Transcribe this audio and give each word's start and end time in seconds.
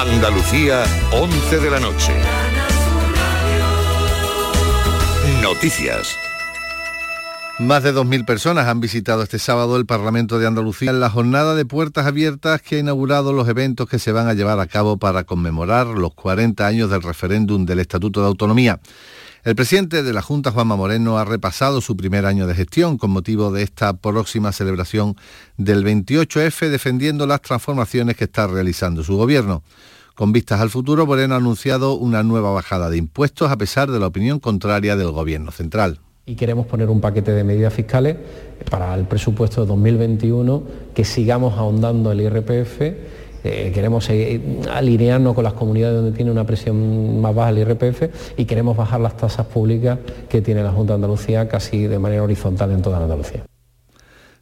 Andalucía, 0.00 0.82
11 1.12 1.58
de 1.58 1.70
la 1.70 1.78
noche. 1.78 2.14
Noticias. 5.42 6.16
Más 7.58 7.82
de 7.82 7.92
2.000 7.92 8.24
personas 8.24 8.66
han 8.66 8.80
visitado 8.80 9.22
este 9.22 9.38
sábado 9.38 9.76
el 9.76 9.84
Parlamento 9.84 10.38
de 10.38 10.46
Andalucía 10.46 10.88
en 10.88 11.00
la 11.00 11.10
jornada 11.10 11.54
de 11.54 11.66
puertas 11.66 12.06
abiertas 12.06 12.62
que 12.62 12.76
ha 12.76 12.78
inaugurado 12.78 13.34
los 13.34 13.46
eventos 13.46 13.90
que 13.90 13.98
se 13.98 14.12
van 14.12 14.26
a 14.26 14.32
llevar 14.32 14.58
a 14.58 14.66
cabo 14.66 14.96
para 14.96 15.24
conmemorar 15.24 15.88
los 15.88 16.14
40 16.14 16.66
años 16.66 16.88
del 16.88 17.02
referéndum 17.02 17.66
del 17.66 17.80
Estatuto 17.80 18.22
de 18.22 18.28
Autonomía. 18.28 18.80
El 19.42 19.56
presidente 19.56 20.02
de 20.02 20.12
la 20.12 20.20
Junta, 20.20 20.50
Juanma 20.50 20.76
Moreno, 20.76 21.16
ha 21.16 21.24
repasado 21.24 21.80
su 21.80 21.96
primer 21.96 22.26
año 22.26 22.46
de 22.46 22.54
gestión 22.54 22.98
con 22.98 23.10
motivo 23.10 23.50
de 23.50 23.62
esta 23.62 23.94
próxima 23.94 24.52
celebración 24.52 25.16
del 25.56 25.82
28F, 25.82 26.68
defendiendo 26.68 27.26
las 27.26 27.40
transformaciones 27.40 28.16
que 28.16 28.24
está 28.24 28.46
realizando 28.46 29.02
su 29.02 29.16
gobierno. 29.16 29.62
Con 30.14 30.32
vistas 30.32 30.60
al 30.60 30.68
futuro, 30.68 31.06
Moreno 31.06 31.32
ha 31.32 31.38
anunciado 31.38 31.94
una 31.94 32.22
nueva 32.22 32.52
bajada 32.52 32.90
de 32.90 32.98
impuestos 32.98 33.50
a 33.50 33.56
pesar 33.56 33.90
de 33.90 33.98
la 33.98 34.08
opinión 34.08 34.40
contraria 34.40 34.94
del 34.94 35.10
gobierno 35.10 35.52
central. 35.52 36.00
Y 36.26 36.34
queremos 36.34 36.66
poner 36.66 36.90
un 36.90 37.00
paquete 37.00 37.32
de 37.32 37.42
medidas 37.42 37.72
fiscales 37.72 38.16
para 38.70 38.94
el 38.94 39.06
presupuesto 39.06 39.62
de 39.62 39.68
2021 39.68 40.64
que 40.94 41.06
sigamos 41.06 41.56
ahondando 41.56 42.12
el 42.12 42.20
IRPF 42.20 42.82
eh, 43.44 43.72
queremos 43.74 44.08
alinearnos 44.70 45.34
con 45.34 45.44
las 45.44 45.54
comunidades 45.54 45.96
donde 45.96 46.12
tiene 46.12 46.30
una 46.30 46.44
presión 46.44 47.20
más 47.20 47.34
baja 47.34 47.50
el 47.50 47.58
IRPF 47.58 48.36
y 48.36 48.44
queremos 48.44 48.76
bajar 48.76 49.00
las 49.00 49.16
tasas 49.16 49.46
públicas 49.46 49.98
que 50.28 50.42
tiene 50.42 50.62
la 50.62 50.72
Junta 50.72 50.92
de 50.92 50.96
Andalucía 50.96 51.48
casi 51.48 51.86
de 51.86 51.98
manera 51.98 52.22
horizontal 52.22 52.70
en 52.72 52.82
toda 52.82 52.98
Andalucía. 52.98 53.44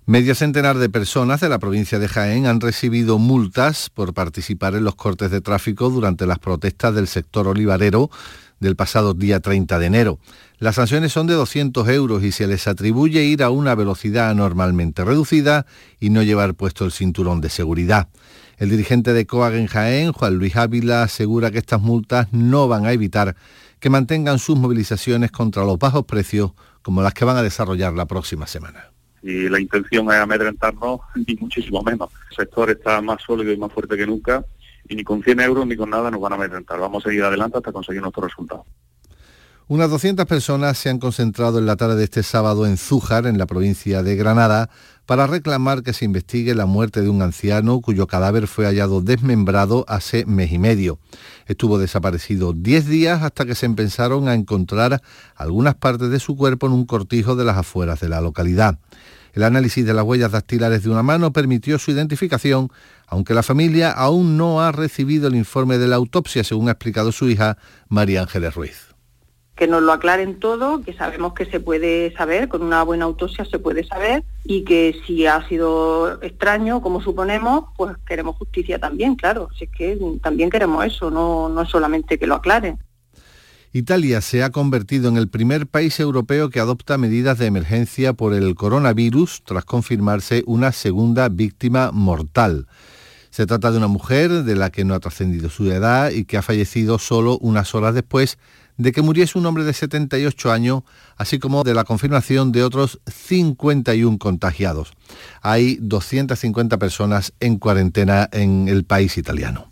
Medio 0.08 0.34
centenar 0.34 0.78
de 0.78 0.88
personas 0.88 1.42
de 1.42 1.50
la 1.50 1.58
provincia 1.58 1.98
de 1.98 2.08
Jaén 2.08 2.46
han 2.46 2.62
recibido 2.62 3.18
multas 3.18 3.90
por 3.90 4.14
participar 4.14 4.74
en 4.74 4.84
los 4.84 4.94
cortes 4.94 5.30
de 5.30 5.42
tráfico 5.42 5.90
durante 5.90 6.24
las 6.26 6.38
protestas 6.38 6.94
del 6.94 7.08
sector 7.08 7.46
olivarero 7.46 8.08
del 8.58 8.74
pasado 8.74 9.12
día 9.12 9.40
30 9.40 9.78
de 9.78 9.86
enero. 9.86 10.18
Las 10.58 10.76
sanciones 10.76 11.12
son 11.12 11.26
de 11.26 11.34
200 11.34 11.86
euros 11.88 12.24
y 12.24 12.32
se 12.32 12.46
les 12.46 12.66
atribuye 12.66 13.22
ir 13.22 13.42
a 13.42 13.50
una 13.50 13.74
velocidad 13.74 14.30
anormalmente 14.30 15.04
reducida 15.04 15.66
y 16.00 16.08
no 16.08 16.22
llevar 16.22 16.54
puesto 16.54 16.86
el 16.86 16.92
cinturón 16.92 17.42
de 17.42 17.50
seguridad. 17.50 18.08
El 18.58 18.70
dirigente 18.70 19.12
de 19.12 19.24
COAG 19.24 19.54
en 19.54 19.66
Jaén, 19.68 20.12
Juan 20.12 20.34
Luis 20.34 20.56
Ávila, 20.56 21.04
asegura 21.04 21.52
que 21.52 21.58
estas 21.58 21.80
multas 21.80 22.26
no 22.32 22.66
van 22.66 22.86
a 22.86 22.92
evitar 22.92 23.36
que 23.78 23.88
mantengan 23.88 24.40
sus 24.40 24.58
movilizaciones 24.58 25.30
contra 25.30 25.64
los 25.64 25.78
bajos 25.78 26.04
precios 26.04 26.52
como 26.82 27.00
las 27.00 27.14
que 27.14 27.24
van 27.24 27.36
a 27.36 27.42
desarrollar 27.42 27.92
la 27.92 28.06
próxima 28.06 28.48
semana. 28.48 28.90
Y 29.22 29.48
la 29.48 29.60
intención 29.60 30.10
es 30.10 30.16
amedrentarnos, 30.16 31.00
ni 31.14 31.36
muchísimo 31.36 31.82
menos. 31.82 32.10
El 32.30 32.36
sector 32.36 32.70
está 32.70 33.00
más 33.00 33.22
sólido 33.22 33.52
y 33.52 33.56
más 33.56 33.72
fuerte 33.72 33.96
que 33.96 34.06
nunca 34.06 34.44
y 34.88 34.96
ni 34.96 35.04
con 35.04 35.22
100 35.22 35.40
euros 35.40 35.66
ni 35.66 35.76
con 35.76 35.90
nada 35.90 36.10
nos 36.10 36.20
van 36.20 36.32
a 36.32 36.36
amedrentar. 36.36 36.80
Vamos 36.80 37.04
a 37.04 37.08
seguir 37.10 37.22
adelante 37.22 37.58
hasta 37.58 37.70
conseguir 37.70 38.00
nuestros 38.02 38.24
resultados. 38.26 38.66
Unas 39.68 39.90
200 39.90 40.24
personas 40.24 40.78
se 40.78 40.88
han 40.88 40.98
concentrado 40.98 41.58
en 41.58 41.66
la 41.66 41.76
tarde 41.76 41.96
de 41.96 42.04
este 42.04 42.22
sábado 42.22 42.66
en 42.66 42.78
Zújar, 42.78 43.26
en 43.26 43.36
la 43.36 43.44
provincia 43.44 44.02
de 44.02 44.16
Granada, 44.16 44.70
para 45.08 45.26
reclamar 45.26 45.82
que 45.82 45.94
se 45.94 46.04
investigue 46.04 46.54
la 46.54 46.66
muerte 46.66 47.00
de 47.00 47.08
un 47.08 47.22
anciano 47.22 47.80
cuyo 47.80 48.06
cadáver 48.06 48.46
fue 48.46 48.66
hallado 48.66 49.00
desmembrado 49.00 49.86
hace 49.88 50.26
mes 50.26 50.52
y 50.52 50.58
medio. 50.58 50.98
Estuvo 51.46 51.78
desaparecido 51.78 52.52
10 52.52 52.86
días 52.88 53.22
hasta 53.22 53.46
que 53.46 53.54
se 53.54 53.64
empezaron 53.64 54.28
a 54.28 54.34
encontrar 54.34 55.00
algunas 55.34 55.76
partes 55.76 56.10
de 56.10 56.20
su 56.20 56.36
cuerpo 56.36 56.66
en 56.66 56.74
un 56.74 56.84
cortijo 56.84 57.36
de 57.36 57.46
las 57.46 57.56
afueras 57.56 58.00
de 58.00 58.10
la 58.10 58.20
localidad. 58.20 58.80
El 59.32 59.44
análisis 59.44 59.86
de 59.86 59.94
las 59.94 60.04
huellas 60.04 60.32
dactilares 60.32 60.82
de 60.82 60.90
una 60.90 61.02
mano 61.02 61.32
permitió 61.32 61.78
su 61.78 61.90
identificación, 61.90 62.70
aunque 63.06 63.32
la 63.32 63.42
familia 63.42 63.90
aún 63.90 64.36
no 64.36 64.60
ha 64.60 64.72
recibido 64.72 65.28
el 65.28 65.36
informe 65.36 65.78
de 65.78 65.88
la 65.88 65.96
autopsia, 65.96 66.44
según 66.44 66.68
ha 66.68 66.72
explicado 66.72 67.12
su 67.12 67.30
hija 67.30 67.56
María 67.88 68.20
Ángeles 68.20 68.54
Ruiz 68.54 68.87
que 69.58 69.66
nos 69.66 69.82
lo 69.82 69.92
aclaren 69.92 70.38
todo, 70.38 70.82
que 70.82 70.92
sabemos 70.92 71.34
que 71.34 71.44
se 71.44 71.58
puede 71.58 72.14
saber, 72.16 72.46
con 72.46 72.62
una 72.62 72.84
buena 72.84 73.06
autopsia 73.06 73.44
se 73.44 73.58
puede 73.58 73.82
saber, 73.82 74.22
y 74.44 74.62
que 74.62 74.96
si 75.04 75.26
ha 75.26 75.46
sido 75.48 76.22
extraño, 76.22 76.80
como 76.80 77.02
suponemos, 77.02 77.64
pues 77.76 77.96
queremos 78.06 78.36
justicia 78.36 78.78
también, 78.78 79.16
claro, 79.16 79.48
si 79.58 79.64
es 79.64 79.70
que 79.76 79.98
también 80.22 80.48
queremos 80.48 80.86
eso, 80.86 81.10
no, 81.10 81.48
no 81.48 81.66
solamente 81.66 82.20
que 82.20 82.28
lo 82.28 82.36
aclaren. 82.36 82.78
Italia 83.72 84.20
se 84.20 84.44
ha 84.44 84.50
convertido 84.50 85.08
en 85.08 85.16
el 85.16 85.28
primer 85.28 85.66
país 85.66 85.98
europeo 85.98 86.50
que 86.50 86.60
adopta 86.60 86.96
medidas 86.96 87.38
de 87.38 87.46
emergencia 87.46 88.12
por 88.12 88.34
el 88.34 88.54
coronavirus 88.54 89.42
tras 89.44 89.64
confirmarse 89.64 90.44
una 90.46 90.70
segunda 90.70 91.28
víctima 91.28 91.90
mortal. 91.92 92.68
Se 93.30 93.44
trata 93.44 93.72
de 93.72 93.78
una 93.78 93.88
mujer 93.88 94.44
de 94.44 94.54
la 94.54 94.70
que 94.70 94.84
no 94.84 94.94
ha 94.94 95.00
trascendido 95.00 95.50
su 95.50 95.70
edad 95.70 96.10
y 96.10 96.24
que 96.24 96.38
ha 96.38 96.42
fallecido 96.42 96.98
solo 96.98 97.38
unas 97.38 97.74
horas 97.74 97.94
después 97.94 98.38
de 98.78 98.92
que 98.92 99.02
muriese 99.02 99.38
un 99.38 99.44
hombre 99.44 99.64
de 99.64 99.74
78 99.74 100.50
años, 100.50 100.82
así 101.16 101.38
como 101.38 101.64
de 101.64 101.74
la 101.74 101.84
confirmación 101.84 102.52
de 102.52 102.62
otros 102.62 103.00
51 103.06 104.18
contagiados. 104.18 104.92
Hay 105.42 105.78
250 105.80 106.78
personas 106.78 107.32
en 107.40 107.58
cuarentena 107.58 108.28
en 108.32 108.68
el 108.68 108.84
país 108.84 109.18
italiano. 109.18 109.70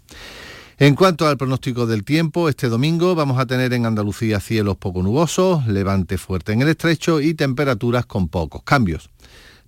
En 0.78 0.94
cuanto 0.94 1.26
al 1.26 1.38
pronóstico 1.38 1.86
del 1.86 2.04
tiempo, 2.04 2.50
este 2.50 2.68
domingo 2.68 3.14
vamos 3.14 3.38
a 3.38 3.46
tener 3.46 3.72
en 3.72 3.86
Andalucía 3.86 4.40
cielos 4.40 4.76
poco 4.76 5.02
nubosos, 5.02 5.66
levante 5.66 6.18
fuerte 6.18 6.52
en 6.52 6.60
el 6.60 6.68
estrecho 6.68 7.22
y 7.22 7.32
temperaturas 7.32 8.04
con 8.04 8.28
pocos 8.28 8.62
cambios. 8.62 9.08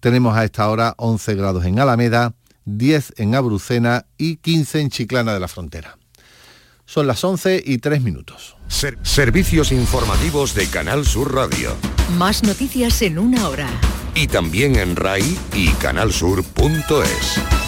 Tenemos 0.01 0.37
a 0.37 0.45
esta 0.45 0.69
hora 0.69 0.95
11 0.99 1.35
grados 1.35 1.65
en 1.65 1.79
Alameda, 1.79 2.35
10 2.67 3.15
en 3.17 3.35
Abrucena 3.35 4.05
y 4.19 4.37
15 4.37 4.81
en 4.81 4.91
Chiclana 4.91 5.33
de 5.33 5.41
la 5.41 5.49
Frontera. 5.49 5.97
Son 6.89 7.07
las 7.07 7.23
11 7.23 7.63
y 7.67 7.77
3 7.79 8.01
minutos. 8.01 8.57
servicios 9.03 9.73
informativos 9.73 10.55
de 10.55 10.67
Canal 10.69 11.05
Sur 11.05 11.35
Radio. 11.35 11.77
Más 12.17 12.43
noticias 12.43 13.03
en 13.03 13.19
una 13.19 13.47
hora. 13.47 13.69
Y 14.15 14.27
también 14.27 14.77
en 14.77 14.97
RAI 14.97 15.39
y 15.53 15.69
canalsur.es. 15.73 17.68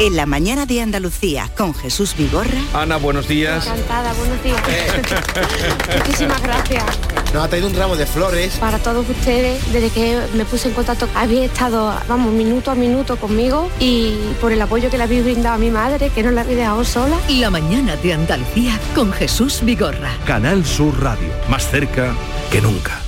En 0.00 0.14
la 0.14 0.26
mañana 0.26 0.64
de 0.64 0.80
Andalucía 0.80 1.50
con 1.56 1.74
Jesús 1.74 2.14
Vigorra. 2.16 2.60
Ana, 2.72 2.98
buenos 2.98 3.26
días. 3.26 3.66
Encantada, 3.66 4.12
buenos 4.14 4.40
días. 4.44 4.62
Muchísimas 5.98 6.40
gracias. 6.40 6.84
Nos 7.34 7.44
ha 7.44 7.48
traído 7.48 7.66
un 7.66 7.74
ramo 7.74 7.96
de 7.96 8.06
flores. 8.06 8.54
Para 8.58 8.78
todos 8.78 9.08
ustedes, 9.08 9.60
desde 9.72 9.90
que 9.90 10.20
me 10.34 10.44
puse 10.44 10.68
en 10.68 10.74
contacto, 10.74 11.08
habéis 11.16 11.50
estado, 11.50 11.92
vamos, 12.08 12.32
minuto 12.32 12.70
a 12.70 12.76
minuto 12.76 13.16
conmigo 13.16 13.68
y 13.80 14.14
por 14.40 14.52
el 14.52 14.62
apoyo 14.62 14.88
que 14.88 14.98
le 14.98 15.02
habéis 15.02 15.24
brindado 15.24 15.56
a 15.56 15.58
mi 15.58 15.70
madre, 15.70 16.10
que 16.10 16.22
no 16.22 16.30
la 16.30 16.42
habéis 16.42 16.58
dejado 16.58 16.84
sola. 16.84 17.16
Y 17.26 17.40
la 17.40 17.50
mañana 17.50 17.96
de 17.96 18.12
Andalucía 18.12 18.78
con 18.94 19.12
Jesús 19.12 19.62
Vigorra. 19.64 20.12
Canal 20.24 20.64
Sur 20.64 21.02
Radio, 21.02 21.28
más 21.48 21.68
cerca 21.68 22.14
que 22.52 22.60
nunca. 22.60 23.07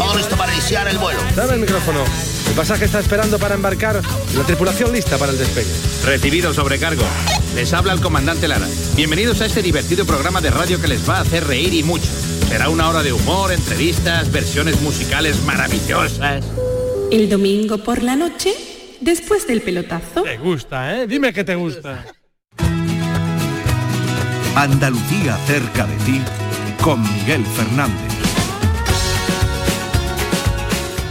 todo 0.00 0.16
listo 0.16 0.34
para 0.34 0.52
iniciar 0.54 0.88
el 0.88 0.96
vuelo. 0.96 1.20
Dame 1.36 1.54
el 1.54 1.60
micrófono. 1.60 2.02
El 2.48 2.54
pasaje 2.54 2.86
está 2.86 3.00
esperando 3.00 3.38
para 3.38 3.54
embarcar. 3.54 4.00
La 4.34 4.44
tripulación 4.44 4.92
lista 4.92 5.18
para 5.18 5.32
el 5.32 5.38
despegue. 5.38 5.68
Recibido 6.06 6.54
sobrecargo. 6.54 7.02
Les 7.54 7.72
habla 7.74 7.92
el 7.92 8.00
comandante 8.00 8.48
Lara. 8.48 8.66
Bienvenidos 8.96 9.42
a 9.42 9.46
este 9.46 9.60
divertido 9.60 10.06
programa 10.06 10.40
de 10.40 10.50
radio 10.50 10.80
que 10.80 10.88
les 10.88 11.06
va 11.06 11.18
a 11.18 11.20
hacer 11.20 11.46
reír 11.46 11.74
y 11.74 11.82
mucho. 11.82 12.06
Será 12.48 12.70
una 12.70 12.88
hora 12.88 13.02
de 13.02 13.12
humor, 13.12 13.52
entrevistas, 13.52 14.32
versiones 14.32 14.80
musicales 14.80 15.42
maravillosas. 15.44 16.44
El 17.12 17.28
domingo 17.28 17.78
por 17.78 18.02
la 18.02 18.16
noche, 18.16 18.54
después 19.00 19.46
del 19.46 19.60
pelotazo. 19.60 20.22
Te 20.22 20.38
gusta, 20.38 20.96
¿eh? 20.96 21.06
Dime 21.06 21.34
que 21.34 21.44
te 21.44 21.56
gusta. 21.56 22.06
Andalucía 24.54 25.36
cerca 25.46 25.86
de 25.86 25.96
ti 26.06 26.22
con 26.80 27.02
Miguel 27.02 27.44
Fernández. 27.44 28.19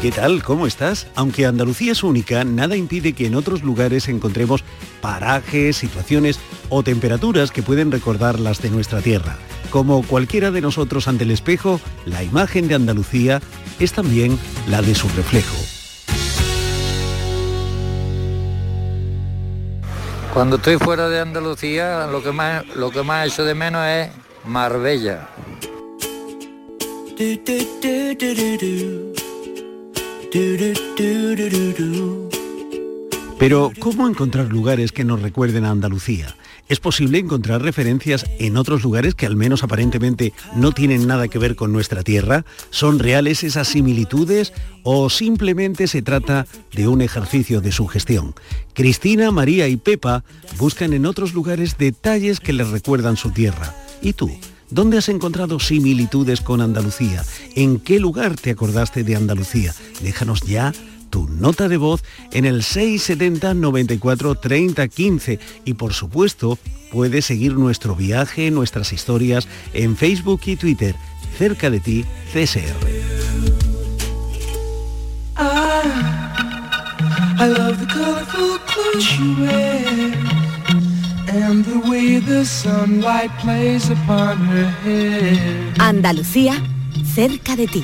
¿Qué 0.01 0.11
tal? 0.13 0.43
¿Cómo 0.43 0.65
estás? 0.65 1.07
Aunque 1.13 1.45
Andalucía 1.45 1.91
es 1.91 2.03
única, 2.03 2.45
nada 2.45 2.77
impide 2.77 3.11
que 3.11 3.27
en 3.27 3.35
otros 3.35 3.63
lugares 3.63 4.07
encontremos 4.07 4.63
parajes, 5.01 5.75
situaciones 5.75 6.39
o 6.69 6.83
temperaturas 6.83 7.51
que 7.51 7.63
pueden 7.63 7.91
recordar 7.91 8.39
las 8.39 8.61
de 8.61 8.69
nuestra 8.69 9.01
tierra. 9.01 9.37
Como 9.71 10.01
cualquiera 10.03 10.51
de 10.51 10.61
nosotros 10.61 11.09
ante 11.09 11.25
el 11.25 11.31
espejo, 11.31 11.81
la 12.05 12.23
imagen 12.23 12.69
de 12.69 12.75
Andalucía 12.75 13.41
es 13.77 13.91
también 13.91 14.39
la 14.69 14.81
de 14.81 14.95
su 14.95 15.09
reflejo. 15.09 15.57
Cuando 20.33 20.55
estoy 20.55 20.77
fuera 20.77 21.09
de 21.09 21.19
Andalucía, 21.19 22.07
lo 22.07 22.23
que 22.23 22.31
más, 22.31 22.65
lo 22.73 22.89
que 22.89 23.03
más 23.03 23.27
echo 23.27 23.43
de 23.43 23.53
menos 23.53 23.85
es 23.85 24.09
Marbella. 24.45 25.27
Pero, 33.39 33.71
¿cómo 33.79 34.07
encontrar 34.07 34.49
lugares 34.49 34.91
que 34.91 35.03
nos 35.03 35.23
recuerden 35.23 35.65
a 35.65 35.71
Andalucía? 35.71 36.35
Es 36.67 36.79
posible 36.79 37.17
encontrar 37.17 37.63
referencias 37.63 38.27
en 38.37 38.55
otros 38.55 38.83
lugares 38.83 39.15
que 39.15 39.25
al 39.25 39.35
menos 39.35 39.63
aparentemente 39.63 40.33
no 40.55 40.71
tienen 40.71 41.07
nada 41.07 41.29
que 41.29 41.39
ver 41.39 41.55
con 41.55 41.71
nuestra 41.71 42.03
tierra. 42.03 42.45
¿Son 42.69 42.99
reales 42.99 43.43
esas 43.43 43.69
similitudes 43.69 44.53
o 44.83 45.09
simplemente 45.09 45.87
se 45.87 46.03
trata 46.03 46.45
de 46.73 46.87
un 46.87 47.01
ejercicio 47.01 47.59
de 47.59 47.71
sugestión? 47.71 48.35
Cristina, 48.73 49.31
María 49.31 49.67
y 49.67 49.77
Pepa 49.77 50.23
buscan 50.59 50.93
en 50.93 51.07
otros 51.07 51.33
lugares 51.33 51.79
detalles 51.79 52.39
que 52.39 52.53
les 52.53 52.69
recuerdan 52.69 53.17
su 53.17 53.31
tierra. 53.31 53.73
¿Y 54.03 54.13
tú? 54.13 54.29
¿Dónde 54.71 54.99
has 54.99 55.09
encontrado 55.09 55.59
similitudes 55.59 56.41
con 56.41 56.61
Andalucía? 56.61 57.23
¿En 57.55 57.79
qué 57.79 57.99
lugar 57.99 58.35
te 58.35 58.51
acordaste 58.51 59.03
de 59.03 59.15
Andalucía? 59.15 59.73
Déjanos 60.01 60.41
ya 60.41 60.73
tu 61.09 61.27
nota 61.27 61.67
de 61.67 61.77
voz 61.77 62.03
en 62.31 62.45
el 62.45 62.61
670 62.61 63.55
94 63.55 64.35
30 64.35 64.87
15 64.87 65.39
y 65.65 65.73
por 65.73 65.93
supuesto 65.93 66.59
puedes 66.91 67.25
seguir 67.25 67.53
nuestro 67.53 67.95
viaje, 67.95 68.51
nuestras 68.51 68.93
historias 68.93 69.47
en 69.73 69.97
Facebook 69.97 70.41
y 70.45 70.55
Twitter. 70.55 70.95
Cerca 71.37 71.69
de 71.69 71.79
ti, 71.79 72.05
CSR. 72.31 72.75
Andalucía, 85.77 86.55
cerca 87.13 87.55
de 87.55 87.67
ti. 87.67 87.83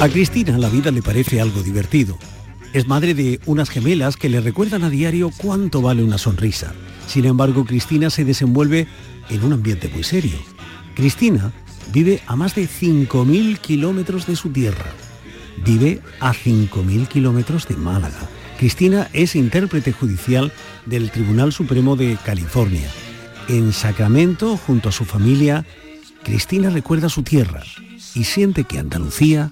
A 0.00 0.08
Cristina 0.08 0.56
la 0.56 0.70
vida 0.70 0.90
le 0.90 1.02
parece 1.02 1.42
algo 1.42 1.62
divertido. 1.62 2.18
Es 2.72 2.86
madre 2.86 3.12
de 3.12 3.38
unas 3.44 3.68
gemelas 3.68 4.16
que 4.16 4.30
le 4.30 4.40
recuerdan 4.40 4.82
a 4.82 4.88
diario 4.88 5.30
cuánto 5.36 5.82
vale 5.82 6.02
una 6.02 6.16
sonrisa. 6.16 6.72
Sin 7.06 7.26
embargo, 7.26 7.66
Cristina 7.66 8.08
se 8.08 8.24
desenvuelve 8.24 8.88
en 9.28 9.44
un 9.44 9.52
ambiente 9.52 9.88
muy 9.88 10.04
serio. 10.04 10.55
Cristina 10.96 11.52
vive 11.92 12.22
a 12.26 12.34
más 12.36 12.54
de 12.54 12.66
5.000 12.66 13.58
kilómetros 13.58 14.26
de 14.26 14.34
su 14.34 14.48
tierra. 14.48 14.86
Vive 15.64 16.00
a 16.20 16.32
5.000 16.32 17.06
kilómetros 17.06 17.68
de 17.68 17.76
Málaga. 17.76 18.18
Cristina 18.58 19.08
es 19.12 19.36
intérprete 19.36 19.92
judicial 19.92 20.50
del 20.86 21.10
Tribunal 21.10 21.52
Supremo 21.52 21.96
de 21.96 22.16
California. 22.24 22.88
En 23.48 23.72
Sacramento, 23.74 24.56
junto 24.56 24.88
a 24.88 24.92
su 24.92 25.04
familia, 25.04 25.66
Cristina 26.24 26.70
recuerda 26.70 27.10
su 27.10 27.22
tierra 27.22 27.62
y 28.14 28.24
siente 28.24 28.64
que 28.64 28.78
Andalucía 28.78 29.50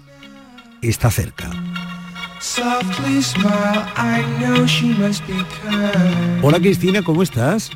está 0.80 1.10
cerca. 1.10 1.50
Hola 6.42 6.58
Cristina, 6.58 7.02
¿cómo 7.02 7.22
estás? 7.22 7.70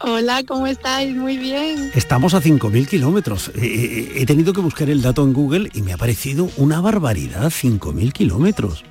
Hola, 0.00 0.44
¿cómo 0.46 0.66
estáis? 0.68 1.16
Muy 1.16 1.36
bien. 1.36 1.90
Estamos 1.94 2.34
a 2.34 2.40
5.000 2.40 2.86
kilómetros. 2.86 3.48
Eh, 3.48 3.52
eh, 3.62 4.12
he 4.16 4.26
tenido 4.26 4.52
que 4.52 4.60
buscar 4.60 4.88
el 4.88 5.02
dato 5.02 5.24
en 5.24 5.32
Google 5.32 5.70
y 5.74 5.82
me 5.82 5.92
ha 5.92 5.96
parecido 5.96 6.48
una 6.56 6.80
barbaridad, 6.80 7.46
5.000 7.46 8.12
kilómetros. 8.12 8.84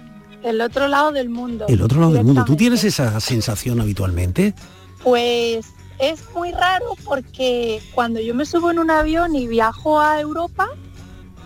El 0.43 0.59
otro 0.59 0.89
lado 0.89 1.13
del 1.13 1.29
mundo. 1.29 1.65
El 1.69 1.81
otro 1.81 2.01
lado 2.01 2.11
del 2.11 2.25
mundo. 2.25 2.43
¿Tú 2.43 2.57
tienes 2.57 2.83
esa 2.83 3.19
sensación 3.21 3.79
habitualmente? 3.79 4.53
Pues 5.01 5.67
es 5.99 6.23
muy 6.35 6.51
raro 6.51 6.95
porque 7.05 7.81
cuando 7.93 8.19
yo 8.19 8.35
me 8.35 8.45
subo 8.45 8.69
en 8.71 8.79
un 8.79 8.91
avión 8.91 9.33
y 9.33 9.47
viajo 9.47 10.01
a 10.01 10.19
Europa, 10.19 10.67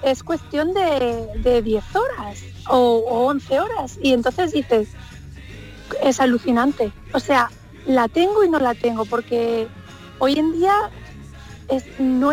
es 0.02 0.24
cuestión 0.24 0.74
de, 0.74 1.62
10 1.62 1.84
horas 1.96 2.40
o, 2.68 3.28
11 3.28 3.60
horas. 3.60 4.00
Y 4.02 4.14
entonces 4.14 4.54
dices, 4.54 4.90
es 6.02 6.20
alucinante. 6.20 6.92
O 7.14 7.20
sea, 7.20 7.52
la 7.86 8.08
tengo 8.08 8.44
y 8.44 8.50
no 8.50 8.60
la 8.60 8.74
tengo 8.74 9.06
porque 9.06 9.68
hoy 10.20 10.38
en 10.38 10.54
día 10.54 10.74
es, 11.68 11.86
no, 12.00 12.32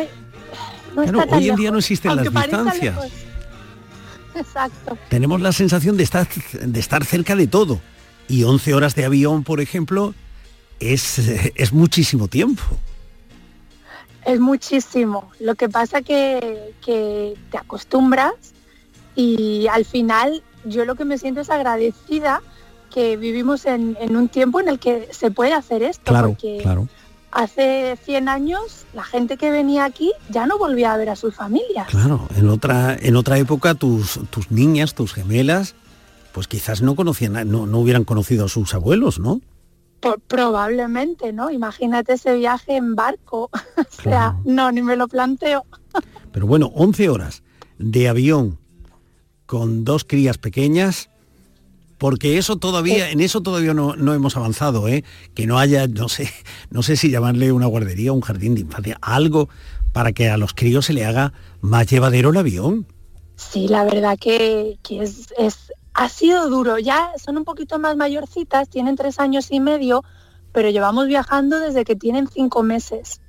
no 0.94 1.02
está 1.02 1.26
tan 1.26 1.38
hoy 1.38 1.48
en 1.48 1.56
día 1.56 1.70
no 1.70 1.78
existen 1.78 2.16
las 2.16 2.32
distancias. 2.32 2.96
Exacto. 4.34 4.96
Tenemos 5.08 5.40
la 5.40 5.52
sensación 5.52 5.96
de 5.96 6.04
estar, 6.04 6.28
de 6.28 6.80
estar 6.80 7.04
cerca 7.04 7.34
de 7.34 7.46
todo. 7.46 7.80
Y 8.28 8.44
11 8.44 8.74
horas 8.74 8.94
de 8.94 9.04
avión, 9.04 9.42
por 9.42 9.60
ejemplo, 9.60 10.14
es, 10.80 11.18
es 11.54 11.72
muchísimo 11.72 12.28
tiempo. 12.28 12.62
Es 14.24 14.38
muchísimo. 14.38 15.30
Lo 15.40 15.54
que 15.54 15.68
pasa 15.68 16.02
que, 16.02 16.74
que 16.84 17.34
te 17.50 17.58
acostumbras 17.58 18.34
y 19.14 19.66
al 19.68 19.84
final 19.84 20.42
yo 20.64 20.84
lo 20.84 20.94
que 20.94 21.04
me 21.04 21.18
siento 21.18 21.40
es 21.40 21.50
agradecida 21.50 22.42
que 22.88 23.16
vivimos 23.16 23.66
en, 23.66 23.96
un 24.16 24.28
tiempo 24.28 24.60
en 24.60 24.68
el 24.68 24.78
que 24.78 25.08
se 25.12 25.30
puede 25.30 25.52
hacer 25.52 25.82
esto. 25.82 26.10
Claro, 26.10 26.36
claro 26.62 26.88
hace 27.30 27.96
100 28.04 28.28
años 28.28 28.86
la 28.94 29.04
gente 29.04 29.36
que 29.36 29.50
venía 29.50 29.84
aquí 29.84 30.12
ya 30.30 30.46
no 30.46 30.58
volvía 30.58 30.92
a 30.92 30.96
ver 30.96 31.10
a 31.10 31.16
sus 31.16 31.34
familias. 31.34 31.88
Claro, 31.88 32.26
en 32.36 32.48
otra, 32.48 32.96
en 32.98 33.16
otra 33.16 33.38
época 33.38 33.74
tus, 33.74 34.18
tus 34.30 34.50
niñas, 34.50 34.94
tus 34.94 35.12
gemelas, 35.12 35.74
pues 36.32 36.48
quizás 36.48 36.82
no 36.82 36.96
conocían, 36.96 37.34
no, 37.50 37.66
no 37.66 37.78
hubieran 37.78 38.04
conocido 38.04 38.46
a 38.46 38.48
sus 38.48 38.74
abuelos, 38.74 39.18
¿no? 39.18 39.40
probablemente, 40.28 41.32
¿no? 41.32 41.50
Imagínate 41.50 42.12
ese 42.12 42.34
viaje 42.34 42.76
en 42.76 42.94
barco. 42.94 43.50
o 43.76 44.02
sea, 44.02 44.36
no, 44.44 44.70
ni 44.70 44.80
me 44.80 44.94
lo 44.94 45.08
planteo. 45.08 45.64
Pero 46.30 46.46
bueno, 46.46 46.70
11 46.74 47.08
horas 47.08 47.42
de 47.78 48.08
avión 48.08 48.58
con 49.46 49.84
dos 49.84 50.04
crías 50.04 50.38
pequeñas, 50.38 51.10
porque 51.98 52.38
eso 52.38 52.56
todavía, 52.56 53.10
en 53.10 53.20
eso 53.20 53.40
todavía 53.40 53.74
no, 53.74 53.92
hemos 54.14 54.36
avanzado, 54.36 54.88
¿eh? 54.88 55.04
que 55.34 55.46
no 55.46 55.58
haya, 55.58 55.86
no 55.88 56.08
sé, 56.08 56.30
no 56.70 56.82
sé 56.82 56.96
si 56.96 57.10
llamarle 57.10 57.52
una 57.52 57.66
guardería, 57.66 58.12
un 58.12 58.20
jardín 58.20 58.54
de 58.54 58.62
infancia, 58.62 58.98
algo 59.02 59.48
para 59.92 60.12
que 60.12 60.30
a 60.30 60.36
los 60.36 60.54
críos 60.54 60.86
se 60.86 60.92
le 60.92 61.04
haga 61.04 61.32
más 61.60 61.88
llevadero 61.88 62.30
el 62.30 62.36
avión. 62.36 62.86
Sí, 63.34 63.68
la 63.68 63.84
verdad 63.84 64.16
que, 64.18 64.78
es, 64.90 65.28
ha 65.94 66.08
sido 66.08 66.48
duro. 66.48 66.78
Ya 66.78 67.12
son 67.22 67.38
un 67.38 67.44
poquito 67.44 67.78
más 67.78 67.96
mayorcitas, 67.96 68.68
tienen 68.68 68.96
tres 68.96 69.18
años 69.18 69.48
y 69.50 69.60
medio, 69.60 70.04
pero 70.52 70.70
llevamos 70.70 71.06
viajando 71.06 71.58
desde 71.58 71.84
que 71.84 71.96
tienen 71.96 72.28
cinco 72.28 72.62
meses. 72.62 73.20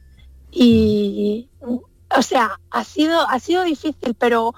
Y, 0.52 1.50
o 1.62 2.22
sea, 2.22 2.60
ha 2.72 2.84
sido, 2.84 3.28
ha 3.30 3.40
sido 3.40 3.64
difícil, 3.64 4.16
pero 4.16 4.54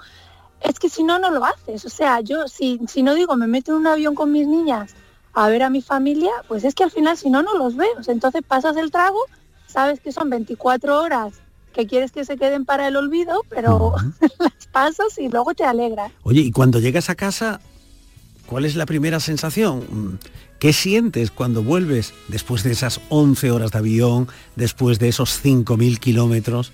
es 0.64 0.78
que 0.78 0.88
si 0.88 1.02
no, 1.02 1.18
no 1.18 1.30
lo 1.30 1.44
haces. 1.44 1.84
O 1.84 1.88
sea, 1.88 2.20
yo 2.20 2.48
si, 2.48 2.80
si 2.88 3.02
no 3.02 3.14
digo, 3.14 3.36
me 3.36 3.46
meto 3.46 3.72
en 3.72 3.78
un 3.78 3.86
avión 3.86 4.14
con 4.14 4.32
mis 4.32 4.46
niñas 4.46 4.94
a 5.34 5.48
ver 5.48 5.62
a 5.62 5.70
mi 5.70 5.80
familia, 5.80 6.30
pues 6.48 6.64
es 6.64 6.74
que 6.74 6.84
al 6.84 6.90
final 6.90 7.16
si 7.16 7.30
no, 7.30 7.42
no 7.42 7.56
los 7.56 7.76
veo. 7.76 7.88
Entonces 8.06 8.42
pasas 8.46 8.76
el 8.76 8.90
trago, 8.90 9.18
sabes 9.66 10.00
que 10.00 10.12
son 10.12 10.30
24 10.30 11.00
horas 11.00 11.34
que 11.72 11.86
quieres 11.86 12.12
que 12.12 12.24
se 12.24 12.36
queden 12.36 12.66
para 12.66 12.86
el 12.88 12.96
olvido, 12.96 13.42
pero 13.48 13.94
las 14.38 14.66
pasas 14.70 15.18
y 15.18 15.28
luego 15.28 15.54
te 15.54 15.64
alegra. 15.64 16.10
Oye, 16.22 16.42
y 16.42 16.52
cuando 16.52 16.78
llegas 16.78 17.08
a 17.08 17.14
casa, 17.14 17.60
¿cuál 18.46 18.66
es 18.66 18.76
la 18.76 18.84
primera 18.84 19.20
sensación? 19.20 20.18
¿Qué 20.58 20.72
sientes 20.72 21.30
cuando 21.30 21.62
vuelves 21.62 22.12
después 22.28 22.62
de 22.62 22.72
esas 22.72 23.00
11 23.08 23.50
horas 23.50 23.70
de 23.72 23.78
avión, 23.78 24.28
después 24.54 24.98
de 24.98 25.08
esos 25.08 25.42
5.000 25.42 25.98
kilómetros? 25.98 26.72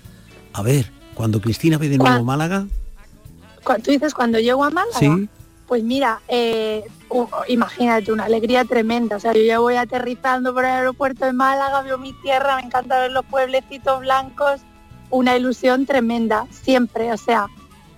A 0.53 0.61
ver, 0.61 0.91
cuando 1.15 1.41
Cristina 1.41 1.77
ve 1.77 1.89
de 1.89 1.97
nuevo 1.97 2.23
Málaga 2.23 2.67
tú 3.59 3.91
dices 3.91 4.13
cuando 4.13 4.39
llego 4.39 4.63
a 4.63 4.69
Málaga, 4.69 4.99
pues 5.69 5.83
mira, 5.83 6.19
eh, 6.27 6.83
imagínate, 7.47 8.11
una 8.11 8.25
alegría 8.25 8.65
tremenda. 8.65 9.17
O 9.17 9.19
sea, 9.19 9.33
yo 9.33 9.43
ya 9.43 9.59
voy 9.59 9.75
aterrizando 9.75 10.51
por 10.51 10.65
el 10.65 10.71
aeropuerto 10.71 11.25
de 11.25 11.33
Málaga, 11.33 11.83
veo 11.83 11.99
mi 11.99 12.11
tierra, 12.23 12.55
me 12.55 12.63
encanta 12.63 12.99
ver 12.99 13.11
los 13.11 13.23
pueblecitos 13.25 13.99
blancos, 13.99 14.61
una 15.11 15.37
ilusión 15.37 15.85
tremenda, 15.85 16.47
siempre. 16.49 17.13
O 17.13 17.17
sea, 17.17 17.45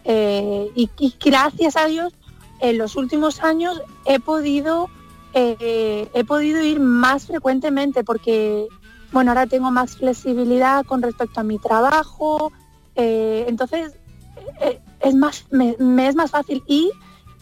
eh, 0.03 0.69
y, 0.75 0.89
gracias 1.23 1.77
a 1.77 1.85
Dios, 1.85 2.13
en 2.59 2.77
los 2.77 2.97
últimos 2.97 3.41
años 3.41 3.81
he 4.05 4.19
podido, 4.19 4.89
eh, 5.33 6.09
he 6.13 6.23
podido 6.25 6.61
ir 6.61 6.81
más 6.81 7.27
frecuentemente 7.27 8.03
porque, 8.03 8.67
bueno, 9.13 9.31
ahora 9.31 9.47
tengo 9.47 9.71
más 9.71 9.95
flexibilidad 9.95 10.85
con 10.85 11.01
respecto 11.01 11.39
a 11.39 11.43
mi 11.43 11.57
trabajo. 11.57 12.51
entonces, 12.95 13.93
es 15.03 15.15
más, 15.15 15.45
me, 15.51 15.75
es 16.07 16.15
más 16.15 16.31
fácil 16.31 16.63
y, 16.67 16.91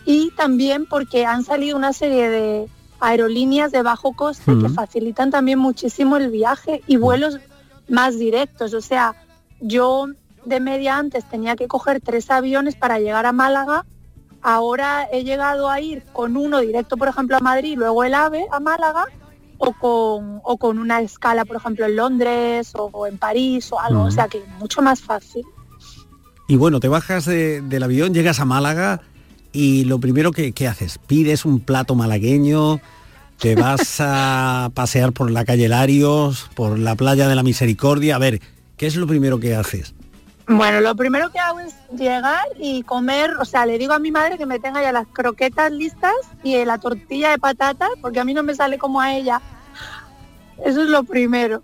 y 0.05 0.31
también 0.31 0.85
porque 0.85 1.25
han 1.25 1.43
salido 1.43 1.77
una 1.77 1.93
serie 1.93 2.29
de 2.29 2.69
aerolíneas 2.99 3.71
de 3.71 3.81
bajo 3.81 4.13
coste 4.13 4.51
que 4.59 4.69
facilitan 4.69 5.31
también 5.31 5.59
muchísimo 5.59 6.17
el 6.17 6.29
viaje 6.29 6.81
y 6.87 6.97
vuelos 6.97 7.39
más 7.87 8.17
directos. 8.19 8.73
O 8.73 8.81
sea, 8.81 9.15
yo 9.61 10.07
de 10.45 10.59
media 10.59 10.97
antes 10.97 11.25
tenía 11.25 11.55
que 11.55 11.67
coger 11.67 12.01
tres 12.01 12.29
aviones 12.29 12.75
para 12.75 12.99
llegar 12.99 13.25
a 13.25 13.31
Málaga. 13.31 13.85
Ahora 14.41 15.07
he 15.11 15.23
llegado 15.23 15.69
a 15.69 15.81
ir 15.81 16.03
con 16.13 16.37
uno 16.37 16.59
directo, 16.59 16.97
por 16.97 17.07
ejemplo, 17.07 17.37
a 17.37 17.41
Madrid, 17.41 17.77
luego 17.77 18.03
el 18.03 18.13
AVE 18.13 18.47
a 18.51 18.59
Málaga, 18.59 19.05
o 19.57 19.73
con, 19.73 20.41
o 20.43 20.57
con 20.57 20.79
una 20.79 21.01
escala, 21.01 21.43
por 21.43 21.57
ejemplo, 21.57 21.85
en 21.85 21.97
Londres 21.97 22.73
o 22.75 23.05
en 23.05 23.17
París 23.17 23.71
o 23.71 23.79
algo. 23.79 24.03
O 24.03 24.11
sea 24.11 24.27
que 24.27 24.43
mucho 24.59 24.81
más 24.81 25.01
fácil. 25.01 25.45
Y 26.49 26.55
bueno, 26.55 26.79
te 26.79 26.87
bajas 26.87 27.25
del 27.25 27.83
avión, 27.83 28.11
llegas 28.11 28.39
a 28.39 28.45
Málaga 28.45 29.01
y 29.51 29.85
lo 29.85 29.99
primero 29.99 30.31
que, 30.31 30.51
que 30.51 30.67
haces, 30.67 30.97
pides 30.97 31.45
un 31.45 31.59
plato 31.59 31.93
malagueño, 31.93 32.81
te 33.37 33.53
vas 33.53 33.97
a 33.99 34.71
pasear 34.73 35.13
por 35.13 35.29
la 35.29 35.45
calle 35.45 35.69
Larios, 35.69 36.49
por 36.55 36.79
la 36.79 36.95
playa 36.95 37.27
de 37.27 37.35
la 37.35 37.43
Misericordia. 37.43 38.15
A 38.15 38.17
ver, 38.17 38.41
¿qué 38.77 38.87
es 38.87 38.95
lo 38.95 39.05
primero 39.05 39.39
que 39.39 39.55
haces? 39.55 39.93
Bueno, 40.47 40.81
lo 40.81 40.95
primero 40.95 41.31
que 41.31 41.37
hago 41.37 41.59
es 41.59 41.75
llegar 41.95 42.47
y 42.59 42.81
comer, 42.81 43.35
o 43.39 43.45
sea, 43.45 43.67
le 43.67 43.77
digo 43.77 43.93
a 43.93 43.99
mi 43.99 44.09
madre 44.09 44.39
que 44.39 44.47
me 44.47 44.57
tenga 44.57 44.81
ya 44.81 44.91
las 44.91 45.05
croquetas 45.05 45.71
listas 45.71 46.15
y 46.43 46.65
la 46.65 46.79
tortilla 46.79 47.29
de 47.29 47.37
patatas, 47.37 47.89
porque 48.01 48.21
a 48.21 48.25
mí 48.25 48.33
no 48.33 48.41
me 48.41 48.55
sale 48.55 48.79
como 48.79 48.99
a 48.99 49.13
ella. 49.13 49.39
Eso 50.65 50.81
es 50.81 50.89
lo 50.89 51.03
primero. 51.03 51.61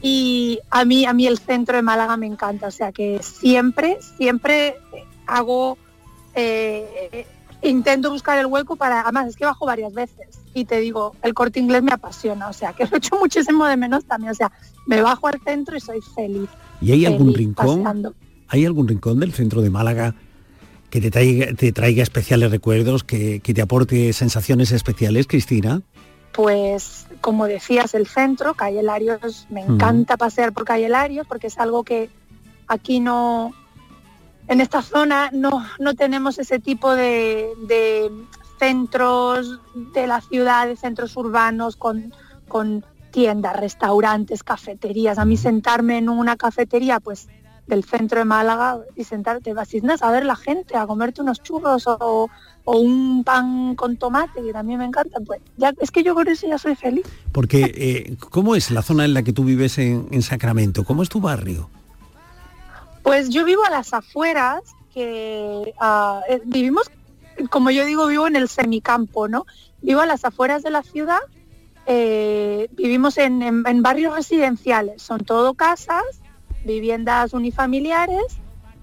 Y 0.00 0.60
a 0.70 0.84
mí, 0.84 1.04
a 1.04 1.12
mí 1.12 1.26
el 1.26 1.38
centro 1.38 1.76
de 1.76 1.82
Málaga 1.82 2.16
me 2.16 2.26
encanta, 2.26 2.68
o 2.68 2.70
sea 2.70 2.92
que 2.92 3.20
siempre, 3.22 3.98
siempre 4.16 4.76
hago, 5.26 5.76
eh, 6.34 7.26
intento 7.62 8.10
buscar 8.10 8.38
el 8.38 8.46
hueco 8.46 8.76
para, 8.76 9.00
además 9.00 9.28
es 9.28 9.36
que 9.36 9.44
bajo 9.44 9.66
varias 9.66 9.92
veces 9.92 10.38
y 10.54 10.64
te 10.64 10.80
digo, 10.80 11.14
el 11.22 11.34
corte 11.34 11.60
inglés 11.60 11.82
me 11.82 11.92
apasiona, 11.92 12.48
o 12.48 12.52
sea 12.52 12.72
que 12.72 12.84
lo 12.84 12.94
he 12.94 12.98
hecho 12.98 13.16
muchísimo 13.20 13.66
de 13.66 13.76
menos 13.76 14.04
también, 14.04 14.32
o 14.32 14.34
sea, 14.34 14.52
me 14.86 15.00
bajo 15.02 15.26
al 15.28 15.40
centro 15.40 15.76
y 15.76 15.80
soy 15.80 16.00
feliz. 16.14 16.48
¿Y 16.80 16.92
hay 16.92 17.06
algún 17.06 17.34
rincón? 17.34 18.14
¿Hay 18.48 18.64
algún 18.64 18.88
rincón 18.88 19.20
del 19.20 19.32
centro 19.32 19.60
de 19.62 19.70
Málaga 19.70 20.14
que 20.90 21.00
te 21.00 21.10
traiga, 21.10 21.52
te 21.54 21.72
traiga 21.72 22.02
especiales 22.02 22.50
recuerdos, 22.50 23.04
que, 23.04 23.40
te 23.40 23.60
aporte 23.60 24.12
sensaciones 24.12 24.72
especiales, 24.72 25.26
Cristina? 25.26 25.82
Pues 26.32 27.06
como 27.20 27.46
decías, 27.46 27.94
el 27.94 28.06
centro, 28.06 28.54
Calle 28.54 28.82
Larios, 28.82 29.46
me 29.50 29.62
encanta 29.62 30.16
pasear 30.16 30.52
por 30.52 30.64
Calle 30.64 30.88
Larios 30.88 31.26
porque 31.26 31.48
es 31.48 31.58
algo 31.58 31.84
que 31.84 32.10
aquí 32.66 33.00
no, 33.00 33.52
en 34.46 34.60
esta 34.60 34.82
zona 34.82 35.30
no, 35.32 35.66
no 35.78 35.94
tenemos 35.94 36.38
ese 36.38 36.58
tipo 36.58 36.94
de, 36.94 37.48
de, 37.66 38.10
centros 38.58 39.60
de 39.74 40.06
la 40.06 40.20
ciudad, 40.20 40.66
de 40.66 40.76
centros 40.76 41.16
urbanos 41.16 41.76
con, 41.76 42.12
con 42.48 42.84
tiendas, 43.10 43.56
restaurantes, 43.56 44.42
cafeterías. 44.42 45.18
A 45.18 45.24
mí 45.24 45.36
sentarme 45.36 45.98
en 45.98 46.08
una 46.08 46.36
cafetería, 46.36 47.00
pues 47.00 47.28
del 47.66 47.84
centro 47.84 48.18
de 48.18 48.24
Málaga 48.24 48.80
y 48.96 49.04
sentarte, 49.04 49.52
vas 49.52 49.68
a 50.00 50.10
ver 50.10 50.24
la 50.24 50.36
gente, 50.36 50.76
a 50.76 50.86
comerte 50.86 51.20
unos 51.20 51.42
churros 51.42 51.86
o, 51.86 52.30
un 52.76 53.24
pan 53.24 53.74
con 53.74 53.96
tomate, 53.96 54.42
que 54.42 54.52
también 54.52 54.78
me 54.78 54.84
encanta, 54.84 55.20
pues 55.24 55.40
ya 55.56 55.72
es 55.80 55.90
que 55.90 56.02
yo 56.02 56.14
con 56.14 56.28
eso 56.28 56.46
ya 56.46 56.58
soy 56.58 56.74
feliz. 56.74 57.06
Porque, 57.32 57.72
eh, 57.74 58.16
¿cómo 58.30 58.54
es 58.54 58.70
la 58.70 58.82
zona 58.82 59.04
en 59.04 59.14
la 59.14 59.22
que 59.22 59.32
tú 59.32 59.44
vives 59.44 59.78
en, 59.78 60.22
Sacramento? 60.22 60.84
¿Cómo 60.84 61.02
es 61.02 61.08
tu 61.08 61.20
barrio? 61.20 61.70
Pues 63.02 63.30
yo 63.30 63.44
vivo 63.44 63.64
a 63.64 63.70
las 63.70 63.94
afueras, 63.94 64.62
que 64.92 65.72
ah, 65.80 66.20
eh, 66.28 66.42
vivimos, 66.44 66.90
como 67.50 67.70
yo 67.70 67.86
digo, 67.86 68.06
vivo 68.06 68.26
en 68.26 68.36
el 68.36 68.48
semicampo, 68.48 69.28
¿no? 69.28 69.46
Vivo 69.80 70.00
a 70.00 70.06
las 70.06 70.24
afueras 70.24 70.62
de 70.62 70.70
la 70.70 70.82
ciudad 70.82 71.20
eh, 71.90 72.68
vivimos 72.72 73.16
en, 73.16 73.82
barrios 73.82 74.14
residenciales, 74.14 75.00
son 75.00 75.24
todo 75.24 75.54
casas, 75.54 76.04
viviendas 76.66 77.32
unifamiliares. 77.32 78.26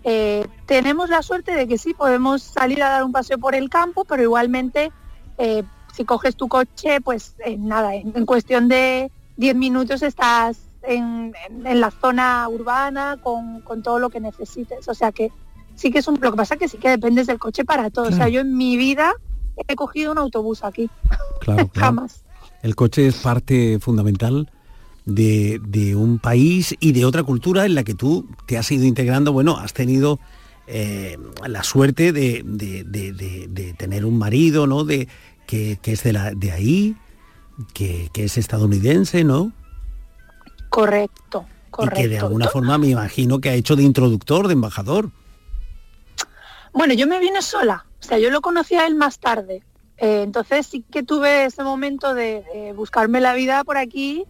Eh, 0.07 0.45
tenemos 0.67 1.09
la 1.09 1.23
suerte 1.23 1.55
de 1.55 1.67
que 1.67 1.79
sí 1.79 1.95
podemos 1.95 2.43
salir 2.43 2.83
a 2.83 2.89
dar 2.89 3.03
un 3.03 3.11
paseo 3.11 3.39
por 3.39 3.55
el 3.55 3.71
campo, 3.71 4.05
pero 4.05 4.21
igualmente 4.21 4.91
eh, 5.39 5.63
si 5.93 6.05
coges 6.05 6.35
tu 6.35 6.47
coche, 6.47 7.01
pues 7.01 7.35
nada, 7.57 7.95
en, 7.95 8.25
cuestión 8.27 8.67
de 8.67 9.11
10 9.37 9.55
minutos 9.55 10.03
estás 10.03 10.59
en, 10.83 11.33
la 11.63 11.89
zona 11.89 12.47
urbana 12.47 13.17
con, 13.23 13.63
todo 13.81 13.97
lo 13.97 14.11
que 14.11 14.19
necesites. 14.19 14.87
O 14.87 14.93
sea 14.93 15.11
que 15.11 15.31
sí 15.75 15.89
que 15.89 15.99
es 15.99 16.07
un... 16.07 16.19
Lo 16.21 16.29
que 16.29 16.37
pasa 16.37 16.57
que 16.57 16.67
sí 16.67 16.77
que 16.77 16.89
dependes 16.89 17.25
del 17.25 17.39
coche 17.39 17.65
para 17.65 17.89
todo. 17.89 18.09
O 18.09 18.11
sea, 18.11 18.29
yo 18.29 18.41
en 18.41 18.55
mi 18.55 18.77
vida 18.77 19.13
he 19.67 19.75
cogido 19.75 20.11
un 20.11 20.19
autobús 20.19 20.63
aquí. 20.63 20.87
Claro, 21.39 21.67
Jamás. 21.75 22.23
El 22.61 22.75
coche 22.75 23.07
es 23.07 23.15
parte 23.15 23.79
fundamental 23.79 24.51
de, 25.05 25.93
un 25.95 26.19
país 26.19 26.75
y 26.79 26.91
de 26.91 27.05
otra 27.05 27.23
cultura 27.23 27.65
en 27.65 27.75
la 27.75 27.83
que 27.83 27.93
tú 27.93 28.27
te 28.45 28.57
has 28.57 28.71
ido 28.71 28.85
integrando, 28.85 29.33
bueno, 29.33 29.57
has 29.57 29.73
tenido 29.73 30.19
eh, 30.67 31.17
la 31.45 31.63
suerte 31.63 32.11
de, 32.11 32.43
tener 33.77 34.05
un 34.05 34.17
marido, 34.17 34.67
¿no? 34.67 34.83
De, 34.83 35.07
que, 35.45 35.79
es 35.83 36.03
de, 36.03 36.13
la, 36.13 36.31
de 36.31 36.51
ahí, 36.51 36.95
que, 37.73 38.09
es 38.15 38.37
estadounidense, 38.37 39.23
¿no? 39.23 39.51
Correcto, 40.69 41.45
correcto. 41.69 41.99
Y 41.99 42.03
que 42.03 42.09
de 42.09 42.19
alguna 42.19 42.47
forma 42.47 42.77
me 42.77 42.87
imagino 42.87 43.39
que 43.39 43.49
ha 43.49 43.53
hecho 43.53 43.75
de 43.75 43.83
introductor, 43.83 44.47
de 44.47 44.53
embajador. 44.53 45.11
Bueno, 46.73 46.93
yo 46.93 47.07
me 47.07 47.19
vine 47.19 47.41
sola, 47.41 47.85
o 48.01 48.03
sea, 48.03 48.19
yo 48.19 48.29
lo 48.29 48.41
conocí 48.41 48.75
a 48.75 48.85
él 48.85 48.95
más 48.95 49.19
tarde. 49.19 49.63
Eh, 49.97 50.23
entonces 50.23 50.67
sí 50.67 50.83
que 50.91 51.03
tuve 51.03 51.45
ese 51.45 51.63
momento 51.63 52.13
de, 52.13 52.73
buscarme 52.75 53.21
la 53.21 53.33
vida 53.33 53.63
por 53.63 53.77
aquí 53.77 54.25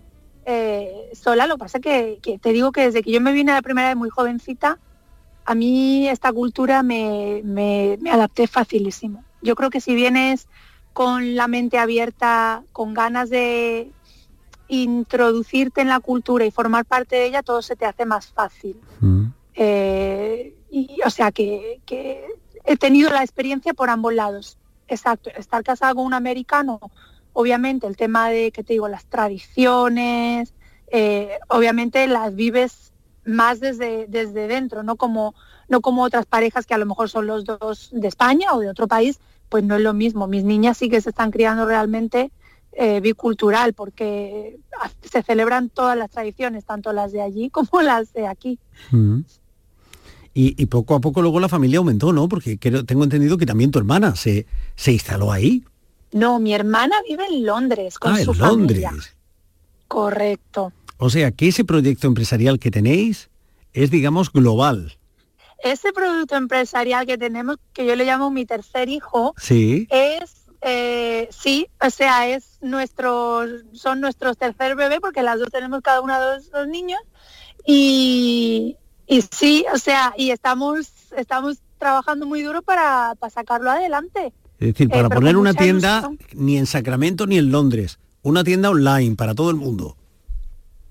eh, 0.45 1.09
sola. 1.13 1.47
Lo 1.47 1.55
que 1.55 1.59
pasa 1.59 1.79
que, 1.79 2.19
que 2.21 2.37
te 2.37 2.53
digo 2.53 2.71
que 2.71 2.81
desde 2.81 3.03
que 3.03 3.11
yo 3.11 3.21
me 3.21 3.33
vine 3.33 3.51
a 3.51 3.55
la 3.55 3.61
primera 3.61 3.89
vez 3.89 3.97
muy 3.97 4.09
jovencita, 4.09 4.79
a 5.45 5.55
mí 5.55 6.07
esta 6.09 6.33
cultura 6.33 6.83
me, 6.83 7.41
me, 7.43 7.97
adapté 8.11 8.47
facilísimo. 8.47 9.23
Yo 9.41 9.55
creo 9.55 9.69
que 9.69 9.79
si 9.79 9.93
vienes 9.93 10.47
con 10.93 11.35
la 11.35 11.47
mente 11.47 11.77
abierta, 11.77 12.63
con 12.71 12.93
ganas 12.93 13.29
de 13.29 13.91
introducirte 14.67 15.81
en 15.81 15.89
la 15.89 15.99
cultura 15.99 16.45
y 16.45 16.51
formar 16.51 16.85
parte 16.85 17.15
de 17.15 17.25
ella, 17.27 17.43
todo 17.43 17.61
se 17.61 17.75
te 17.75 17.85
hace 17.85 18.05
más 18.05 18.27
fácil. 18.27 18.77
Mm. 19.01 19.25
Eh, 19.53 20.55
y, 20.71 20.97
o 21.05 21.09
sea 21.09 21.31
que, 21.31 21.79
que, 21.85 22.25
he 22.63 22.77
tenido 22.77 23.11
la 23.11 23.21
experiencia 23.21 23.75
por 23.75 23.91
ambos 23.91 24.13
lados. 24.13 24.57
Exacto, 24.87 25.29
estar 25.35 25.63
casado 25.63 25.95
con 25.95 26.05
un 26.05 26.13
americano, 26.15 26.79
obviamente 27.35 27.85
el 27.85 27.97
tema 27.97 28.29
de, 28.29 28.51
que 28.51 28.63
te 28.63 28.73
digo, 28.73 28.87
las 28.87 29.05
tradiciones, 29.05 30.53
eh, 30.87 31.37
obviamente 31.49 32.07
las 32.07 32.33
vives 32.33 32.93
más 33.25 33.59
desde, 33.59 34.07
desde 34.07 34.47
dentro, 34.47 34.83
no 34.83 34.95
como, 34.95 35.35
no 35.67 35.81
como 35.81 36.03
otras 36.03 36.25
parejas 36.25 36.65
que 36.65 36.73
a 36.73 36.77
lo 36.77 36.85
mejor 36.85 37.09
son 37.09 37.27
los 37.27 37.43
dos 37.43 37.89
de 37.91 38.07
España 38.07 38.53
o 38.53 38.59
de 38.59 38.69
otro 38.69 38.87
país, 38.87 39.19
pues 39.49 39.65
no 39.65 39.75
es 39.75 39.81
lo 39.81 39.93
mismo. 39.93 40.27
Mis 40.27 40.45
niñas 40.45 40.77
sí 40.77 40.89
que 40.89 41.01
se 41.01 41.09
están 41.09 41.31
criando 41.31 41.65
realmente 41.65 42.31
eh, 42.71 43.01
bicultural, 43.01 43.73
porque 43.73 44.57
se 45.03 45.21
celebran 45.21 45.69
todas 45.69 45.97
las 45.97 46.09
tradiciones, 46.11 46.63
tanto 46.63 46.93
las 46.93 47.11
de 47.11 47.21
allí 47.21 47.49
como 47.51 47.81
las 47.81 48.13
de 48.13 48.27
aquí. 48.27 48.59
Y, 50.33 50.65
poco 50.67 50.95
a 50.95 51.01
poco 51.01 51.21
luego 51.21 51.39
la 51.41 51.49
familia 51.49 51.79
aumentó, 51.79 52.13
¿no? 52.13 52.29
Porque 52.29 52.57
tengo 52.57 53.03
entendido 53.03 53.37
que 53.37 53.45
también 53.45 53.71
tu 53.71 53.79
hermana 53.79 54.15
se, 54.15 54.45
se 54.75 54.93
instaló 54.93 55.31
ahí. 55.31 55.63
No, 56.11 56.39
mi 56.39 56.53
hermana 56.53 56.95
vive 57.07 57.25
en 57.27 57.45
Londres 57.45 57.99
con 57.99 58.13
ah, 58.13 58.17
su 58.17 58.31
en 58.31 58.39
Londres. 58.39 59.15
Correcto. 59.87 60.71
O 60.97 61.09
sea, 61.09 61.31
que 61.31 61.47
ese 61.47 61.65
proyecto 61.65 62.07
empresarial 62.07 62.59
que 62.59 62.71
tenéis 62.71 63.29
es, 63.73 63.91
digamos, 63.91 64.31
global. 64.31 64.97
Ese 65.59 65.91
producto 65.91 66.35
empresarial 66.35 67.05
que 67.05 67.17
tenemos, 67.17 67.57
que 67.73 67.85
yo 67.85 67.95
le 67.95 68.05
llamo 68.05 68.31
mi 68.31 68.45
tercer 68.45 68.87
hijo, 68.89 69.33
sí. 69.37 69.87
es, 69.89 70.45
eh, 70.61 71.27
sí, 71.31 71.67
o 71.81 71.89
sea, 71.89 72.27
es 72.29 72.57
nuestro, 72.61 73.43
son 73.73 73.99
nuestros 73.99 74.37
tercer 74.37 74.75
bebé, 74.75 75.01
porque 75.01 75.23
las 75.23 75.39
dos 75.39 75.49
tenemos 75.49 75.81
cada 75.81 76.01
una 76.01 76.19
de 76.19 76.39
dos 76.51 76.67
niños, 76.67 76.99
y, 77.65 78.77
y 79.07 79.21
sí, 79.23 79.65
o 79.73 79.77
sea, 79.77 80.13
y 80.17 80.31
estamos, 80.31 80.87
estamos 81.17 81.57
trabajando 81.77 82.25
muy 82.25 82.41
duro 82.41 82.61
para, 82.61 83.15
sacarlo 83.33 83.71
adelante. 83.71 84.33
Es 84.59 84.69
decir, 84.69 84.89
para 84.89 85.07
eh, 85.07 85.09
poner 85.09 85.37
una 85.37 85.53
tienda 85.53 86.09
ni 86.33 86.57
en 86.57 86.65
Sacramento 86.65 87.27
ni 87.27 87.37
en 87.37 87.51
Londres, 87.51 87.99
una 88.21 88.43
tienda 88.43 88.69
online 88.69 89.15
para 89.15 89.35
todo 89.35 89.49
el 89.49 89.57
mundo. 89.57 89.97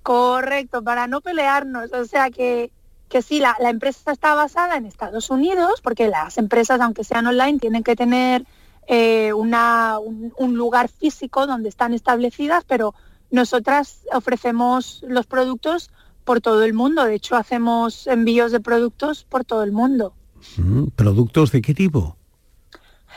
Correcto, 0.02 0.83
para 0.83 1.06
no 1.06 1.21
pelearnos. 1.21 1.92
O 1.92 2.04
sea 2.04 2.30
que, 2.30 2.71
que 3.09 3.23
sí, 3.23 3.40
la, 3.40 3.56
empresa 3.61 4.12
está 4.12 4.35
basada 4.35 4.76
en 4.76 4.87
Estados 4.87 5.30
Unidos, 5.30 5.80
porque 5.83 6.09
las 6.09 6.37
empresas, 6.37 6.80
aunque 6.80 7.04
sean 7.04 7.26
online, 7.26 7.59
tienen 7.59 7.83
que 7.83 7.97
tener 7.97 8.44
eh, 8.87 9.33
una, 9.33 9.99
un 9.99 10.56
lugar 10.56 10.88
físico 10.88 11.47
donde 11.47 11.71
están 11.71 11.94
establecidas, 11.94 12.64
pero 12.68 12.94
nosotras 13.30 14.00
ofrecemos 14.12 15.02
los 15.09 15.26
productos 15.26 15.90
por 16.25 16.40
todo 16.40 16.64
el 16.64 16.75
mundo. 16.75 17.04
De 17.04 17.14
hecho, 17.14 17.37
hacemos 17.37 18.06
envíos 18.06 18.52
de 18.52 18.61
productos 18.61 19.25
por 19.25 19.44
todo 19.44 19.62
el 19.62 19.73
mundo. 19.73 20.14
Mm, 20.56 20.88
¿Productos 20.94 21.52
de 21.52 21.62
qué 21.62 21.75
tipo? 21.75 22.16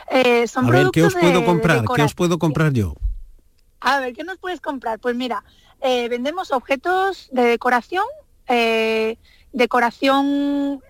Eh, 0.09 0.47
son 0.47 0.65
a 0.65 0.69
ver, 0.69 0.87
¿qué 0.91 1.03
os 1.03 1.15
puedo 1.15 1.45
comprar? 1.45 1.83
¿Qué 1.95 2.01
os 2.01 2.13
puedo 2.13 2.39
comprar 2.39 2.73
yo? 2.73 2.93
A 3.79 3.99
ver, 3.99 4.13
¿qué 4.13 4.23
nos 4.23 4.37
puedes 4.37 4.61
comprar? 4.61 4.99
Pues 4.99 5.15
mira, 5.15 5.43
eh, 5.81 6.07
vendemos 6.09 6.51
objetos 6.51 7.29
de 7.31 7.43
decoración, 7.43 8.05
eh, 8.47 9.17
decoración, 9.51 10.81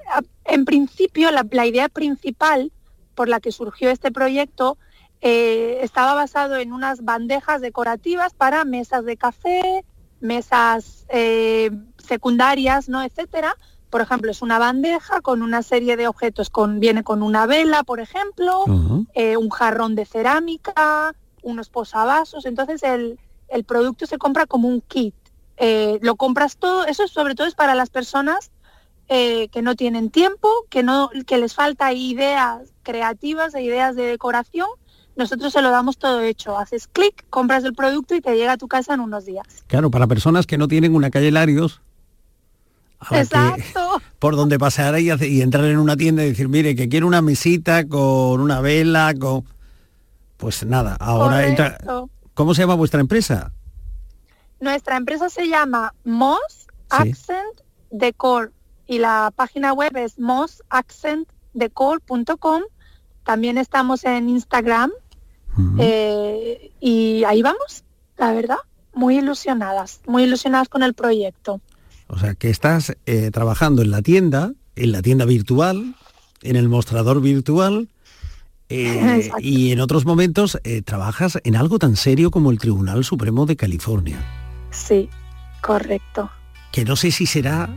en 0.45 0.65
principio 0.65 1.29
la, 1.31 1.65
idea 1.65 1.89
principal 1.89 2.71
por 3.15 3.27
la 3.27 3.39
que 3.39 3.51
surgió 3.51 3.89
este 3.89 4.12
proyecto 4.12 4.77
estaba 5.19 6.13
basado 6.13 6.57
en 6.57 6.71
unas 6.71 7.03
bandejas 7.03 7.59
decorativas 7.59 8.33
para 8.36 8.63
mesas 8.65 9.03
de 9.03 9.17
café, 9.17 9.83
mesas 10.19 11.07
secundarias, 11.97 12.88
¿no? 12.88 13.03
etcétera. 13.03 13.55
Por 13.89 14.01
ejemplo, 14.01 14.32
es 14.32 14.41
una 14.41 14.60
bandeja 14.60 15.22
con 15.22 15.41
una 15.41 15.63
serie 15.63 15.96
de 15.96 16.08
objetos, 16.08 16.50
con, 16.50 16.79
viene 16.79 17.03
con 17.03 17.24
una 17.24 17.46
vela, 17.46 17.84
por 17.84 18.00
ejemplo, 18.00 18.65
eh, 19.13 19.38
un 19.38 19.50
jarrón 19.50 19.96
de 19.96 20.06
cerámica, 20.06 21.13
unos 21.41 21.70
posavasos. 21.70 22.46
Entonces 22.46 22.84
el, 22.84 23.20
el 23.48 23.63
producto 23.63 24.06
se 24.06 24.17
compra 24.17 24.46
como 24.46 24.67
un 24.67 24.82
kit. 24.82 25.15
lo 26.01 26.15
compras 26.15 26.58
todo, 26.58 26.86
eso 26.86 27.08
sobre 27.08 27.36
todo 27.36 27.48
es 27.48 27.56
para 27.56 27.75
las 27.75 27.89
personas 27.89 28.51
eh, 29.10 29.48
que 29.53 29.62
no 29.62 29.77
tienen 29.77 30.10
tiempo, 30.10 30.50
que, 30.70 30.84
no, 30.84 31.10
que 31.25 31.38
les 31.38 31.56
falta 31.56 31.94
ideas 31.94 32.74
creativas 32.84 33.56
e 33.56 33.62
ideas 33.62 33.96
de 33.96 34.03
decoración, 34.03 34.67
nosotros 35.15 35.53
se 35.53 35.62
lo 35.62 35.70
damos 35.70 35.98
todo 35.98 36.20
hecho. 36.22 36.58
Haces 36.58 36.89
clic, 36.89 37.25
compras 37.29 37.63
el 37.63 37.74
producto 37.74 38.15
y 38.15 38.22
te 38.22 38.36
llega 38.36 38.51
a 38.51 38.58
tu 38.58 38.67
casa 38.67 38.94
en 38.94 39.00
unos 39.00 39.25
días. 39.25 39.63
Claro, 39.67 39.89
para 39.91 40.08
personas 40.08 40.46
que 40.46 40.58
no 40.58 40.67
tienen 40.67 40.94
una 40.94 41.10
calle 41.10 41.32
Larios, 41.32 41.82
Exacto. 43.12 44.01
por 44.20 44.36
donde 44.36 44.58
pasar 44.58 45.00
y, 45.00 45.12
y, 45.12 45.42
entrar 45.42 45.66
en 45.66 45.77
una 45.77 45.96
tienda 45.96 46.24
y 46.24 46.30
decir, 46.30 46.50
mire, 46.50 46.75
que 46.75 46.89
quiero 46.89 47.06
una 47.08 47.22
mesita 47.22 47.88
con 47.88 48.42
una 48.42 48.60
vela, 48.62 49.13
con... 49.20 49.46
Pues 50.38 50.66
nada, 50.66 50.96
ahora 51.00 51.46
entra... 51.48 51.77
¿Cómo 52.34 52.54
se 52.54 52.62
llama 52.62 52.75
vuestra 52.75 53.00
empresa? 53.01 53.51
Nuestra 54.60 54.98
empresa 54.98 55.30
se 55.30 55.48
llama 55.48 55.94
Moss 56.04 56.68
Accent 56.89 57.62
Decor 57.89 58.51
y 58.86 59.00
la 59.00 59.32
página 59.36 59.74
web 59.74 59.98
es 59.98 60.20
mossaccentdecor.com. 60.20 62.62
También 63.24 63.58
estamos 63.58 64.04
en 64.06 64.30
Instagram 64.30 64.92
eh, 65.80 66.72
y 66.80 67.24
ahí 67.24 67.42
vamos, 67.42 67.84
la 68.18 68.32
verdad, 68.34 68.60
muy 68.94 69.18
ilusionadas, 69.18 70.01
muy 70.06 70.22
ilusionadas 70.24 70.70
con 70.70 70.84
el 70.84 70.94
proyecto. 70.94 71.60
O 72.08 72.18
sea, 72.18 72.36
que 72.36 72.50
estás 72.50 72.96
eh, 73.06 73.32
trabajando 73.32 73.82
en 73.82 73.92
la 73.92 74.02
tienda, 74.02 74.54
en 74.76 74.92
la 74.92 75.02
tienda 75.02 75.26
virtual, 75.26 75.96
en 76.42 76.56
el 76.56 76.70
mostrador 76.70 77.22
virtual, 77.22 77.90
eh, 78.70 79.32
y 79.40 79.72
en 79.72 79.80
otros 79.80 80.06
momentos 80.06 80.60
trabajas 80.84 81.40
en 81.46 81.56
algo 81.56 81.80
tan 81.80 81.96
serio 81.96 82.32
como 82.32 82.52
el 82.52 82.60
Tribunal 82.60 83.06
Supremo 83.06 83.46
de 83.46 83.56
California. 83.56 84.18
Sí, 84.72 85.10
correcto. 85.62 86.30
Que 86.74 86.84
no 86.84 86.98
sé 86.98 87.12
si 87.12 87.26
será 87.26 87.70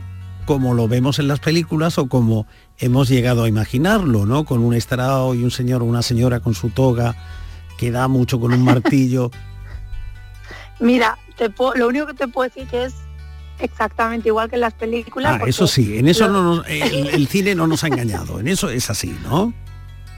como 0.45 0.73
lo 0.73 0.87
vemos 0.87 1.19
en 1.19 1.27
las 1.27 1.39
películas 1.39 1.97
o 1.97 2.07
como 2.07 2.45
hemos 2.77 3.07
llegado 3.07 3.43
a 3.43 3.47
imaginarlo, 3.47 4.25
¿no? 4.25 4.43
Con 4.43 4.59
un 4.59 4.73
estrado 4.73 5.33
y 5.33 5.43
un 5.43 5.51
señor 5.51 5.81
o 5.81 5.85
una 5.85 6.01
señora 6.01 6.39
con 6.39 6.55
su 6.55 6.69
toga 6.69 7.15
que 7.77 7.91
da 7.91 8.07
mucho 8.07 8.39
con 8.39 8.53
un 8.53 8.63
martillo. 8.63 9.31
Mira, 10.79 11.17
te 11.37 11.49
lo 11.75 11.87
único 11.87 12.07
que 12.07 12.13
te 12.13 12.27
puedo 12.27 12.49
decir 12.49 12.67
que 12.67 12.85
es 12.85 12.95
exactamente 13.61 14.29
igual 14.29 14.49
que 14.49 14.55
en 14.55 14.61
las 14.61 14.73
películas. 14.73 15.39
Ah, 15.41 15.45
eso 15.45 15.67
sí, 15.67 15.97
en 15.97 16.07
eso 16.07 16.27
no 16.27 16.63
el, 16.65 17.27
cine 17.27 17.55
no 17.55 17.67
nos 17.67 17.83
ha 17.83 17.87
engañado, 17.87 18.39
en 18.39 18.47
eso 18.47 18.69
es 18.69 18.89
así, 18.89 19.15
¿no? 19.23 19.53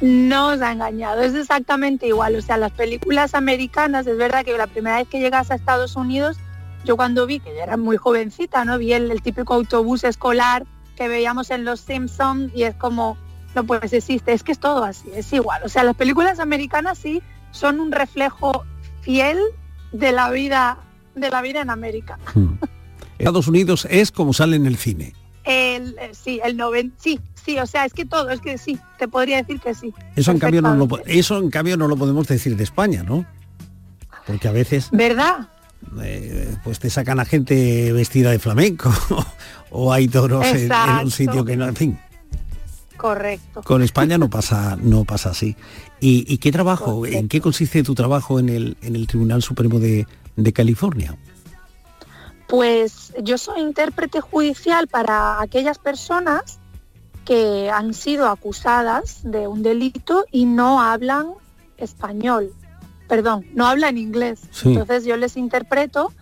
No 0.01 0.49
os 0.49 0.61
ha 0.61 0.71
engañado, 0.71 1.21
es 1.21 1.33
exactamente 1.33 2.07
igual. 2.07 2.35
O 2.35 2.41
sea, 2.41 2.57
las 2.57 2.71
películas 2.71 3.33
americanas, 3.35 4.05
es 4.07 4.17
verdad 4.17 4.43
que 4.43 4.57
la 4.57 4.67
primera 4.67 4.97
vez 4.97 5.07
que 5.07 5.19
llegas 5.19 5.49
a 5.49 5.55
Estados 5.55 5.95
Unidos 5.95 6.37
yo 6.83 6.97
cuando 6.97 7.25
vi, 7.25 7.39
que 7.39 7.55
ya 7.55 7.63
era 7.63 7.77
muy 7.77 7.97
jovencita, 7.97 8.65
¿no? 8.65 8.77
Vi 8.77 8.93
el, 8.93 9.21
típico 9.21 9.53
autobús 9.53 10.03
escolar 10.03 10.65
que 10.95 11.07
veíamos 11.07 11.49
en 11.49 11.65
Los 11.65 11.79
Simpsons 11.79 12.51
y 12.53 12.63
es 12.63 12.75
como, 12.75 13.17
no 13.55 13.63
pues 13.63 13.93
existe, 13.93 14.33
es 14.33 14.43
que 14.43 14.51
es 14.51 14.59
todo 14.59 14.83
así, 14.83 15.09
es 15.15 15.31
igual. 15.33 15.61
O 15.63 15.69
sea, 15.69 15.83
las 15.83 15.95
películas 15.95 16.39
americanas 16.39 16.97
sí 16.97 17.21
son 17.51 17.79
un 17.79 17.91
reflejo 17.91 18.65
fiel 19.01 19.39
de 19.91 20.11
la 20.11 20.29
vida, 20.29 20.77
de 21.15 21.29
la 21.29 21.41
vida 21.41 21.61
en 21.61 21.69
América. 21.69 22.19
Hmm. 22.33 22.55
Estados 23.17 23.47
Unidos 23.47 23.87
es 23.89 24.11
como 24.11 24.33
sale 24.33 24.55
en 24.55 24.65
el 24.65 24.77
cine. 24.77 25.13
El, 25.43 25.97
eh, 25.99 26.11
sí, 26.13 26.39
el 26.43 26.55
90, 26.55 26.95
sí, 26.99 27.19
sí, 27.43 27.59
o 27.59 27.65
sea, 27.65 27.85
es 27.85 27.93
que 27.93 28.05
todo, 28.05 28.29
es 28.29 28.39
que 28.39 28.57
sí, 28.57 28.79
te 28.97 29.07
podría 29.07 29.37
decir 29.37 29.59
que 29.59 29.73
sí. 29.73 29.93
Eso 30.15 30.31
en 30.31 30.39
cambio 30.39 30.61
no 30.61 30.75
lo, 30.75 30.87
eso 31.05 31.37
en 31.37 31.49
cambio 31.49 31.75
no 31.75 31.87
lo 31.87 31.97
podemos 31.97 32.27
decir 32.27 32.55
de 32.55 32.63
España, 32.63 33.03
¿no? 33.03 33.25
Porque 34.25 34.47
a 34.47 34.51
veces... 34.51 34.89
¿Verdad? 34.91 35.49
Eh, 36.01 36.55
pues 36.63 36.79
te 36.79 36.89
sacan 36.89 37.19
a 37.19 37.25
gente 37.25 37.91
vestida 37.91 38.31
de 38.31 38.39
flamenco 38.39 38.91
o 39.69 39.91
hay 39.91 40.07
toros 40.07 40.45
en, 40.45 40.71
un 41.03 41.11
sitio 41.11 41.43
que 41.43 41.57
no, 41.57 41.67
en 41.67 41.75
fin. 41.75 41.99
Correcto. 42.95 43.63
Con 43.63 43.81
España 43.81 44.17
no 44.17 44.29
pasa, 44.29 44.77
no 44.81 45.03
pasa 45.03 45.31
así. 45.31 45.57
¿Y, 45.99 46.37
qué 46.37 46.51
trabajo, 46.51 47.05
en 47.05 47.27
qué 47.27 47.41
consiste 47.41 47.83
tu 47.83 47.95
trabajo 47.95 48.39
en 48.39 48.49
el, 48.49 48.77
en 48.81 48.95
el 48.95 49.07
Tribunal 49.07 49.41
Supremo 49.41 49.79
de, 49.79 50.07
de 50.35 50.53
California? 50.53 51.17
Pues 52.53 53.11
yo 53.23 53.39
soy 53.39 53.61
intérprete 53.61 54.21
judicial 54.21 54.87
para 54.87 55.41
aquellas 55.41 55.79
personas 55.79 56.59
que 57.25 57.71
han 57.71 57.95
sido 57.95 58.29
acusadas 58.29 59.21
de 59.23 59.47
un 59.47 59.63
delito 59.63 60.25
y 60.29 60.45
no 60.45 60.79
hablan 60.79 61.33
español. 61.77 62.53
Perdón, 63.07 63.47
no 63.55 63.65
hablan 63.65 63.97
inglés. 63.97 64.41
Entonces 64.63 65.03
yo 65.03 65.17
les 65.17 65.35
interpreto 65.35 66.13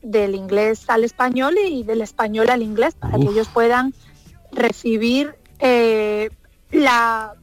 del 0.00 0.34
inglés 0.34 0.88
al 0.88 1.04
español 1.04 1.54
y 1.62 1.82
del 1.82 2.00
español 2.00 2.48
al 2.48 2.62
inglés 2.62 2.94
para 2.94 3.18
que 3.18 3.28
ellos 3.28 3.48
puedan 3.52 3.92
recibir 4.52 5.34
eh, 5.58 6.30
la 6.70 7.34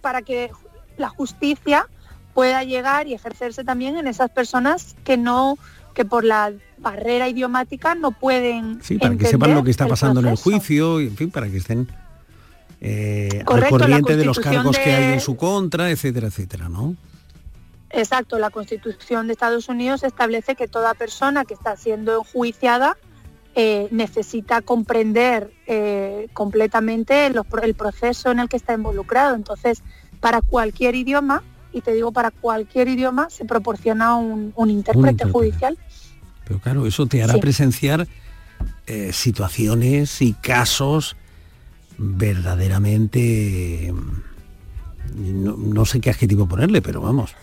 para 0.00 0.22
que 0.22 0.50
la 0.96 1.10
justicia 1.10 1.86
pueda 2.32 2.64
llegar 2.64 3.08
y 3.08 3.12
ejercerse 3.12 3.62
también 3.62 3.98
en 3.98 4.06
esas 4.06 4.30
personas 4.30 4.96
que 5.04 5.18
no 5.18 5.58
que 6.00 6.06
por 6.06 6.24
la 6.24 6.50
barrera 6.78 7.28
idiomática 7.28 7.94
no 7.94 8.10
pueden 8.10 8.82
sí 8.82 8.96
para 8.96 9.18
que 9.18 9.26
sepan 9.26 9.54
lo 9.54 9.62
que 9.62 9.70
está 9.70 9.86
pasando 9.86 10.20
en 10.20 10.28
el 10.28 10.36
juicio 10.36 10.98
y 10.98 11.08
en 11.08 11.14
fin 11.14 11.30
para 11.30 11.46
que 11.46 11.58
estén 11.58 11.88
eh, 12.80 13.44
al 13.46 13.68
corriente 13.68 14.16
de 14.16 14.24
los 14.24 14.38
cargos 14.38 14.78
que 14.78 14.94
hay 14.94 15.12
en 15.12 15.20
su 15.20 15.36
contra 15.36 15.90
etcétera 15.90 16.28
etcétera 16.28 16.70
no 16.70 16.96
Exacto, 17.92 18.38
la 18.38 18.50
Constitución 18.50 19.26
de 19.26 19.32
Estados 19.32 19.68
Unidos 19.68 20.04
establece 20.04 20.54
que 20.54 20.68
toda 20.68 20.94
persona 20.94 21.44
que 21.44 21.54
está 21.54 21.76
siendo 21.76 22.18
enjuiciada 22.18 22.96
eh, 23.56 23.88
necesita 23.90 24.62
comprender 24.62 25.52
eh, 25.66 26.28
completamente 26.32 27.26
el 27.26 27.74
proceso 27.74 28.30
en 28.30 28.38
el 28.38 28.48
que 28.48 28.56
está 28.56 28.74
involucrado. 28.74 29.34
Entonces, 29.34 29.82
para 30.20 30.40
cualquier 30.40 30.94
idioma, 30.94 31.42
y 31.72 31.80
te 31.80 31.92
digo 31.92 32.12
para 32.12 32.30
cualquier 32.30 32.88
idioma, 32.88 33.30
se 33.30 33.44
proporciona 33.44 34.16
un, 34.16 34.70
intérprete, 34.70 35.24
judicial. 35.24 35.78
Pero 36.50 36.58
claro, 36.58 36.84
eso 36.84 37.06
te 37.06 37.22
hará 37.22 37.38
presenciar 37.38 38.08
eh, 38.88 39.12
situaciones 39.12 40.20
y 40.20 40.32
casos 40.32 41.14
verdaderamente... 41.96 43.94
no 45.14 45.84
sé 45.84 46.00
qué 46.00 46.10
adjetivo 46.10 46.48
ponerle, 46.48 46.82
pero 46.82 47.00
vamos, 47.00 47.36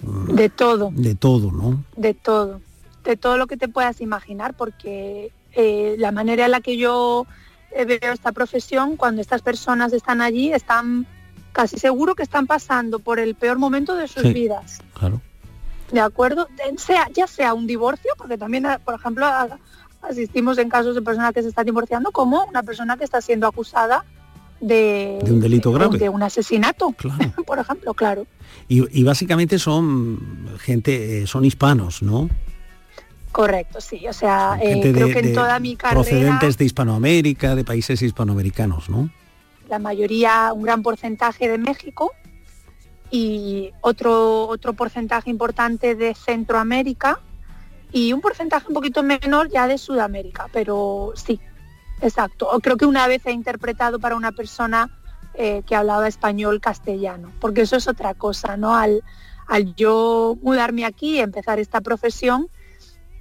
de 0.00 0.48
todo. 0.48 0.90
De 0.94 1.16
todo, 1.16 1.52
¿no? 1.52 1.84
De 1.96 2.14
todo. 2.14 2.62
De 3.04 3.18
todo 3.18 3.36
lo 3.36 3.46
que 3.46 3.58
te 3.58 3.68
puedas 3.68 4.00
imaginar, 4.00 4.54
porque 4.56 5.30
eh, 5.52 5.96
la 5.98 6.10
manera 6.10 6.46
en 6.46 6.52
la 6.52 6.62
que 6.62 6.78
yo 6.78 7.26
eh, 7.72 7.84
veo 7.84 8.14
esta 8.14 8.32
profesión, 8.32 8.96
cuando 8.96 9.20
estas 9.20 9.42
personas 9.42 9.92
están 9.92 10.22
allí, 10.22 10.50
están 10.50 11.06
casi 11.52 11.78
seguro 11.78 12.14
que 12.14 12.22
están 12.22 12.46
pasando 12.46 13.00
por 13.00 13.18
el 13.18 13.34
peor 13.34 13.58
momento 13.58 13.96
de 13.96 14.08
sus 14.08 14.32
vidas. 14.32 14.80
Claro. 14.98 15.20
¿De 15.92 16.00
acuerdo? 16.00 16.48
Sea, 16.76 17.08
ya 17.14 17.26
sea 17.26 17.54
un 17.54 17.66
divorcio, 17.66 18.10
porque 18.16 18.36
también, 18.36 18.66
por 18.84 18.94
ejemplo, 18.94 19.26
asistimos 20.02 20.58
en 20.58 20.68
casos 20.68 20.94
de 20.94 21.02
personas 21.02 21.32
que 21.32 21.42
se 21.42 21.48
están 21.48 21.66
divorciando, 21.66 22.10
como 22.12 22.44
una 22.44 22.62
persona 22.62 22.96
que 22.96 23.04
está 23.04 23.20
siendo 23.20 23.46
acusada 23.46 24.04
de, 24.60 25.18
un 25.22 25.40
delito 25.40 25.72
grave. 25.72 25.98
De 25.98 26.08
un 26.08 26.22
asesinato, 26.22 26.94
por 27.46 27.58
ejemplo, 27.58 27.94
claro. 27.94 28.26
Y, 28.68 29.02
básicamente 29.02 29.58
son 29.58 30.48
gente, 30.58 31.22
eh, 31.22 31.26
son 31.26 31.44
hispanos, 31.44 32.02
¿no? 32.02 32.28
Correcto, 33.32 33.80
sí. 33.80 34.06
O 34.08 34.12
sea, 34.12 34.58
eh, 34.60 34.80
creo 34.80 35.08
que 35.08 35.20
en 35.20 35.34
toda 35.34 35.58
mi 35.58 35.76
carrera... 35.76 36.02
Procedentes 36.02 36.58
de 36.58 36.64
Hispanoamérica, 36.64 37.54
de 37.54 37.64
países 37.64 38.02
hispanoamericanos, 38.02 38.90
¿no? 38.90 39.10
La 39.68 39.78
mayoría, 39.78 40.52
un 40.52 40.62
gran 40.62 40.82
porcentaje 40.82 41.48
de 41.48 41.58
México 41.58 42.12
y 43.10 43.72
otro, 43.80 44.46
otro 44.48 44.72
porcentaje 44.74 45.30
importante 45.30 45.94
de 45.94 46.14
Centroamérica 46.14 47.20
y 47.92 48.12
un 48.12 48.20
porcentaje 48.20 48.66
un 48.68 48.74
poquito 48.74 49.02
menor 49.02 49.48
ya 49.48 49.66
de 49.66 49.78
Sudamérica, 49.78 50.46
pero 50.52 51.12
sí, 51.14 51.40
Exacto. 52.00 52.48
Creo 52.62 52.76
que 52.76 52.86
una 52.86 53.06
vez 53.06 53.26
he 53.26 53.32
interpretado 53.32 53.98
para 53.98 54.16
una 54.16 54.32
persona 54.32 54.90
eh, 55.34 55.62
que 55.66 55.74
hablaba 55.74 56.08
español 56.08 56.60
castellano, 56.60 57.32
porque 57.40 57.62
eso 57.62 57.76
es 57.76 57.88
otra 57.88 58.14
cosa, 58.14 58.56
¿no? 58.56 58.76
Al, 58.76 59.02
al 59.46 59.74
yo 59.74 60.36
mudarme 60.42 60.84
aquí 60.84 61.16
y 61.16 61.18
empezar 61.18 61.58
esta 61.58 61.80
profesión, 61.80 62.48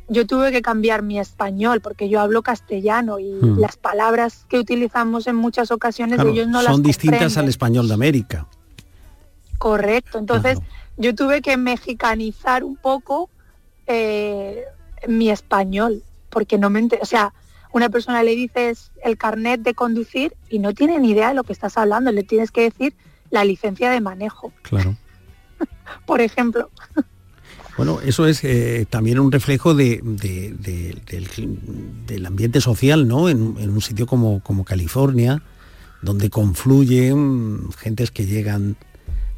yo 0.10 0.26
tuve 0.26 0.52
que 0.52 0.62
cambiar 0.62 1.02
mi 1.02 1.20
español 1.20 1.82
porque 1.82 2.08
yo 2.08 2.22
hablo 2.22 2.42
castellano 2.42 3.20
y 3.20 3.32
Hmm. 3.34 3.60
las 3.60 3.78
palabras 3.78 4.46
que 4.48 4.58
utilizamos 4.58 5.28
en 5.28 5.36
muchas 5.36 5.70
ocasiones 5.72 6.16
Claro, 6.16 6.30
ellos 6.30 6.48
no 6.48 6.62
las 6.62 6.72
son 6.72 6.84
distintas 6.84 7.36
al 7.38 7.50
español 7.50 7.88
de 7.88 7.94
América. 7.94 8.48
Correcto. 9.58 10.20
Entonces 10.20 10.60
yo 10.98 11.14
tuve 11.16 11.42
que 11.42 11.58
mexicanizar 11.58 12.64
un 12.64 12.76
poco 12.76 13.30
eh, 13.88 14.64
mi 15.08 15.30
español 15.30 16.04
porque 16.30 16.58
no 16.58 16.70
me 16.70 16.80
ente- 16.82 17.00
o 17.02 17.06
sea, 17.06 17.34
una 17.74 17.90
persona 17.90 18.24
le 18.24 18.36
dices 18.36 18.92
el 19.04 19.18
carnet 19.18 19.62
de 19.62 19.74
conducir 19.74 20.36
y 20.50 20.60
no 20.60 20.74
tiene 20.74 21.00
ni 21.00 21.12
idea 21.12 21.30
de 21.30 21.34
lo 21.36 21.44
que 21.44 21.54
estás 21.54 21.78
hablando, 21.78 22.12
le 22.12 22.24
tienes 22.24 22.52
que 22.52 22.62
decir 22.62 22.94
la 23.30 23.44
licencia 23.44 23.90
de 23.92 24.02
manejo, 24.02 24.52
Claro. 24.64 24.96
por 26.06 26.22
ejemplo. 26.22 26.70
Bueno, 27.78 28.00
eso 28.02 28.26
es 28.26 28.44
eh, 28.44 28.88
también 28.90 29.20
un 29.20 29.32
reflejo 29.32 29.74
de, 29.76 30.00
de- 30.04 30.54
de- 30.58 31.02
del, 31.06 31.28
del 32.08 32.26
ambiente 32.26 32.60
social, 32.62 33.08
¿no? 33.08 33.30
En, 33.30 33.56
en 33.60 33.70
un 33.70 33.82
sitio 33.82 34.08
como, 34.08 34.42
como 34.42 34.64
California, 34.66 35.44
donde 36.02 36.30
confluyen 36.30 37.72
gentes 37.78 38.10
que 38.12 38.26
llegan 38.26 38.78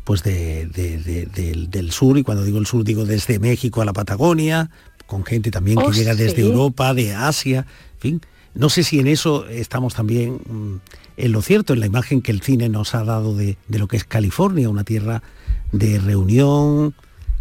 pues 0.10 0.24
de- 0.24 0.66
de- 0.66 0.98
de- 0.98 1.26
del, 1.28 1.70
del 1.70 1.92
sur, 1.92 2.18
y 2.18 2.24
cuando 2.24 2.44
digo 2.44 2.58
el 2.58 2.66
sur 2.66 2.84
digo 2.84 3.06
desde 3.06 3.38
México 3.38 3.80
a 3.84 3.86
la 3.86 3.94
Patagonia, 3.94 4.72
con 5.06 5.24
gente 5.24 5.52
también 5.52 5.78
que 5.78 5.86
Oh, 5.86 5.92
llega 5.92 6.16
desde 6.16 6.38
sí. 6.38 6.42
Europa, 6.42 6.96
de 6.96 7.14
Asia, 7.14 7.68
en 7.94 8.00
fin. 8.00 8.22
No 8.56 8.70
sé 8.70 8.82
si 8.82 9.00
en 9.00 9.06
eso 9.06 9.46
estamos 9.50 9.94
también 9.94 10.40
mm, 10.50 10.78
en 11.18 11.32
lo 11.32 11.44
cierto, 11.44 11.74
en 11.74 11.80
la 11.80 11.86
imagen 11.86 12.24
que 12.24 12.32
el 12.32 12.42
cine 12.42 12.70
nos 12.70 12.96
ha 12.96 13.04
dado 13.04 13.36
de, 13.36 13.56
de 13.68 13.78
lo 13.78 13.88
que 13.88 13.98
es 13.98 14.04
California, 14.04 14.68
una 14.68 14.84
tierra 14.84 15.22
de 15.74 16.00
reunión, 16.00 16.96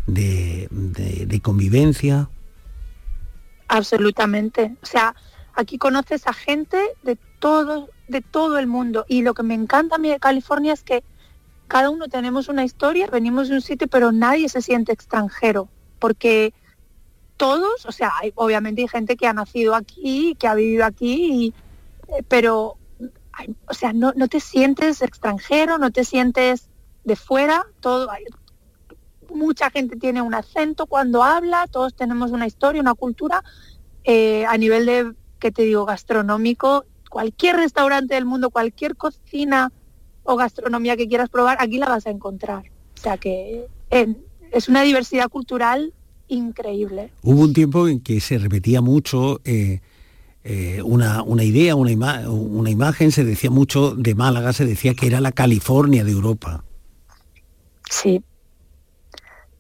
de, 0.07 0.69
de- 0.71 1.25
de 1.25 1.41
convivencia. 1.41 2.29
Absolutamente. 3.69 4.77
O 4.83 4.87
sea, 4.87 5.15
aquí 5.55 5.79
conoces 5.79 6.27
a 6.27 6.35
gente 6.35 6.77
de 7.03 7.17
todo, 7.39 7.89
de 8.09 8.21
todo 8.21 8.59
el 8.59 8.67
mundo. 8.67 9.07
Y 9.09 9.23
lo 9.23 9.33
que 9.33 9.43
me 9.43 9.55
encanta 9.55 9.97
a 9.97 9.99
mí 9.99 10.11
de 10.11 10.19
California 10.19 10.75
es 10.75 10.83
que 10.83 11.03
cada 11.69 11.91
uno 11.91 12.09
tenemos 12.09 12.49
una 12.49 12.65
historia, 12.65 13.07
venimos 13.07 13.49
de 13.49 13.55
un 13.57 13.61
sitio, 13.61 13.89
pero 13.89 14.11
nadie 14.13 14.49
se 14.49 14.63
siente 14.63 14.93
extranjero. 14.93 15.69
Porque 15.99 16.53
todos, 17.37 17.87
o 17.87 17.93
sea, 17.93 18.13
obviamente 18.35 18.83
hay 18.83 18.89
gente 18.89 19.17
que 19.17 19.27
ha 19.27 19.33
nacido 19.33 19.75
aquí, 19.75 20.35
que 20.39 20.49
ha 20.49 20.55
vivido 20.55 20.85
aquí, 20.85 21.55
eh, 22.09 22.23
pero, 22.29 22.77
o 23.67 23.75
sea, 23.75 23.93
no, 23.93 24.13
no 24.17 24.29
te 24.29 24.41
sientes 24.41 25.03
extranjero, 25.03 25.79
no 25.79 25.91
te 25.91 26.05
sientes 26.05 26.69
de 27.05 27.17
fuera, 27.17 27.65
todo, 27.81 28.11
hay- 28.11 28.25
mucha 29.33 29.71
gente 29.71 29.97
tiene 29.97 30.23
un 30.23 30.35
acento 30.35 30.87
cuando 30.87 31.23
habla, 31.23 31.67
todos 31.71 31.95
tenemos 31.95 32.31
una 32.31 32.47
historia, 32.47 32.81
una 32.81 32.95
cultura, 32.95 33.45
eh, 34.05 34.47
a 34.47 34.57
nivel 34.57 34.87
de, 34.87 35.15
que 35.39 35.53
te 35.53 35.63
digo, 35.63 35.85
gastronómico, 35.85 36.87
cualquier 37.11 37.57
restaurante 37.57 38.15
del 38.15 38.25
mundo, 38.25 38.51
cualquier 38.51 38.97
cocina 38.97 39.71
o 40.31 40.37
gastronomía 40.37 40.95
que 40.99 41.09
quieras 41.09 41.31
probar, 41.31 41.57
aquí 41.59 41.79
la 41.79 41.89
vas 41.89 42.07
a 42.07 42.11
encontrar. 42.11 42.65
O 42.99 43.01
sea 43.01 43.17
que 43.17 43.67
eh, 43.91 44.15
es 44.53 44.69
una 44.69 44.83
diversidad 44.83 45.31
cultural 45.31 45.95
increíble. 46.29 47.11
Hubo 47.23 47.41
un 47.41 47.55
tiempo 47.55 47.89
en 47.89 48.01
que 48.01 48.21
se 48.21 48.37
repetía 48.37 48.83
mucho 48.83 49.41
eh, 49.47 49.81
eh, 50.45 50.83
una, 50.83 51.23
una 51.23 51.45
idea, 51.45 51.75
una, 51.77 51.91
ima- 51.91 52.29
una 52.29 52.69
imagen, 52.69 53.11
se 53.11 53.25
decía 53.25 53.49
mucho 53.51 53.95
de 53.95 54.15
Málaga, 54.15 54.53
se 54.53 54.67
decía 54.67 54.93
que 54.93 55.07
era 55.07 55.23
la 55.23 55.33
California 55.33 56.05
de 56.05 56.13
Europa. 56.13 56.63
Sí. 57.89 58.23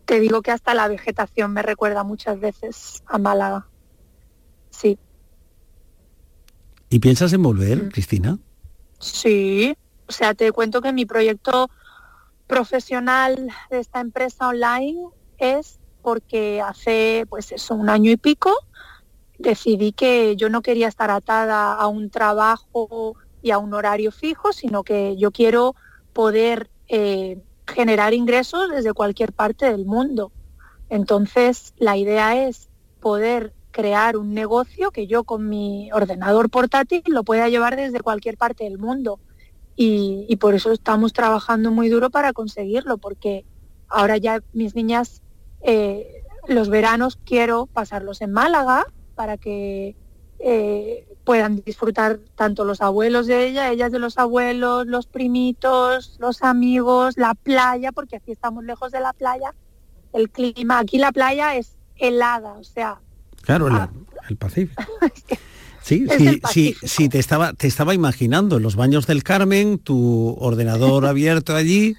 Te 0.05 0.21
digo 0.21 0.43
que 0.43 0.51
hasta 0.51 0.75
la 0.75 0.87
vegetación 0.87 1.51
me 1.55 1.63
recuerda 1.63 2.05
muchas 2.05 2.39
veces 2.41 3.03
a 3.07 3.17
Málaga. 3.17 3.67
Sí. 4.69 4.99
¿Y 6.91 6.99
piensas 6.99 7.33
en 7.33 7.43
volver, 7.43 7.89
Cristina? 7.91 8.39
Sí, 8.99 9.75
o 10.09 10.13
sea, 10.13 10.35
te 10.35 10.51
cuento 10.53 10.81
que 10.81 10.93
mi 10.93 11.05
proyecto 11.05 11.71
profesional 12.47 13.51
de 13.71 13.79
esta 13.79 14.01
empresa 14.01 14.49
online 14.49 15.09
es 15.39 15.79
porque 16.03 16.61
hace 16.61 17.27
pues 17.29 17.53
eso, 17.53 17.75
un 17.75 17.91
año 17.91 18.11
y 18.11 18.17
pico 18.17 18.55
decidí 19.39 19.93
que 19.93 20.35
yo 20.37 20.49
no 20.49 20.63
quería 20.63 20.89
estar 20.89 21.11
atada 21.11 21.75
a 21.75 21.87
un 21.87 22.11
trabajo 22.11 23.17
y 23.43 23.51
a 23.51 23.59
un 23.59 23.73
horario 23.75 24.11
fijo, 24.11 24.53
sino 24.53 24.83
que 24.83 25.17
yo 25.17 25.31
quiero 25.31 25.77
poder 26.13 26.71
eh, 26.89 27.41
generar 27.67 28.15
ingresos 28.15 28.71
desde 28.71 28.93
cualquier 28.93 29.33
parte 29.33 29.67
del 29.67 29.85
mundo. 29.85 30.33
Entonces, 30.89 31.75
la 31.77 31.97
idea 31.97 32.49
es 32.49 32.69
poder 33.01 33.53
crear 33.71 34.17
un 34.17 34.35
negocio 34.35 34.91
que 34.91 35.07
yo 35.07 35.23
con 35.23 35.49
mi 35.49 35.93
ordenador 35.93 36.51
portátil 36.51 37.03
lo 37.07 37.23
pueda 37.23 37.49
llevar 37.49 37.77
desde 37.77 38.01
cualquier 38.01 38.37
parte 38.37 38.65
del 38.65 38.79
mundo. 38.79 39.21
Y, 39.81 40.27
y 40.29 40.37
por 40.37 40.57
eso 40.57 40.73
estamos 40.73 41.13
trabajando 41.13 41.71
muy 41.71 41.89
duro 41.89 42.11
para 42.11 42.33
conseguirlo, 42.33 42.99
porque 42.99 43.45
ahora 43.89 44.17
ya 44.17 44.41
mis 44.53 44.75
niñas, 44.75 45.23
eh, 45.61 46.25
los 46.49 46.69
veranos 46.69 47.17
quiero 47.25 47.67
pasarlos 47.67 48.21
en 48.21 48.33
Málaga 48.33 48.87
para 49.15 49.37
que 49.37 49.95
eh, 50.41 51.07
puedan 51.23 51.63
disfrutar 51.65 52.19
tanto 52.35 52.65
los 52.65 52.81
abuelos 52.81 53.29
de 53.29 53.47
ella, 53.47 53.71
ellas 53.71 53.93
de 53.93 54.01
los 54.01 54.19
abuelos, 54.19 54.87
los 54.89 55.07
primitos, 55.07 56.17
los 56.19 56.43
amigos, 56.43 57.17
la 57.17 57.35
playa, 57.35 57.93
porque 57.93 58.17
aquí 58.17 58.33
estamos 58.33 58.65
lejos 58.65 58.91
de 58.91 58.99
la 59.01 59.13
playa. 59.13 59.55
El 60.13 60.29
clima, 60.31 60.81
aquí 60.81 60.99
la 60.99 61.13
playa 61.13 61.55
es 61.55 61.77
helada, 61.97 62.55
o 62.55 62.65
sea, 62.65 63.01
Claro, 63.43 63.69
la- 63.69 63.91
el 64.29 64.37
Pacífico. 64.37 64.83
Sí, 64.83 65.23
Es 65.35 65.39
sí, 65.89 66.41
sí, 66.53 66.77
sí, 66.83 67.09
te 67.09 67.19
estaba, 67.19 67.53
te 67.53 67.67
estaba 67.67 67.95
imaginando 67.95 68.59
en 68.59 68.63
los 68.63 68.77
baños 68.77 69.07
del 69.07 69.23
Carmen, 69.23 69.79
tu 69.79 70.37
ordenador 70.39 71.07
abierto 71.07 71.55
allí 71.55 71.97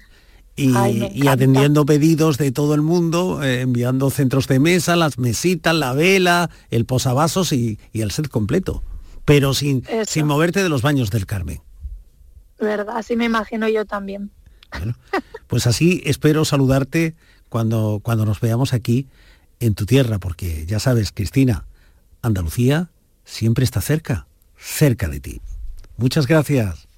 y, 0.56 0.74
Ay, 0.76 1.26
atendiendo 1.26 1.84
pedidos 1.86 2.38
de 2.38 2.52
todo 2.52 2.74
el 2.74 2.82
mundo, 2.82 3.42
eh, 3.42 3.62
enviando 3.62 4.10
centros 4.10 4.46
de 4.46 4.60
mesa, 4.60 4.94
las 4.96 5.18
mesitas, 5.18 5.74
la 5.74 5.92
vela, 5.92 6.50
el 6.70 6.84
posavasos 6.84 7.52
y, 7.52 7.78
y 7.92 8.02
el 8.02 8.10
set 8.10 8.28
completo, 8.28 8.82
pero 9.24 9.54
sin, 9.54 9.82
Eso. 9.88 10.12
sin 10.12 10.26
moverte 10.26 10.62
de 10.62 10.68
los 10.68 10.82
baños 10.82 11.10
del 11.10 11.26
Carmen. 11.26 11.60
verdad, 12.60 12.96
así 12.96 13.16
me 13.16 13.24
imagino 13.24 13.68
yo 13.68 13.84
también. 13.84 14.30
Pues 15.48 15.66
así 15.66 16.00
espero 16.04 16.44
saludarte 16.44 17.16
cuando, 17.48 17.98
cuando 18.04 18.24
nos 18.24 18.38
veamos 18.38 18.72
aquí 18.72 19.08
en 19.58 19.74
tu 19.74 19.84
tierra, 19.84 20.20
porque 20.20 20.64
ya 20.64 20.78
sabes, 20.78 21.10
Cristina, 21.10 21.66
Andalucía 22.22 22.88
siempre 23.30 23.64
está 23.64 23.80
cerca, 23.80 24.26
cerca 24.58 25.08
de 25.08 25.20
ti. 25.20 25.40
Muchas 25.96 26.26
gracias. 26.26 26.88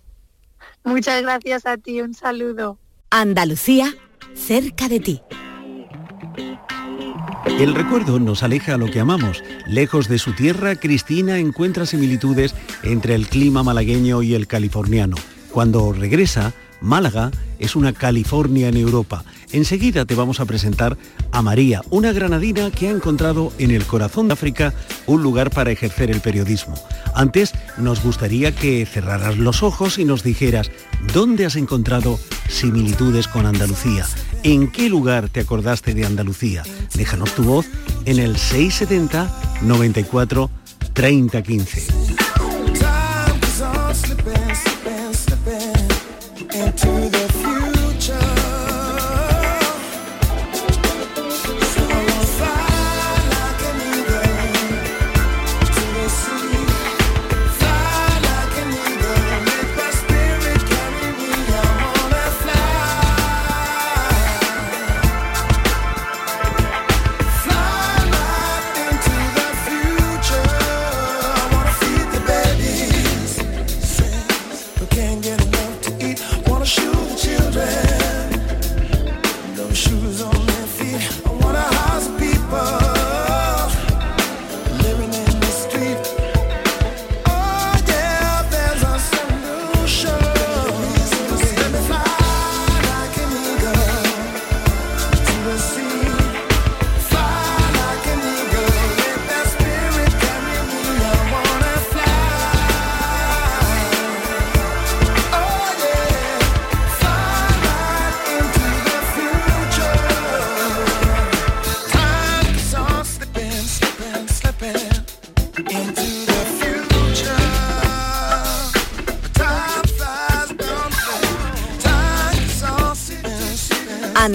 Muchas 0.82 1.22
gracias 1.22 1.66
a 1.66 1.76
ti, 1.76 2.00
un 2.00 2.14
saludo. 2.14 2.78
Andalucía, 3.10 3.94
cerca 4.34 4.88
de 4.88 5.00
ti. 5.00 5.22
El 7.46 7.74
recuerdo 7.74 8.18
nos 8.18 8.42
aleja 8.42 8.74
a 8.74 8.78
lo 8.78 8.90
que 8.90 9.00
amamos. 9.00 9.44
Lejos 9.66 10.08
de 10.08 10.18
su 10.18 10.32
tierra, 10.32 10.74
Cristina 10.76 11.38
encuentra 11.38 11.86
similitudes 11.86 12.54
entre 12.82 13.14
el 13.14 13.28
clima 13.28 13.62
malagueño 13.62 14.22
y 14.22 14.34
el 14.34 14.46
californiano. 14.46 15.16
Cuando 15.50 15.92
regresa, 15.92 16.54
Málaga 16.82 17.30
es 17.58 17.76
una 17.76 17.92
California 17.92 18.68
en 18.68 18.76
Europa. 18.76 19.24
Enseguida 19.52 20.04
te 20.04 20.14
vamos 20.14 20.40
a 20.40 20.44
presentar 20.46 20.96
a 21.30 21.42
María, 21.42 21.82
una 21.90 22.12
granadina 22.12 22.70
que 22.70 22.88
ha 22.88 22.90
encontrado 22.90 23.52
en 23.58 23.70
el 23.70 23.84
corazón 23.84 24.28
de 24.28 24.34
África 24.34 24.74
un 25.06 25.22
lugar 25.22 25.50
para 25.50 25.70
ejercer 25.70 26.10
el 26.10 26.20
periodismo. 26.20 26.74
Antes, 27.14 27.52
nos 27.78 28.02
gustaría 28.02 28.54
que 28.54 28.84
cerraras 28.86 29.38
los 29.38 29.62
ojos 29.62 29.98
y 29.98 30.04
nos 30.04 30.22
dijeras 30.22 30.70
dónde 31.12 31.46
has 31.46 31.56
encontrado 31.56 32.18
similitudes 32.48 33.28
con 33.28 33.46
Andalucía. 33.46 34.06
¿En 34.42 34.70
qué 34.70 34.88
lugar 34.88 35.28
te 35.28 35.40
acordaste 35.40 35.94
de 35.94 36.04
Andalucía? 36.04 36.62
Déjanos 36.94 37.34
tu 37.34 37.44
voz 37.44 37.66
en 38.06 38.18
el 38.18 38.36
670 38.36 39.60
94 39.62 40.50
30 40.94 41.42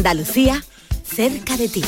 Andalucía, 0.10 0.64
cerca 1.04 1.58
de 1.58 1.68
ti. 1.68 1.82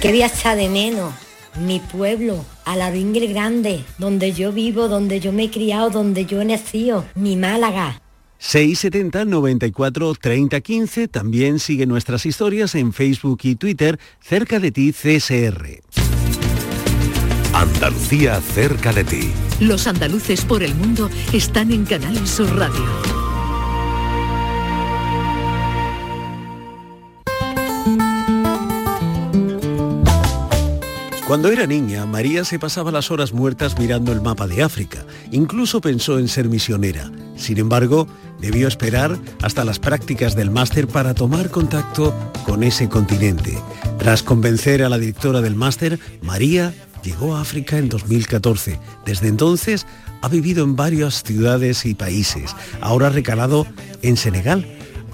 ¿Qué 0.00 0.08
voy 0.08 0.22
a 0.22 0.26
echar 0.26 0.56
de 0.56 0.68
menos? 0.68 1.14
Mi 1.60 1.78
pueblo, 1.78 2.44
Alavingue 2.64 3.24
el 3.24 3.32
Grande, 3.32 3.84
donde 3.98 4.32
yo 4.32 4.50
vivo, 4.50 4.88
donde 4.88 5.20
yo 5.20 5.30
me 5.30 5.44
he 5.44 5.50
criado, 5.52 5.90
donde 5.90 6.26
yo 6.26 6.40
he 6.40 6.44
nacido, 6.44 7.04
mi 7.14 7.36
Málaga. 7.36 8.00
670 8.54 9.24
94 9.24 10.14
30 10.14 10.60
15. 10.60 11.08
También 11.08 11.58
sigue 11.58 11.86
nuestras 11.86 12.24
historias 12.24 12.76
en 12.76 12.92
Facebook 12.92 13.40
y 13.42 13.56
Twitter 13.56 13.98
cerca 14.20 14.60
de 14.60 14.70
ti 14.70 14.92
CSR. 14.92 15.82
Andalucía 17.52 18.40
cerca 18.40 18.92
de 18.92 19.02
ti. 19.02 19.32
Los 19.58 19.88
andaluces 19.88 20.44
por 20.44 20.62
el 20.62 20.72
mundo 20.76 21.10
están 21.32 21.72
en 21.72 21.84
Canal 21.84 22.24
Sur 22.28 22.48
Radio. 22.56 22.84
Cuando 31.26 31.50
era 31.50 31.66
niña, 31.66 32.06
María 32.06 32.44
se 32.44 32.60
pasaba 32.60 32.92
las 32.92 33.10
horas 33.10 33.32
muertas 33.32 33.76
mirando 33.80 34.12
el 34.12 34.20
mapa 34.20 34.46
de 34.46 34.62
África. 34.62 35.04
Incluso 35.32 35.80
pensó 35.80 36.20
en 36.20 36.28
ser 36.28 36.48
misionera. 36.48 37.10
Sin 37.36 37.58
embargo, 37.58 38.06
debió 38.40 38.68
esperar 38.68 39.18
hasta 39.42 39.64
las 39.64 39.78
prácticas 39.78 40.34
del 40.34 40.50
máster 40.50 40.86
para 40.86 41.14
tomar 41.14 41.50
contacto 41.50 42.14
con 42.44 42.62
ese 42.62 42.88
continente. 42.88 43.58
Tras 43.98 44.22
convencer 44.22 44.82
a 44.82 44.88
la 44.88 44.98
directora 44.98 45.40
del 45.40 45.54
máster, 45.54 45.98
María 46.22 46.74
llegó 47.02 47.36
a 47.36 47.40
África 47.40 47.78
en 47.78 47.88
2014. 47.88 48.78
Desde 49.04 49.28
entonces 49.28 49.86
ha 50.22 50.28
vivido 50.28 50.64
en 50.64 50.76
varias 50.76 51.22
ciudades 51.22 51.84
y 51.86 51.94
países. 51.94 52.54
Ahora 52.80 53.10
recalado 53.10 53.66
en 54.02 54.16
Senegal, 54.16 54.66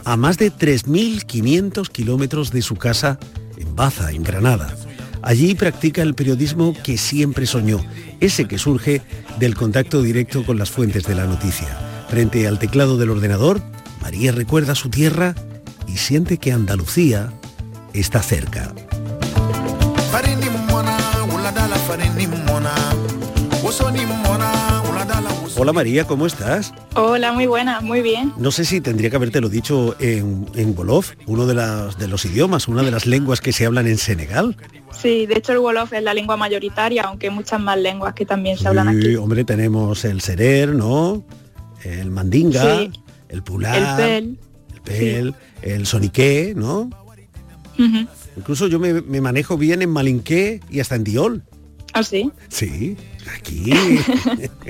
a 0.05 0.17
más 0.17 0.39
de 0.39 0.53
3.500 0.53 1.89
kilómetros 1.89 2.53
de 2.53 2.63
su 2.63 2.77
casa 2.77 3.19
en 3.57 3.75
Baza, 3.75 4.13
en 4.13 4.23
Granada. 4.23 4.75
Allí 5.23 5.55
practica 5.55 6.03
el 6.03 6.15
periodismo 6.15 6.75
que 6.83 6.97
siempre 6.97 7.47
soñó, 7.47 7.85
ese 8.21 8.47
que 8.47 8.59
surge 8.59 9.03
del 9.39 9.55
contacto 9.55 10.01
directo 10.03 10.45
con 10.47 10.59
las 10.59 10.71
fuentes 10.71 11.05
de 11.05 11.15
la 11.15 11.27
noticia. 11.27 11.90
Frente 12.11 12.47
al 12.49 12.59
teclado 12.59 12.97
del 12.99 13.11
ordenador, 13.11 13.63
María 14.03 14.33
recuerda 14.33 14.75
su 14.75 14.89
tierra 14.91 15.35
y 15.87 15.97
siente 15.97 16.39
que 16.39 16.53
Andalucía 16.53 17.33
está 17.95 18.21
cerca. 18.23 18.73
Hola 25.57 25.73
María, 25.75 26.07
¿cómo 26.07 26.25
estás? 26.27 26.73
Hola, 26.95 27.33
muy 27.33 27.47
buena, 27.47 27.81
muy 27.83 28.01
bien. 28.01 28.33
No 28.39 28.51
sé 28.51 28.65
si 28.65 28.81
tendría 28.81 29.11
que 29.11 29.17
habértelo 29.17 29.51
dicho 29.51 29.95
en, 30.01 30.47
en 30.55 30.75
Wolof, 30.77 31.13
uno 31.27 31.45
de, 31.47 31.53
las, 31.55 31.99
de 31.99 32.09
los 32.09 32.25
idiomas, 32.25 32.67
una 32.69 32.83
de 32.83 32.91
las 32.91 33.05
lenguas 33.07 33.43
que 33.43 33.53
se 33.53 33.67
hablan 33.67 33.87
en 33.87 33.99
Senegal. 33.99 34.57
Sí, 34.91 35.27
de 35.27 35.35
hecho 35.37 35.53
el 35.53 35.59
Wolof 35.59 35.93
es 35.93 36.03
la 36.03 36.15
lengua 36.15 36.39
mayoritaria, 36.39 37.03
aunque 37.03 37.29
hay 37.29 37.35
muchas 37.35 37.61
más 37.61 37.77
lenguas 37.79 38.15
que 38.15 38.25
también 38.25 38.57
se 38.57 38.69
hablan 38.69 38.89
Sí, 39.01 39.09
aquí. 39.09 39.17
hombre, 39.17 39.45
tenemos 39.45 40.05
el 40.07 40.23
serer, 40.23 40.75
¿no? 40.75 41.23
El 41.85 42.11
mandinga, 42.11 42.79
Sí. 42.81 42.91
el 43.29 43.43
pular, 43.43 44.01
El 44.01 44.07
pel. 44.07 44.39
el 44.75 44.81
pel, 44.83 45.35
el 45.63 45.87
soniqué, 45.87 46.53
¿no? 46.57 46.91
Incluso 48.37 48.67
yo 48.67 48.79
me, 48.79 49.01
me 49.01 49.21
manejo 49.21 49.57
bien 49.57 49.81
en 49.83 49.91
malinqué 49.91 50.61
y 50.71 50.81
hasta 50.81 50.97
en 50.97 51.05
diol. 51.05 51.43
¿Ah, 51.93 52.03
sí? 52.05 52.31
Sí, 52.49 52.97
aquí 53.37 53.73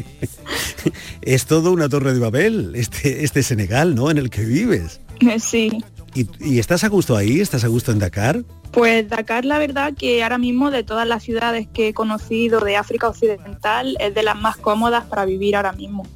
es 1.22 1.46
todo 1.46 1.72
una 1.72 1.88
torre 1.88 2.14
de 2.14 2.18
Babel, 2.20 2.72
este, 2.74 3.24
este 3.24 3.42
Senegal, 3.42 3.94
¿no? 3.94 4.10
En 4.10 4.18
el 4.18 4.30
que 4.30 4.44
vives. 4.44 5.00
Sí. 5.38 5.70
¿Y, 6.14 6.26
y 6.40 6.58
estás 6.58 6.82
a 6.82 6.88
gusto 6.88 7.14
ahí? 7.14 7.40
¿Estás 7.40 7.62
a 7.64 7.68
gusto 7.68 7.92
en 7.92 7.98
Dakar? 7.98 8.42
Pues 8.72 9.06
Dakar, 9.08 9.44
la 9.44 9.58
verdad 9.58 9.92
que 9.94 10.22
ahora 10.22 10.38
mismo 10.38 10.70
de 10.70 10.82
todas 10.82 11.06
las 11.06 11.22
ciudades 11.22 11.68
que 11.72 11.88
he 11.88 11.92
conocido 11.94 12.60
de 12.60 12.76
África 12.76 13.06
Occidental 13.08 13.96
es 14.00 14.14
de 14.14 14.22
las 14.22 14.36
más 14.40 14.56
cómodas 14.56 15.04
para 15.04 15.26
vivir 15.26 15.56
ahora 15.56 15.72
mismo. 15.72 16.06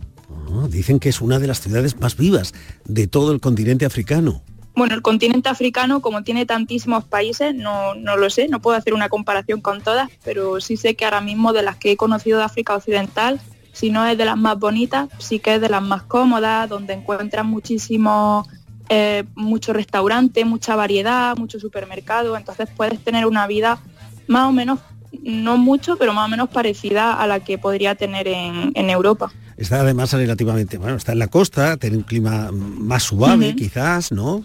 Dicen 0.69 1.01
que 1.01 1.09
es 1.09 1.21
una 1.21 1.39
de 1.39 1.47
las 1.47 1.61
ciudades 1.61 1.99
más 2.01 2.17
vivas 2.17 2.55
de 2.85 3.07
todo 3.07 3.33
el 3.33 3.41
continente 3.41 3.85
africano. 3.85 4.43
Bueno, 4.77 4.95
el 4.95 5.03
continente 5.03 5.49
africano, 5.49 6.01
como 6.01 6.25
tiene 6.25 6.47
tantísimos 6.47 7.05
países, 7.05 7.55
no, 7.55 7.95
no 7.95 8.17
lo 8.17 8.29
sé, 8.29 8.49
no 8.49 8.61
puedo 8.61 8.77
hacer 8.77 8.93
una 8.93 9.09
comparación 9.09 9.61
con 9.61 9.81
todas, 9.81 10.11
pero 10.25 10.61
sí 10.61 10.77
sé 10.77 10.97
que 10.97 11.05
ahora 11.05 11.21
mismo 11.21 11.53
de 11.53 11.63
las 11.63 11.77
que 11.77 11.93
he 11.93 11.97
conocido 11.97 12.39
de 12.39 12.45
África 12.45 12.75
Occidental, 12.75 13.41
si 13.73 13.91
no 13.91 14.05
es 14.05 14.19
de 14.19 14.25
las 14.25 14.37
más 14.37 14.59
bonitas, 14.59 15.09
sí 15.19 15.39
que 15.39 15.55
es 15.55 15.61
de 15.61 15.69
las 15.69 15.83
más 15.83 16.03
cómodas, 16.03 16.69
donde 16.69 16.93
encuentras 16.95 17.45
muchísimos, 17.45 18.49
eh, 18.89 19.23
muchos 19.37 19.77
restaurantes, 19.77 20.45
mucha 20.45 20.75
variedad, 20.75 21.37
mucho 21.37 21.61
supermercado, 21.61 22.37
entonces 22.37 22.69
puedes 22.77 23.03
tener 23.03 23.27
una 23.27 23.47
vida 23.47 23.79
más 24.27 24.49
o 24.49 24.53
menos, 24.53 24.81
no 25.23 25.57
mucho, 25.57 25.97
pero 25.97 26.13
más 26.13 26.27
o 26.27 26.29
menos 26.29 26.49
parecida 26.49 27.15
a 27.15 27.29
la 27.29 27.41
que 27.41 27.59
podría 27.59 27.95
tener 27.95 28.27
en, 28.27 28.73
en 28.75 28.91
Europa. 28.91 29.33
Está 29.57 29.81
además 29.81 30.13
relativamente, 30.13 30.79
bueno, 30.79 30.97
está 30.97 31.13
en 31.13 31.19
la 31.19 31.29
costa, 31.29 31.77
tiene 31.77 31.99
un 31.99 32.03
clima 32.03 32.51
más 32.53 33.05
suave 33.05 33.55
quizás, 33.55 34.13
¿no? 34.13 34.45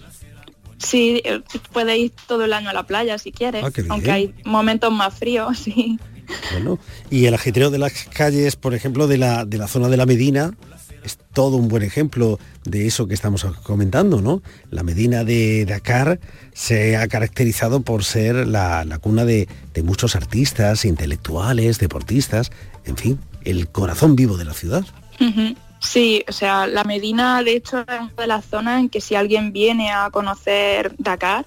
Sí, 0.78 1.22
eh, 1.26 1.42
puedes 1.74 1.98
ir 1.98 2.14
todo 2.28 2.46
el 2.46 2.54
año 2.54 2.70
a 2.70 2.74
la 2.74 2.84
playa 2.84 3.18
si 3.18 3.32
quieres, 3.32 3.64
Ah, 3.64 3.72
aunque 3.90 4.12
hay 4.12 4.34
momentos 4.46 4.92
más 4.92 5.14
fríos, 5.14 5.58
sí. 5.64 6.00
Bueno, 6.52 6.80
y 7.10 7.26
el 7.26 7.34
ajetreo 7.34 7.70
de 7.72 7.80
las 7.80 7.92
calles, 8.14 8.56
por 8.56 8.74
ejemplo, 8.76 9.08
de 9.08 9.18
la, 9.18 9.46
de 9.46 9.58
la 9.58 9.68
zona 9.68 9.90
de 9.90 9.98
la 9.98 10.06
Medina, 10.06 10.54
es 11.04 11.18
todo 11.34 11.58
un 11.58 11.70
buen 11.70 11.82
ejemplo 11.84 12.40
de 12.66 12.86
eso 12.86 13.08
que 13.08 13.14
estamos 13.14 13.46
comentando, 13.64 14.22
¿no? 14.22 14.42
La 14.70 14.84
Medina 14.84 15.24
de 15.24 15.66
Dakar 15.66 16.20
se 16.54 16.98
ha 16.98 17.08
caracterizado 17.08 17.82
por 17.82 18.04
ser 18.04 18.48
la, 18.48 18.86
la 18.86 19.00
cuna 19.00 19.26
de, 19.26 19.48
de 19.74 19.84
muchos 19.84 20.16
artistas, 20.16 20.86
intelectuales, 20.86 21.80
deportistas, 21.80 22.52
en 22.86 22.96
fin, 22.98 23.20
el 23.44 23.70
corazón 23.70 24.16
vivo 24.16 24.38
de 24.38 24.46
la 24.46 24.54
ciudad. 24.54 24.86
Sí, 25.80 26.26
o 26.28 26.32
sea, 26.32 26.68
la 26.68 26.84
Medina 26.84 27.42
de 27.44 27.56
hecho 27.56 27.80
es 27.80 27.88
una 27.88 28.12
de 28.18 28.28
las 28.28 28.46
zonas 28.46 28.82
en 28.82 28.90
que 28.90 29.02
si 29.02 29.16
alguien 29.16 29.54
viene 29.54 29.92
a 29.92 30.10
conocer 30.10 30.94
Dakar, 30.98 31.46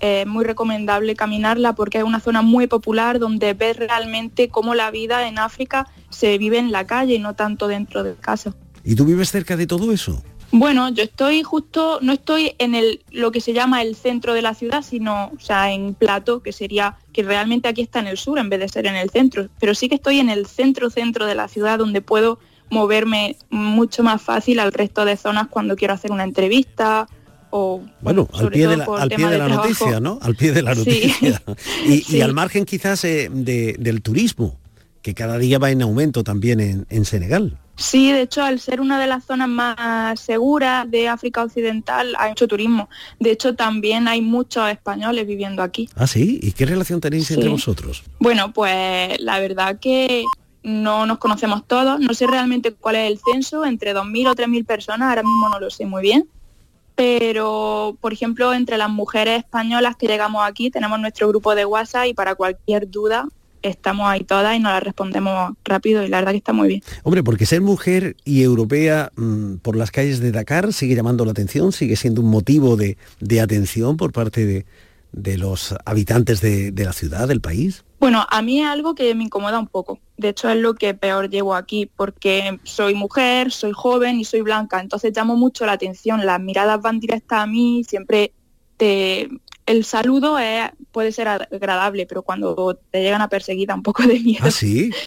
es 0.00 0.26
muy 0.26 0.44
recomendable 0.44 1.14
caminarla 1.14 1.74
porque 1.74 1.98
es 1.98 2.04
una 2.04 2.20
zona 2.20 2.42
muy 2.42 2.66
popular 2.66 3.18
donde 3.18 3.54
ves 3.54 3.76
realmente 3.76 4.48
cómo 4.48 4.74
la 4.74 4.90
vida 4.90 5.28
en 5.28 5.38
África 5.38 5.88
se 6.10 6.38
vive 6.38 6.58
en 6.58 6.72
la 6.72 6.86
calle 6.86 7.14
y 7.14 7.18
no 7.18 7.34
tanto 7.34 7.68
dentro 7.68 8.02
de 8.02 8.14
casa. 8.14 8.54
¿Y 8.84 8.94
tú 8.94 9.04
vives 9.04 9.30
cerca 9.30 9.56
de 9.56 9.66
todo 9.66 9.92
eso? 9.92 10.22
Bueno, 10.52 10.88
yo 10.90 11.02
estoy 11.02 11.42
justo, 11.42 11.98
no 12.02 12.12
estoy 12.12 12.54
en 12.58 12.74
el 12.74 13.02
lo 13.10 13.32
que 13.32 13.40
se 13.40 13.52
llama 13.52 13.82
el 13.82 13.96
centro 13.96 14.32
de 14.32 14.42
la 14.42 14.54
ciudad, 14.54 14.82
sino, 14.82 15.32
o 15.36 15.40
sea, 15.40 15.72
en 15.72 15.94
Plato, 15.94 16.40
que 16.40 16.52
sería, 16.52 16.96
que 17.12 17.24
realmente 17.24 17.68
aquí 17.68 17.82
está 17.82 17.98
en 17.98 18.06
el 18.06 18.16
sur 18.16 18.38
en 18.38 18.48
vez 18.48 18.60
de 18.60 18.68
ser 18.68 18.86
en 18.86 18.94
el 18.94 19.10
centro, 19.10 19.48
pero 19.58 19.74
sí 19.74 19.88
que 19.88 19.96
estoy 19.96 20.20
en 20.20 20.30
el 20.30 20.46
centro 20.46 20.88
centro 20.88 21.26
de 21.26 21.34
la 21.34 21.48
ciudad 21.48 21.78
donde 21.78 22.00
puedo 22.00 22.38
moverme 22.70 23.36
mucho 23.50 24.02
más 24.02 24.20
fácil 24.22 24.58
al 24.60 24.72
resto 24.72 25.04
de 25.04 25.16
zonas 25.16 25.46
cuando 25.48 25.76
quiero 25.76 25.94
hacer 25.94 26.10
una 26.12 26.24
entrevista 26.24 27.06
o 27.50 27.80
Bueno, 28.00 28.28
al 28.34 28.50
pie, 28.50 28.66
de 28.66 28.76
la, 28.76 28.84
al 28.84 29.08
pie 29.08 29.26
de 29.28 29.38
la 29.38 29.46
trabajo. 29.46 29.62
noticia, 29.68 30.00
¿no? 30.00 30.18
Al 30.20 30.34
pie 30.34 30.52
de 30.52 30.62
la 30.62 30.74
noticia. 30.74 31.42
Y, 31.86 31.92
y 31.94 32.00
Sí. 32.02 32.20
al 32.20 32.34
margen 32.34 32.64
quizás 32.64 33.04
eh, 33.04 33.28
de- 33.32 33.76
del 33.78 34.02
turismo, 34.02 34.58
que 35.02 35.14
cada 35.14 35.38
día 35.38 35.58
va 35.58 35.70
en 35.70 35.82
aumento 35.82 36.24
también 36.24 36.58
en, 36.60 36.86
en 36.90 37.04
Senegal. 37.04 37.56
Sí, 37.78 38.10
de 38.10 38.22
hecho, 38.22 38.42
al 38.42 38.58
ser 38.58 38.80
una 38.80 38.98
de 38.98 39.06
las 39.06 39.24
zonas 39.24 39.48
más 39.48 40.18
seguras 40.18 40.90
de 40.90 41.08
África 41.08 41.42
Occidental, 41.44 42.14
hay 42.18 42.30
mucho 42.30 42.48
turismo. 42.48 42.88
De 43.20 43.30
hecho, 43.30 43.54
también 43.54 44.08
hay 44.08 44.22
muchos 44.22 44.68
españoles 44.70 45.26
viviendo 45.26 45.62
aquí. 45.62 45.86
Ah, 45.94 46.06
sí. 46.06 46.40
¿Y 46.42 46.52
qué 46.52 46.64
relación 46.64 47.00
tenéis 47.02 47.30
entre 47.30 47.50
vosotros? 47.50 48.02
Bueno, 48.18 48.52
pues 48.54 49.20
la 49.20 49.38
verdad 49.40 49.78
que 49.78 50.24
no 50.66 51.06
nos 51.06 51.18
conocemos 51.18 51.64
todos, 51.64 52.00
no 52.00 52.12
sé 52.12 52.26
realmente 52.26 52.72
cuál 52.72 52.96
es 52.96 53.08
el 53.08 53.20
censo, 53.24 53.64
entre 53.64 53.94
2.000 53.94 54.30
o 54.30 54.34
3.000 54.34 54.66
personas, 54.66 55.08
ahora 55.08 55.22
mismo 55.22 55.48
no 55.48 55.60
lo 55.60 55.70
sé 55.70 55.86
muy 55.86 56.02
bien, 56.02 56.28
pero 56.96 57.96
por 58.00 58.12
ejemplo 58.12 58.52
entre 58.52 58.76
las 58.76 58.90
mujeres 58.90 59.38
españolas 59.44 59.94
que 59.94 60.08
llegamos 60.08 60.42
aquí 60.44 60.72
tenemos 60.72 60.98
nuestro 60.98 61.28
grupo 61.28 61.54
de 61.54 61.64
WhatsApp 61.64 62.06
y 62.06 62.14
para 62.14 62.34
cualquier 62.34 62.90
duda 62.90 63.28
estamos 63.62 64.08
ahí 64.08 64.24
todas 64.24 64.56
y 64.56 64.58
nos 64.58 64.72
la 64.72 64.80
respondemos 64.80 65.52
rápido 65.64 66.02
y 66.02 66.08
la 66.08 66.18
verdad 66.18 66.32
que 66.32 66.38
está 66.38 66.52
muy 66.52 66.66
bien. 66.66 66.82
Hombre, 67.04 67.22
porque 67.22 67.46
ser 67.46 67.60
mujer 67.60 68.16
y 68.24 68.42
europea 68.42 69.12
mm, 69.14 69.58
por 69.58 69.76
las 69.76 69.92
calles 69.92 70.18
de 70.18 70.32
Dakar 70.32 70.72
sigue 70.72 70.96
llamando 70.96 71.24
la 71.24 71.30
atención, 71.30 71.70
sigue 71.70 71.94
siendo 71.94 72.22
un 72.22 72.28
motivo 72.28 72.76
de, 72.76 72.96
de 73.20 73.40
atención 73.40 73.96
por 73.96 74.12
parte 74.12 74.44
de, 74.44 74.66
de 75.16 75.38
los 75.38 75.74
habitantes 75.84 76.40
de, 76.40 76.70
de 76.70 76.84
la 76.84 76.92
ciudad, 76.92 77.26
del 77.26 77.40
país. 77.40 77.84
Bueno, 77.98 78.26
a 78.30 78.42
mí 78.42 78.60
es 78.60 78.66
algo 78.66 78.94
que 78.94 79.14
me 79.14 79.24
incomoda 79.24 79.58
un 79.58 79.66
poco. 79.66 79.98
De 80.16 80.28
hecho, 80.28 80.48
es 80.48 80.56
lo 80.56 80.74
que 80.74 80.94
peor 80.94 81.30
llevo 81.30 81.54
aquí, 81.54 81.86
porque 81.86 82.60
soy 82.62 82.94
mujer, 82.94 83.50
soy 83.50 83.72
joven 83.72 84.20
y 84.20 84.24
soy 84.24 84.42
blanca. 84.42 84.80
Entonces 84.80 85.16
llamo 85.16 85.36
mucho 85.36 85.66
la 85.66 85.72
atención. 85.72 86.24
Las 86.24 86.40
miradas 86.40 86.80
van 86.80 87.00
directas 87.00 87.40
a 87.40 87.46
mí, 87.46 87.84
siempre 87.84 88.32
te... 88.76 89.28
El 89.64 89.84
saludo 89.84 90.38
es, 90.38 90.70
puede 90.92 91.10
ser 91.10 91.26
agradable, 91.26 92.06
pero 92.06 92.22
cuando 92.22 92.78
te 92.92 93.02
llegan 93.02 93.20
a 93.20 93.28
perseguir 93.28 93.66
da 93.66 93.74
un 93.74 93.82
poco 93.82 94.04
de 94.04 94.20
miedo. 94.20 94.44
¿Ah, 94.44 94.50
sí? 94.50 94.92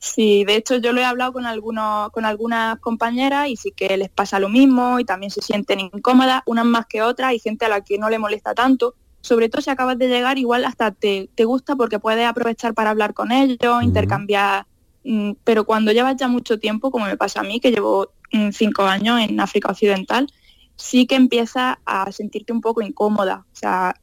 Sí, 0.00 0.44
de 0.44 0.56
hecho 0.56 0.76
yo 0.76 0.92
lo 0.92 1.00
he 1.00 1.04
hablado 1.04 1.32
con 1.32 1.46
algunos, 1.46 2.10
con 2.10 2.26
algunas 2.26 2.78
compañeras 2.78 3.48
y 3.48 3.56
sí 3.56 3.72
que 3.74 3.96
les 3.96 4.10
pasa 4.10 4.38
lo 4.38 4.50
mismo 4.50 5.00
y 5.00 5.04
también 5.06 5.30
se 5.30 5.40
sienten 5.40 5.80
incómodas, 5.80 6.42
unas 6.44 6.66
más 6.66 6.84
que 6.86 7.00
otras, 7.00 7.32
y 7.32 7.38
gente 7.38 7.64
a 7.64 7.70
la 7.70 7.80
que 7.82 7.96
no 7.96 8.10
le 8.10 8.18
molesta 8.18 8.54
tanto. 8.54 8.94
Sobre 9.28 9.50
todo 9.50 9.60
si 9.60 9.68
acabas 9.68 9.98
de 9.98 10.08
llegar, 10.08 10.38
igual 10.38 10.64
hasta 10.64 10.90
te, 10.90 11.28
te 11.34 11.44
gusta 11.44 11.76
porque 11.76 11.98
puedes 11.98 12.26
aprovechar 12.26 12.72
para 12.72 12.88
hablar 12.88 13.12
con 13.12 13.30
ellos, 13.30 13.82
intercambiar. 13.82 14.66
mm, 15.04 15.32
Pero 15.44 15.64
cuando 15.64 15.92
llevas 15.92 16.16
ya 16.16 16.28
mucho 16.28 16.58
tiempo, 16.58 16.90
como 16.90 17.04
me 17.04 17.18
pasa 17.18 17.40
a 17.40 17.42
mí, 17.42 17.60
que 17.60 17.70
llevo 17.70 18.10
mm, 18.32 18.52
cinco 18.52 18.84
años 18.84 19.20
en 19.20 19.38
África 19.38 19.70
Occidental, 19.70 20.28
sí 20.76 21.06
que 21.06 21.16
empiezas 21.16 21.76
a 21.84 22.10
sentirte 22.10 22.54
un 22.54 22.62
poco 22.62 22.80
incómoda. 22.80 23.44
O 23.52 23.56
sea, 23.56 23.94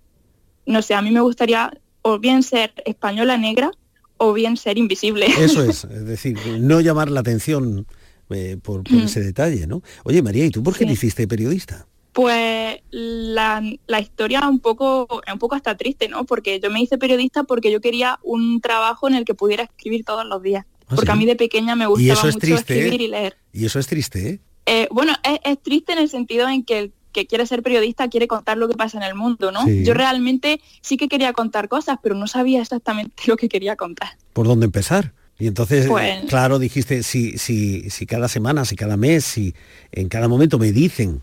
no 0.68 0.84
sé, 0.84 0.94
a 0.94 1.02
mí 1.02 1.10
me 1.10 1.22
gustaría 1.22 1.76
o 2.04 2.20
bien 2.20 2.44
ser 2.44 2.72
española 2.86 3.36
negra 3.36 3.72
o 4.18 4.32
bien 4.32 4.58
ser 4.58 4.78
invisible. 4.78 5.26
Eso 5.40 5.64
es, 5.64 5.86
es 5.92 6.06
decir, 6.06 6.38
no 6.60 6.82
llamar 6.82 7.10
la 7.10 7.22
atención 7.22 7.88
eh, 8.30 8.58
por, 8.62 8.84
por 8.84 8.98
ese 9.00 9.22
detalle, 9.22 9.66
¿no? 9.66 9.82
Oye, 10.04 10.22
María, 10.22 10.46
¿y 10.46 10.52
tú 10.52 10.62
por 10.62 10.78
qué 10.78 10.86
te 10.86 10.94
hiciste 10.94 11.28
periodista? 11.28 11.88
Pues 12.16 12.80
la, 12.92 13.62
la 13.88 14.00
historia 14.00 14.48
un 14.48 14.60
poco, 14.62 15.22
un 15.30 15.38
poco 15.38 15.56
hasta 15.56 15.76
triste, 15.76 16.08
¿no? 16.08 16.24
Porque 16.24 16.62
yo 16.62 16.72
me 16.72 16.82
hice 16.82 16.98
periodista 16.98 17.44
porque 17.44 17.74
yo 17.74 17.82
quería 17.82 18.20
un 18.24 18.62
trabajo 18.62 19.10
en 19.10 19.16
el 19.16 19.26
que 19.26 19.34
pudiera 19.34 19.64
escribir 19.64 20.06
todos 20.06 20.26
los 20.26 20.42
días. 20.42 20.66
Porque 20.88 21.12
a 21.12 21.16
mí 21.16 21.26
de 21.26 21.36
pequeña 21.36 21.76
me 21.76 21.84
Y 21.84 21.88
gustaba 21.88 22.14
eso 22.14 22.30
es 22.30 22.36
mucho 22.36 22.46
triste, 22.48 22.74
escribir 22.80 23.02
¿eh? 23.02 23.04
y 23.04 23.08
leer. 23.10 23.38
Y 23.52 23.66
eso 23.66 23.80
es 23.80 23.88
triste, 23.88 24.30
¿eh? 24.30 24.40
Eh, 24.66 24.88
bueno, 24.92 25.12
es, 25.24 25.40
es 25.44 25.62
triste 25.62 25.92
en 25.92 26.00
el 26.00 26.08
sentido 26.10 26.48
en 26.48 26.64
que 26.64 26.80
el 26.80 26.94
que 27.12 27.28
quiere 27.28 27.46
ser 27.48 27.62
periodista 27.62 28.08
quiere 28.08 28.28
contar 28.30 28.58
lo 28.58 28.70
que 28.70 28.76
pasa 28.76 28.98
en 28.98 29.04
el 29.04 29.14
mundo, 29.16 29.52
¿no? 29.52 29.66
Sí. 29.66 29.84
Yo 29.84 29.94
realmente 29.94 30.62
sí 30.80 30.96
que 30.96 31.10
quería 31.10 31.34
contar 31.34 31.68
cosas, 31.68 31.98
pero 32.02 32.16
no 32.16 32.28
sabía 32.28 32.62
exactamente 32.62 33.24
lo 33.28 33.36
que 33.36 33.50
quería 33.50 33.76
contar. 33.76 34.18
¿Por 34.32 34.48
dónde 34.48 34.68
empezar? 34.68 35.12
Y 35.38 35.48
entonces, 35.48 35.88
Pues- 35.88 36.24
claro, 36.30 36.60
dijiste, 36.60 37.04
si, 37.04 37.38
si, 37.38 37.90
si 37.90 38.06
cada 38.06 38.30
semana, 38.30 38.64
si 38.64 38.78
cada 38.78 38.96
mes, 38.96 39.26
si 39.26 39.54
en 39.92 40.08
cada 40.08 40.30
momento 40.30 40.58
me 40.58 40.72
dicen 40.72 41.22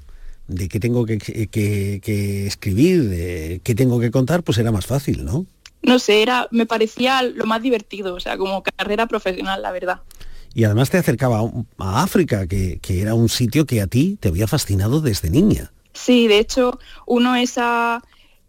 de 0.48 0.68
qué 0.68 0.80
tengo 0.80 1.06
que, 1.06 1.18
que- 1.18 2.00
que 2.02 2.46
escribir, 2.46 3.08
de 3.08 3.60
qué 3.64 3.74
tengo 3.74 4.00
que 4.00 4.10
contar, 4.10 4.42
pues 4.42 4.58
era 4.58 4.72
más 4.72 4.86
fácil, 4.86 5.24
¿no? 5.24 5.46
No 5.82 5.98
sé, 5.98 6.22
era, 6.22 6.48
me 6.52 6.66
parecía 6.66 7.22
lo 7.22 7.44
más 7.44 7.60
divertido, 7.62 8.14
o 8.14 8.20
sea, 8.20 8.36
como 8.38 8.62
carrera 8.62 9.06
profesional, 9.06 9.62
la 9.62 9.72
verdad. 9.72 10.00
Y 10.54 10.64
además 10.64 10.90
te 10.90 10.98
acercaba 10.98 11.40
a 11.78 12.02
África, 12.02 12.46
que, 12.46 12.78
que 12.80 13.00
era 13.00 13.14
un 13.14 13.28
sitio 13.28 13.64
que 13.66 13.80
a 13.80 13.86
ti 13.86 14.16
te 14.20 14.28
había 14.28 14.46
fascinado 14.46 15.00
desde 15.00 15.30
niña. 15.30 15.72
Sí, 15.94 16.28
de 16.28 16.38
hecho, 16.38 16.78
uno 17.06 17.34
esa, 17.36 18.02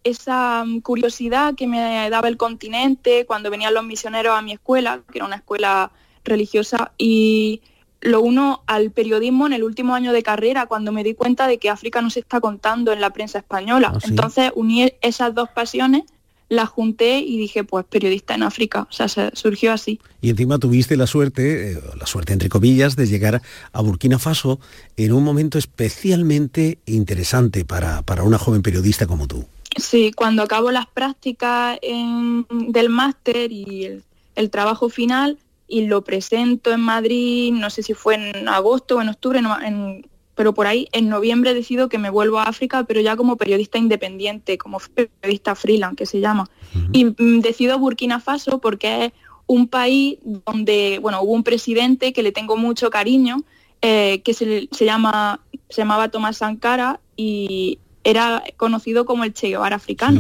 esa 0.04 0.64
mm, 0.66 0.82
curiosidad 0.82 1.56
que 1.56 1.66
me 1.68 2.10
daba 2.10 2.28
el 2.28 2.38
continente 2.38 3.26
cuando 3.26 3.50
venían 3.50 3.74
los 3.74 3.84
misioneros 3.86 4.38
a 4.38 4.42
mi 4.42 4.52
escuela, 4.54 5.02
que 5.12 5.18
era 5.20 5.26
una 5.26 5.38
escuela 5.38 5.92
religiosa, 6.26 6.92
y 6.98 7.62
lo 8.04 8.22
uno 8.22 8.62
al 8.68 8.92
periodismo 8.92 9.48
en 9.48 9.54
el 9.54 9.64
último 9.64 9.96
año 9.96 10.12
de 10.14 10.22
carrera, 10.24 10.66
cuando 10.68 10.92
me 10.92 11.04
di 11.04 11.14
cuenta 11.14 11.48
de 11.48 11.58
que 11.58 11.70
África 11.70 12.02
no 12.02 12.10
se 12.10 12.20
está 12.20 12.40
contando 12.42 12.92
en 12.94 13.00
la 13.02 13.10
prensa 13.12 13.40
española. 13.40 13.94
Ah, 13.96 14.00
sí. 14.00 14.10
Entonces 14.10 14.52
uní 14.56 14.92
esas 15.02 15.34
dos 15.34 15.50
pasiones, 15.50 16.04
las 16.50 16.70
junté 16.70 17.20
y 17.20 17.38
dije, 17.38 17.64
pues 17.64 17.84
periodista 17.86 18.36
en 18.36 18.44
África. 18.44 18.82
O 18.88 18.92
sea, 18.92 19.08
se- 19.08 19.32
surgió 19.34 19.72
así. 19.74 20.00
Y 20.22 20.30
encima 20.30 20.60
tuviste 20.60 20.96
la 20.98 21.08
suerte, 21.08 21.72
eh, 21.72 21.80
la 21.98 22.06
suerte 22.06 22.34
entre 22.34 22.50
comillas, 22.50 22.96
de 22.96 23.08
llegar 23.08 23.42
a 23.72 23.82
Burkina 23.82 24.20
Faso 24.20 24.60
en 24.98 25.14
un 25.14 25.24
momento 25.24 25.58
especialmente 25.58 26.78
interesante 26.86 27.66
para, 27.66 28.02
para 28.02 28.24
una 28.24 28.38
joven 28.38 28.62
periodista 28.62 29.08
como 29.08 29.28
tú. 29.28 29.46
Sí, 29.78 30.12
cuando 30.16 30.44
acabo 30.44 30.70
las 30.72 30.86
prácticas 30.86 31.80
en- 31.82 32.46
del 32.50 32.90
máster 32.90 33.52
y 33.52 33.86
el, 33.86 34.04
el 34.36 34.50
trabajo 34.52 34.90
final 34.90 35.38
y 35.68 35.88
lo 35.88 36.04
presento 36.04 36.72
en 36.72 36.82
Madrid, 36.82 37.54
no 37.54 37.70
sé 37.70 37.84
si 37.84 37.94
fue 37.94 38.16
en 38.16 38.48
agosto 38.48 38.98
o 38.98 39.02
en 39.02 39.10
octubre, 39.10 39.40
en- 39.40 40.08
pero 40.36 40.54
por 40.54 40.66
ahí 40.66 40.88
en 40.92 41.10
noviembre 41.10 41.54
decido 41.54 41.90
que 41.90 42.00
me 42.00 42.10
vuelvo 42.10 42.40
a 42.40 42.44
África, 42.44 42.86
pero 42.86 43.02
ya 43.02 43.16
como 43.16 43.38
periodista 43.38 43.78
independiente, 43.78 44.58
como 44.58 44.80
periodista 44.80 45.54
freelance 45.56 45.96
que 45.96 46.06
se 46.08 46.20
llama. 46.20 46.50
Y 46.92 47.06
mm, 47.06 47.42
decido 47.42 47.78
Burkina 47.78 48.20
Faso 48.20 48.60
porque 48.60 49.06
es 49.06 49.12
un 49.46 49.68
país 49.68 50.18
donde, 50.24 51.00
bueno, 51.02 51.22
hubo 51.22 51.34
un 51.34 51.44
presidente 51.44 52.14
que 52.14 52.24
le 52.24 52.32
tengo 52.32 52.58
mucho 52.58 52.90
cariño, 52.90 53.44
eh, 53.82 54.22
que 54.24 54.34
se, 54.34 54.70
se 54.72 54.86
llama, 54.86 55.40
se 55.70 55.82
llamaba 55.82 56.10
Tomás 56.10 56.38
Sankara 56.38 57.00
y 57.16 57.78
era 58.04 58.44
conocido 58.58 59.06
como 59.06 59.24
el 59.26 59.34
Che 59.34 59.50
Guevara 59.50 59.76
africano. 59.76 60.20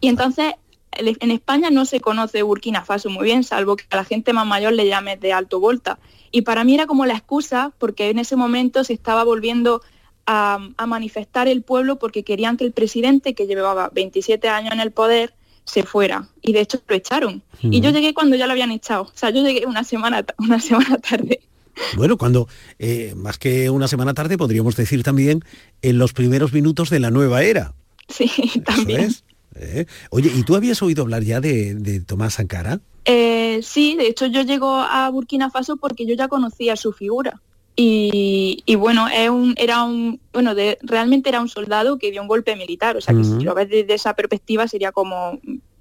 Y 0.00 0.08
entonces 0.08 0.54
en 0.98 1.30
España 1.30 1.70
no 1.70 1.84
se 1.84 2.00
conoce 2.00 2.42
Burkina 2.42 2.84
Faso 2.84 3.10
muy 3.10 3.24
bien, 3.24 3.44
salvo 3.44 3.76
que 3.76 3.84
a 3.90 3.96
la 3.96 4.04
gente 4.04 4.32
más 4.32 4.46
mayor 4.46 4.72
le 4.72 4.86
llame 4.86 5.16
de 5.16 5.32
alto 5.32 5.60
volta. 5.60 5.98
Y 6.30 6.42
para 6.42 6.64
mí 6.64 6.74
era 6.74 6.86
como 6.86 7.06
la 7.06 7.14
excusa, 7.14 7.72
porque 7.78 8.10
en 8.10 8.18
ese 8.18 8.36
momento 8.36 8.84
se 8.84 8.92
estaba 8.92 9.24
volviendo 9.24 9.82
a, 10.26 10.58
a 10.76 10.86
manifestar 10.86 11.48
el 11.48 11.62
pueblo 11.62 11.98
porque 11.98 12.24
querían 12.24 12.56
que 12.56 12.64
el 12.64 12.72
presidente, 12.72 13.34
que 13.34 13.46
llevaba 13.46 13.90
27 13.94 14.48
años 14.48 14.72
en 14.72 14.80
el 14.80 14.90
poder, 14.90 15.34
se 15.66 15.82
fuera. 15.82 16.28
Y 16.40 16.52
de 16.52 16.60
hecho 16.60 16.80
lo 16.88 16.94
echaron. 16.94 17.42
Y 17.60 17.80
yo 17.80 17.90
llegué 17.90 18.14
cuando 18.14 18.36
ya 18.36 18.46
lo 18.46 18.52
habían 18.52 18.70
echado. 18.70 19.02
O 19.02 19.12
sea, 19.14 19.30
yo 19.30 19.42
llegué 19.42 19.66
una 19.66 19.84
semana, 19.84 20.24
una 20.38 20.60
semana 20.60 20.98
tarde. 20.98 21.40
Bueno, 21.96 22.16
cuando 22.16 22.48
eh, 22.78 23.12
más 23.16 23.36
que 23.36 23.68
una 23.68 23.86
semana 23.86 24.14
tarde 24.14 24.38
podríamos 24.38 24.76
decir 24.76 25.02
también 25.02 25.44
en 25.82 25.98
los 25.98 26.14
primeros 26.14 26.52
minutos 26.52 26.88
de 26.88 27.00
la 27.00 27.10
nueva 27.10 27.42
era. 27.42 27.74
Sí, 28.08 28.30
también. 28.64 29.00
Eso 29.00 29.10
es. 29.10 29.24
¿Eh? 29.58 29.86
Oye, 30.10 30.30
¿y 30.34 30.42
tú 30.42 30.56
habías 30.56 30.82
oído 30.82 31.02
hablar 31.02 31.22
ya 31.22 31.40
de, 31.40 31.74
de 31.74 32.00
Tomás 32.00 32.34
Sankara? 32.34 32.80
Eh, 33.04 33.60
sí, 33.62 33.96
de 33.96 34.08
hecho 34.08 34.26
yo 34.26 34.42
llego 34.42 34.74
a 34.74 35.08
Burkina 35.10 35.50
Faso 35.50 35.76
porque 35.76 36.06
yo 36.06 36.14
ya 36.14 36.28
conocía 36.28 36.76
su 36.76 36.92
figura. 36.92 37.40
Y, 37.78 38.62
y 38.64 38.74
bueno, 38.74 39.06
es 39.08 39.28
un, 39.28 39.54
era 39.58 39.84
un, 39.84 40.18
bueno, 40.32 40.54
de, 40.54 40.78
realmente 40.80 41.28
era 41.28 41.40
un 41.42 41.48
soldado 41.48 41.98
que 41.98 42.10
dio 42.10 42.22
un 42.22 42.28
golpe 42.28 42.56
militar. 42.56 42.96
O 42.96 43.00
sea, 43.00 43.14
que 43.14 43.20
Ujú. 43.20 43.38
si 43.38 43.44
lo 43.44 43.54
ves 43.54 43.68
desde 43.68 43.94
esa 43.94 44.14
perspectiva 44.14 44.66
sería 44.66 44.92
como, 44.92 45.38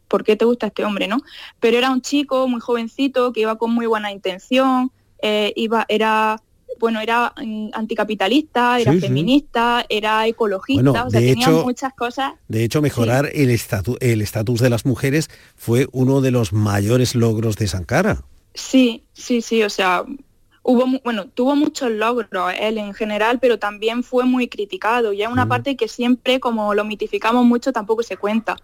¿por 0.08 0.24
qué 0.24 0.36
te 0.36 0.46
gusta 0.46 0.68
este 0.68 0.84
hombre, 0.84 1.08
no? 1.08 1.22
Pero 1.60 1.78
era 1.78 1.90
un 1.90 2.02
chico 2.02 2.48
muy 2.48 2.60
jovencito 2.60 3.32
que 3.32 3.42
iba 3.42 3.58
con 3.58 3.74
muy 3.74 3.86
buena 3.86 4.12
intención, 4.12 4.92
eh, 5.22 5.54
iba, 5.56 5.86
era, 5.88 6.42
bueno, 6.80 7.00
era 7.00 7.34
mm, 7.42 7.70
anticapitalista, 7.74 8.80
era 8.80 8.92
Sí, 8.94 9.00
sí. 9.02 9.08
feminista, 9.08 9.86
era 9.90 10.28
ecologista, 10.28 10.84
Bueno, 10.92 11.06
o 11.08 11.10
sea, 11.10 11.20
de 11.20 11.28
tenía 11.28 11.48
hecho- 11.50 11.64
muchas 11.64 11.94
cosas. 11.94 12.34
De 12.48 12.64
hecho, 12.64 12.82
mejorar 12.82 13.30
el 13.34 13.50
estatu- 13.50 13.98
el 14.02 14.22
estatus 14.22 14.60
de 14.62 14.70
las 14.70 14.86
mujeres 14.86 15.30
fue 15.56 15.88
uno 15.92 16.22
de 16.22 16.32
los 16.32 16.54
mayores 16.54 17.16
logros 17.16 17.56
de 17.58 17.68
Sankara. 17.68 18.24
Sí, 18.54 19.04
sí, 19.14 19.42
sí, 19.42 19.64
o 19.64 19.70
sea, 19.70 20.04
hubo, 20.64 20.86
bueno, 21.04 21.28
tuvo 21.28 21.56
muchos 21.56 21.92
logros 21.92 22.54
él 22.60 22.78
en 22.78 22.94
general, 22.94 23.40
pero 23.40 23.60
también 23.60 24.04
fue 24.04 24.26
muy 24.26 24.48
criticado 24.48 25.12
y 25.14 25.22
es 25.24 25.28
una 25.30 25.48
parte 25.48 25.76
que 25.76 25.88
siempre, 25.88 26.40
como 26.40 26.74
lo 26.74 26.86
mitificamos 26.86 27.46
mucho, 27.46 27.72
tampoco 27.74 28.02
se 28.04 28.18
cuenta. 28.18 28.56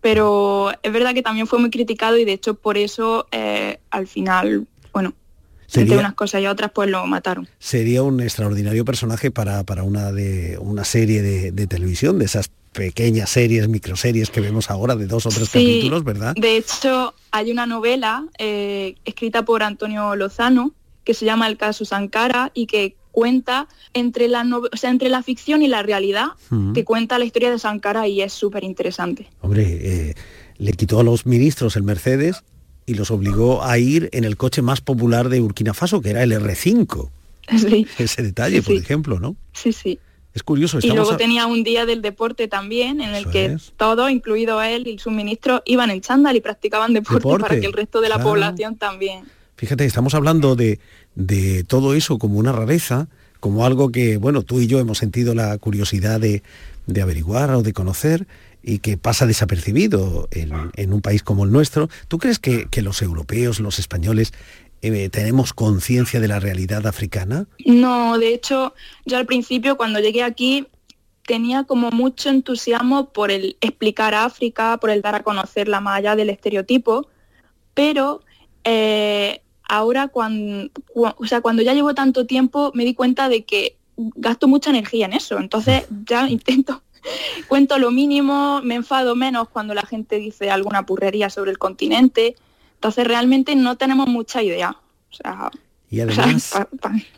Pero 0.00 0.70
es 0.82 0.92
verdad 0.92 1.12
que 1.12 1.22
también 1.22 1.48
fue 1.48 1.58
muy 1.58 1.70
criticado 1.70 2.16
y 2.16 2.24
de 2.24 2.32
hecho 2.34 2.54
por 2.54 2.78
eso 2.78 3.26
eh, 3.32 3.80
al 3.90 4.06
final, 4.06 4.68
bueno, 4.92 5.12
entre 5.68 5.82
Sería- 5.86 5.98
unas 5.98 6.14
cosas 6.14 6.42
y 6.42 6.46
otras 6.46 6.70
pues 6.74 6.88
lo 6.90 7.06
mataron. 7.06 7.48
Sería 7.58 8.02
un 8.02 8.20
extraordinario 8.20 8.84
personaje 8.84 9.30
para, 9.30 9.62
para 9.64 9.82
una, 9.84 10.10
de, 10.12 10.58
una 10.60 10.84
serie 10.84 11.22
de, 11.22 11.52
de 11.52 11.66
televisión, 11.66 12.18
de 12.18 12.24
esas 12.24 12.50
pequeñas 12.72 13.30
series, 13.30 13.68
microseries 13.68 14.30
que 14.30 14.40
vemos 14.40 14.70
ahora 14.70 14.94
de 14.96 15.06
dos 15.06 15.26
o 15.26 15.30
tres 15.30 15.48
Sí, 15.48 15.58
capítulos, 15.58 16.04
¿verdad? 16.04 16.34
De 16.36 16.56
hecho, 16.56 17.14
hay 17.32 17.50
una 17.50 17.66
novela 17.66 18.24
eh, 18.38 18.94
escrita 19.04 19.44
por 19.44 19.62
Antonio 19.62 20.14
Lozano 20.16 20.72
que 21.04 21.14
se 21.14 21.24
llama 21.24 21.48
El 21.48 21.56
caso 21.56 21.84
Sankara 21.84 22.50
y 22.54 22.66
que 22.66 22.94
cuenta 23.10 23.66
entre 23.94 24.28
la, 24.28 24.44
nove- 24.44 24.68
o 24.72 24.76
sea, 24.76 24.90
entre 24.90 25.08
la 25.08 25.22
ficción 25.22 25.62
y 25.62 25.68
la 25.68 25.82
realidad, 25.82 26.28
Ujú. 26.50 26.72
que 26.74 26.84
cuenta 26.84 27.18
la 27.18 27.24
historia 27.24 27.50
de 27.50 27.58
Sankara 27.58 28.06
y 28.06 28.20
es 28.22 28.32
súper 28.32 28.62
interesante. 28.62 29.28
Hombre, 29.40 29.64
eh, 30.10 30.14
le 30.58 30.72
quitó 30.72 31.00
a 31.00 31.02
los 31.02 31.26
ministros 31.26 31.74
el 31.76 31.82
Mercedes 31.82 32.44
y 32.88 32.94
los 32.94 33.10
obligó 33.12 33.62
a 33.62 33.78
ir 33.78 34.08
en 34.12 34.24
el 34.24 34.36
coche 34.36 34.62
más 34.62 34.80
popular 34.80 35.28
de 35.28 35.38
Burkina 35.40 35.74
Faso, 35.74 36.00
que 36.00 36.10
era 36.10 36.22
el 36.24 36.32
R5. 36.32 37.10
Sí, 37.58 37.86
Ese 37.98 38.22
detalle, 38.22 38.62
por 38.62 38.74
ejemplo, 38.74 39.20
¿no? 39.20 39.36
sí, 39.52 39.72
sí. 39.72 39.98
Es 40.34 40.42
curioso, 40.42 40.78
Y 40.80 40.88
luego 40.88 41.12
a- 41.12 41.16
tenía 41.16 41.46
un 41.46 41.64
día 41.64 41.84
del 41.86 42.00
deporte 42.02 42.46
también, 42.48 43.00
en 43.00 43.10
el 43.10 43.22
Eso 43.22 43.30
que 43.30 43.44
es. 43.46 43.72
todos, 43.76 44.10
incluido 44.10 44.60
él 44.62 44.86
y 44.86 44.98
sus 44.98 45.12
ministros, 45.12 45.62
iban 45.64 45.90
en 45.90 46.00
chándal 46.00 46.36
y 46.36 46.40
practicaban 46.40 46.92
deporte, 46.92 47.20
Deporte, 47.26 47.42
para 47.48 47.60
que 47.60 47.66
el 47.66 47.72
resto 47.72 48.00
de 48.00 48.08
la 48.08 48.16
claro. 48.16 48.30
población 48.30 48.76
también. 48.76 49.24
Fíjate, 49.56 49.84
estamos 49.84 50.14
hablando 50.14 50.54
de, 50.54 50.78
de 51.14 51.64
todo 51.64 51.94
eso 51.94 52.18
como 52.18 52.38
una 52.38 52.52
rareza, 52.52 53.08
como 53.40 53.64
algo 53.66 53.90
que, 53.90 54.16
bueno, 54.18 54.42
tú 54.42 54.60
y 54.60 54.66
yo 54.66 54.78
hemos 54.78 54.98
sentido 54.98 55.34
la 55.34 55.56
curiosidad 55.58 56.20
de, 56.20 56.42
de 56.86 57.02
averiguar 57.02 57.50
o 57.54 57.62
de 57.62 57.72
conocer 57.72 58.26
y 58.62 58.80
que 58.80 58.96
pasa 58.96 59.26
desapercibido 59.26 60.28
en, 60.30 60.52
en 60.74 60.92
un 60.92 61.00
país 61.00 61.22
como 61.22 61.44
el 61.44 61.52
nuestro. 61.52 61.88
¿Tú 62.08 62.18
crees 62.18 62.38
que, 62.38 62.66
que 62.70 62.82
los 62.82 63.02
europeos, 63.02 63.60
los 63.60 63.78
españoles, 63.78 64.32
eh, 64.80 65.08
tenemos 65.10 65.52
conciencia 65.54 66.20
de 66.20 66.28
la 66.28 66.38
realidad 66.38 66.86
africana? 66.86 67.46
No, 67.66 68.18
de 68.18 68.32
hecho, 68.34 68.74
yo 69.04 69.16
al 69.16 69.26
principio 69.26 69.76
cuando 69.76 69.98
llegué 69.98 70.22
aquí 70.22 70.66
tenía 71.26 71.64
como 71.64 71.90
mucho 71.90 72.30
entusiasmo 72.30 73.10
por 73.10 73.30
el 73.30 73.56
explicar 73.60 74.14
África, 74.14 74.78
por 74.78 74.90
el 74.90 75.02
dar 75.02 75.14
a 75.14 75.22
conocerla 75.22 75.80
más 75.80 75.98
allá 75.98 76.16
del 76.16 76.30
estereotipo, 76.30 77.08
pero 77.74 78.22
eh, 78.64 79.42
ahora 79.68 80.08
cuando, 80.08 80.70
o 80.94 81.26
sea, 81.26 81.40
cuando 81.40 81.62
ya 81.62 81.74
llevo 81.74 81.94
tanto 81.94 82.24
tiempo 82.24 82.70
me 82.74 82.84
di 82.84 82.94
cuenta 82.94 83.28
de 83.28 83.44
que 83.44 83.76
gasto 83.96 84.48
mucha 84.48 84.70
energía 84.70 85.06
en 85.06 85.12
eso, 85.12 85.38
entonces 85.38 85.84
ya 86.06 86.28
intento, 86.28 86.82
cuento 87.48 87.78
lo 87.78 87.90
mínimo, 87.90 88.60
me 88.62 88.74
enfado 88.76 89.14
menos 89.16 89.48
cuando 89.48 89.74
la 89.74 89.82
gente 89.82 90.16
dice 90.16 90.50
alguna 90.50 90.84
purrería 90.86 91.30
sobre 91.30 91.50
el 91.50 91.58
continente, 91.58 92.36
entonces 92.74 93.06
realmente 93.06 93.54
no 93.56 93.76
tenemos 93.76 94.08
mucha 94.08 94.42
idea. 94.42 94.76
O 95.10 95.14
sea, 95.14 95.50
y 95.90 96.00
además, 96.00 96.52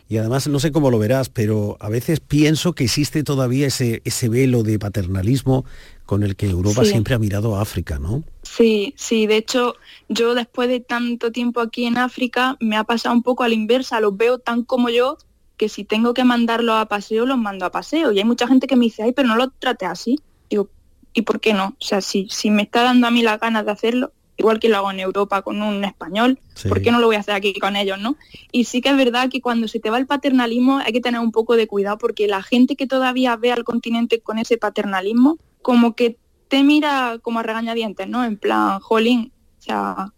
y 0.07 0.17
además, 0.17 0.47
no 0.47 0.59
sé 0.61 0.71
cómo 0.71 0.89
lo 0.91 0.97
verás, 0.97 1.27
pero 1.27 1.75
a 1.81 1.89
veces 1.89 2.21
pienso 2.21 2.73
que 2.73 2.85
existe 2.85 3.21
todavía 3.23 3.67
ese, 3.67 4.01
ese 4.05 4.29
velo 4.29 4.63
de 4.63 4.79
paternalismo 4.79 5.65
con 6.05 6.23
el 6.23 6.37
que 6.37 6.49
Europa 6.49 6.85
Sí. 6.85 6.91
siempre 6.91 7.13
ha 7.13 7.19
mirado 7.19 7.57
a 7.57 7.61
África, 7.61 7.99
¿no? 7.99 8.23
Sí, 8.43 8.93
sí, 8.97 9.27
de 9.27 9.35
hecho 9.37 9.75
yo 10.07 10.35
después 10.35 10.69
de 10.69 10.79
tanto 10.79 11.31
tiempo 11.33 11.59
aquí 11.59 11.85
en 11.85 11.97
África 11.97 12.55
me 12.61 12.77
ha 12.77 12.85
pasado 12.85 13.13
un 13.13 13.23
poco 13.23 13.43
a 13.43 13.49
la 13.49 13.55
inversa, 13.55 13.99
los 13.99 14.15
veo 14.15 14.39
tan 14.39 14.63
como 14.63 14.89
yo 14.89 15.17
que 15.61 15.69
si 15.69 15.83
tengo 15.83 16.15
que 16.15 16.23
mandarlos 16.23 16.73
a 16.75 16.87
paseo, 16.87 17.27
los 17.27 17.37
mando 17.37 17.67
a 17.67 17.71
paseo. 17.71 18.11
Y 18.11 18.17
hay 18.17 18.23
mucha 18.23 18.47
gente 18.47 18.65
que 18.65 18.75
me 18.75 18.85
dice, 18.85 19.03
ay, 19.03 19.11
pero 19.11 19.27
no 19.27 19.35
lo 19.35 19.51
trate 19.51 19.85
así. 19.85 20.19
Digo, 20.49 20.69
¿y 21.13 21.21
por 21.21 21.39
qué 21.39 21.53
no? 21.53 21.75
O 21.79 21.85
sea, 21.85 22.01
si, 22.01 22.27
si 22.31 22.49
me 22.49 22.63
está 22.63 22.81
dando 22.81 23.05
a 23.05 23.11
mí 23.11 23.21
las 23.21 23.39
ganas 23.39 23.63
de 23.63 23.71
hacerlo, 23.71 24.11
igual 24.37 24.59
que 24.59 24.69
lo 24.69 24.77
hago 24.77 24.89
en 24.89 24.99
Europa 24.99 25.43
con 25.43 25.61
un 25.61 25.83
español, 25.85 26.39
Sí. 26.55 26.67
¿por 26.67 26.81
qué 26.81 26.91
no 26.91 26.97
lo 26.99 27.05
voy 27.05 27.15
a 27.15 27.19
hacer 27.19 27.35
aquí 27.35 27.53
con 27.59 27.75
ellos, 27.75 27.99
no? 27.99 28.15
Y 28.51 28.63
sí 28.63 28.81
que 28.81 28.89
es 28.89 28.97
verdad 28.97 29.29
que 29.29 29.39
cuando 29.39 29.67
se 29.67 29.79
te 29.79 29.91
va 29.91 29.99
el 29.99 30.07
paternalismo 30.07 30.79
hay 30.79 30.93
que 30.93 30.99
tener 30.99 31.21
un 31.21 31.31
poco 31.31 31.55
de 31.55 31.67
cuidado 31.67 31.99
porque 31.99 32.27
la 32.27 32.41
gente 32.41 32.75
que 32.75 32.87
todavía 32.87 33.35
ve 33.35 33.51
al 33.51 33.63
continente 33.63 34.19
con 34.19 34.39
ese 34.39 34.57
paternalismo, 34.57 35.37
como 35.61 35.95
que 35.95 36.17
te 36.47 36.63
mira 36.63 37.19
como 37.21 37.37
a 37.37 37.43
regañadientes, 37.43 38.07
¿no? 38.07 38.23
En 38.23 38.35
plan, 38.37 38.79
jolín, 38.79 39.31
o 39.59 39.61
sea, 39.61 40.11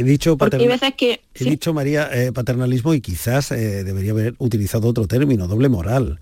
He 0.00 0.04
dicho, 0.04 0.36
paterna- 0.38 0.66
veces 0.68 0.94
que... 0.96 1.20
he 1.34 1.44
dicho 1.44 1.74
María, 1.74 2.08
eh, 2.12 2.32
paternalismo 2.32 2.94
y 2.94 3.00
quizás 3.02 3.52
eh, 3.52 3.84
debería 3.84 4.12
haber 4.12 4.34
utilizado 4.38 4.88
otro 4.88 5.06
término, 5.06 5.46
doble 5.46 5.68
moral, 5.68 6.20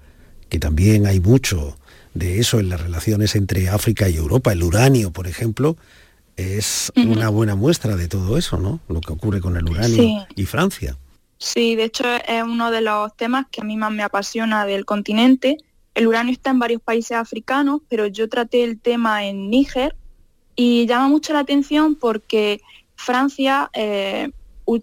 que 0.49 0.59
también 0.59 1.07
hay 1.07 1.21
mucho 1.21 1.79
de 2.15 2.41
eso 2.41 2.59
en 2.59 2.71
las 2.71 2.81
relaciones 2.81 3.37
entre 3.37 3.69
África 3.69 4.09
y 4.09 4.17
Europa. 4.17 4.53
El 4.53 4.65
uranio, 4.65 5.13
por 5.13 5.29
ejemplo, 5.29 5.77
es 6.37 6.91
una 6.97 7.29
buena 7.29 7.55
muestra 7.55 7.95
de 7.97 8.09
todo 8.09 8.37
eso, 8.37 8.59
¿no? 8.59 8.81
Lo 8.89 9.01
que 9.01 9.13
ocurre 9.13 9.41
con 9.41 9.57
el 9.57 9.69
uranio 9.69 9.97
Sí. 9.97 10.17
y 10.35 10.45
Francia. 10.47 10.97
Sí, 11.39 11.77
de 11.77 11.85
hecho 11.85 12.05
es 12.27 12.43
uno 12.43 12.71
de 12.73 12.81
los 12.81 13.17
temas 13.17 13.47
que 13.51 13.61
a 13.61 13.65
mí 13.65 13.77
más 13.77 13.93
me 13.93 14.03
apasiona 14.03 14.67
del 14.67 14.85
continente. 14.85 15.57
El 15.95 16.09
uranio 16.09 16.33
está 16.33 16.51
en 16.51 16.59
varios 16.59 16.83
países 16.83 17.13
africanos, 17.17 17.81
pero 17.89 18.07
yo 18.09 18.29
traté 18.29 18.65
el 18.65 18.79
tema 18.81 19.25
en 19.25 19.51
Níger 19.51 19.95
y 20.57 20.87
llama 20.87 21.09
mucho 21.09 21.33
la 21.33 21.41
atención 21.41 21.95
porque 21.95 22.61
Francia 22.99 23.71
eh, 23.73 24.31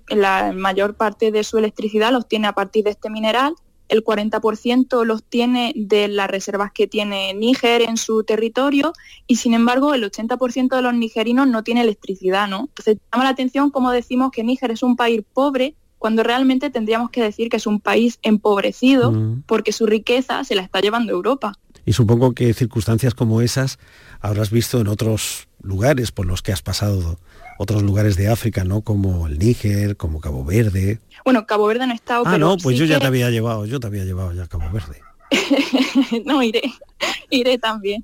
la 0.07 0.51
mayor 0.53 0.95
parte 0.95 1.31
de 1.31 1.43
su 1.43 1.57
electricidad 1.57 2.11
los 2.11 2.27
tiene 2.27 2.47
a 2.47 2.53
partir 2.53 2.83
de 2.85 2.91
este 2.91 3.09
mineral, 3.09 3.53
el 3.87 4.03
40% 4.03 5.03
los 5.05 5.23
tiene 5.23 5.73
de 5.75 6.07
las 6.07 6.27
reservas 6.27 6.71
que 6.71 6.87
tiene 6.87 7.35
Níger 7.35 7.83
en 7.83 7.97
su 7.97 8.23
territorio 8.23 8.93
y 9.27 9.35
sin 9.35 9.53
embargo 9.53 9.93
el 9.93 10.03
80% 10.03 10.75
de 10.75 10.81
los 10.81 10.93
nigerinos 10.95 11.47
no 11.47 11.63
tiene 11.63 11.81
electricidad, 11.81 12.47
¿no? 12.47 12.61
Entonces 12.61 12.97
llama 13.13 13.25
la 13.25 13.29
atención 13.29 13.69
como 13.69 13.91
decimos 13.91 14.31
que 14.31 14.43
Níger 14.43 14.71
es 14.71 14.81
un 14.81 14.95
país 14.95 15.21
pobre 15.33 15.75
cuando 15.99 16.23
realmente 16.23 16.69
tendríamos 16.71 17.11
que 17.11 17.21
decir 17.21 17.49
que 17.49 17.57
es 17.57 17.67
un 17.67 17.79
país 17.79 18.17
empobrecido 18.23 19.11
Mm. 19.11 19.43
porque 19.45 19.71
su 19.71 19.85
riqueza 19.85 20.43
se 20.43 20.55
la 20.55 20.63
está 20.63 20.79
llevando 20.79 21.11
Europa. 21.11 21.53
Y 21.85 21.93
supongo 21.93 22.33
que 22.33 22.53
circunstancias 22.53 23.13
como 23.13 23.41
esas 23.41 23.77
habrás 24.19 24.49
visto 24.49 24.79
en 24.81 24.87
otros 24.87 25.47
lugares 25.61 26.11
por 26.11 26.25
los 26.25 26.41
que 26.41 26.51
has 26.51 26.61
pasado, 26.61 27.19
otros 27.59 27.83
lugares 27.83 28.15
de 28.17 28.27
África, 28.27 28.63
¿no? 28.63 28.81
Como 28.81 29.27
el 29.27 29.37
Níger, 29.39 29.95
como 29.97 30.19
Cabo 30.19 30.43
Verde. 30.43 30.99
Bueno, 31.23 31.45
Cabo 31.45 31.67
Verde 31.67 31.85
no 31.87 31.93
he 31.93 31.95
estado, 31.95 32.23
Ah, 32.25 32.31
pero 32.33 32.47
no, 32.47 32.57
pues 32.57 32.75
sí 32.75 32.79
yo 32.79 32.85
ya 32.85 32.95
que- 32.95 33.01
te 33.01 33.07
había 33.07 33.29
llevado, 33.29 33.65
yo 33.65 33.79
te 33.79 33.87
había 33.87 34.03
llevado 34.03 34.33
ya 34.33 34.43
a 34.43 34.47
Cabo 34.47 34.69
Verde. 34.71 35.01
no, 36.25 36.41
iré, 36.43 36.61
iré 37.29 37.57
también. 37.57 38.03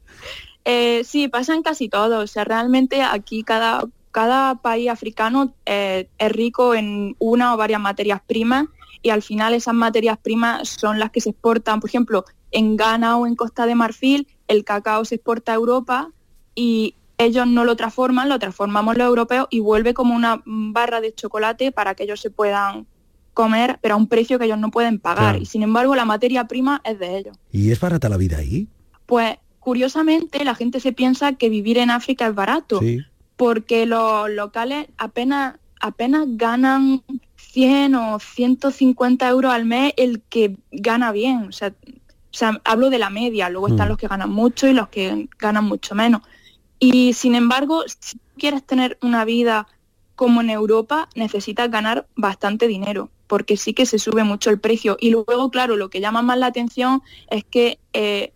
Eh, 0.66 1.02
sí, 1.06 1.28
pasa 1.28 1.56
en 1.56 1.64
casi 1.64 1.90
todo. 1.90 2.20
O 2.20 2.28
sea, 2.28 2.44
realmente 2.44 3.02
aquí 3.02 3.44
cada, 3.44 3.84
cada 4.12 4.56
país 4.62 4.90
africano 4.90 5.54
eh, 5.66 6.08
es 6.18 6.32
rico 6.32 6.76
en 6.76 7.16
una 7.20 7.54
o 7.54 7.58
varias 7.58 7.82
materias 7.82 8.22
primas 8.26 8.66
y 9.02 9.10
al 9.10 9.24
final 9.24 9.54
esas 9.56 9.74
materias 9.74 10.18
primas 10.22 10.70
son 10.70 11.00
las 11.00 11.10
que 11.12 11.22
se 11.22 11.32
exportan. 11.32 11.80
Por 11.80 11.90
ejemplo, 11.90 12.26
en 12.52 12.78
Ghana 12.78 13.18
o 13.18 13.28
en 13.28 13.36
Costa 13.36 13.66
de 13.66 13.76
Marfil 13.76 14.28
el 14.48 14.64
cacao 14.64 15.06
se 15.06 15.16
exporta 15.16 15.52
a 15.54 15.56
Europa 15.56 16.12
y 16.56 16.96
ellos 17.18 17.48
no 17.48 17.64
lo 17.66 17.76
transforman, 17.76 18.30
lo 18.30 18.40
transformamos 18.40 18.98
los 18.98 19.08
europeos 19.08 19.48
y 19.50 19.60
vuelve 19.60 19.94
como 19.94 20.16
una 20.16 20.42
barra 20.46 21.02
de 21.02 21.14
chocolate 21.14 21.72
para 21.72 21.96
que 21.96 22.04
ellos 22.04 22.20
se 22.20 22.30
puedan 22.32 22.88
comer, 23.34 23.80
pero 23.82 23.94
a 23.94 23.98
un 23.98 24.08
precio 24.08 24.38
que 24.40 24.46
ellos 24.46 24.58
no 24.58 24.72
pueden 24.72 25.00
pagar. 25.00 25.34
Claro. 25.34 25.40
Y 25.40 25.46
sin 25.46 25.64
embargo, 25.64 25.96
la 25.96 26.04
materia 26.06 26.48
prima 26.48 26.82
es 26.84 27.00
de 27.00 27.18
ellos. 27.18 27.38
¿Y 27.52 27.72
es 27.72 27.80
barata 27.80 28.10
la 28.10 28.18
vida 28.18 28.38
ahí? 28.40 28.68
Pues 29.06 29.38
curiosamente 29.60 30.44
la 30.44 30.56
gente 30.56 30.80
se 30.80 30.92
piensa 30.92 31.34
que 31.34 31.48
vivir 31.50 31.78
en 31.78 31.92
África 31.92 32.28
es 32.28 32.36
barato, 32.36 32.80
Sí. 32.80 33.00
porque 33.38 33.86
los 33.86 34.30
locales 34.30 34.88
apenas, 34.98 35.58
apenas 35.80 36.26
ganan 36.28 37.04
100 37.38 37.96
o 37.96 38.20
150 38.20 39.30
euros 39.30 39.54
al 39.54 39.66
mes 39.66 39.94
el 39.98 40.22
que 40.22 40.58
gana 40.72 41.12
bien. 41.12 41.44
O 41.48 41.52
sea, 41.52 41.74
o 42.32 42.38
sea, 42.38 42.62
hablo 42.64 42.90
de 42.90 43.00
la 43.00 43.10
media, 43.10 43.50
luego 43.50 43.68
están 43.68 43.88
Mm. 43.88 43.90
los 43.90 43.98
que 43.98 44.08
ganan 44.08 44.30
mucho 44.30 44.68
y 44.68 44.74
los 44.74 44.88
que 44.88 45.28
ganan 45.38 45.66
mucho 45.66 45.96
menos. 45.96 46.22
Y 46.80 47.14
sin 47.14 47.36
embargo, 47.36 47.84
si 48.00 48.20
quieres 48.38 48.66
tener 48.66 48.98
una 49.02 49.26
vida 49.26 49.68
como 50.16 50.42
en 50.42 50.50
Europa, 50.50 51.10
necesitas 51.16 51.70
ganar 51.70 52.08
bastante 52.16 52.68
dinero, 52.68 53.10
porque 53.28 53.58
sí 53.58 53.74
que 53.74 53.86
se 53.86 54.00
sube 54.00 54.24
mucho 54.24 54.50
el 54.50 54.60
precio. 54.60 54.98
Y 55.00 55.10
luego, 55.10 55.50
claro, 55.52 55.76
lo 55.76 55.90
que 55.90 56.00
llama 56.00 56.22
más 56.22 56.38
la 56.38 56.48
atención 56.48 57.02
es 57.30 57.44
que 57.44 57.80
eh, 57.94 58.32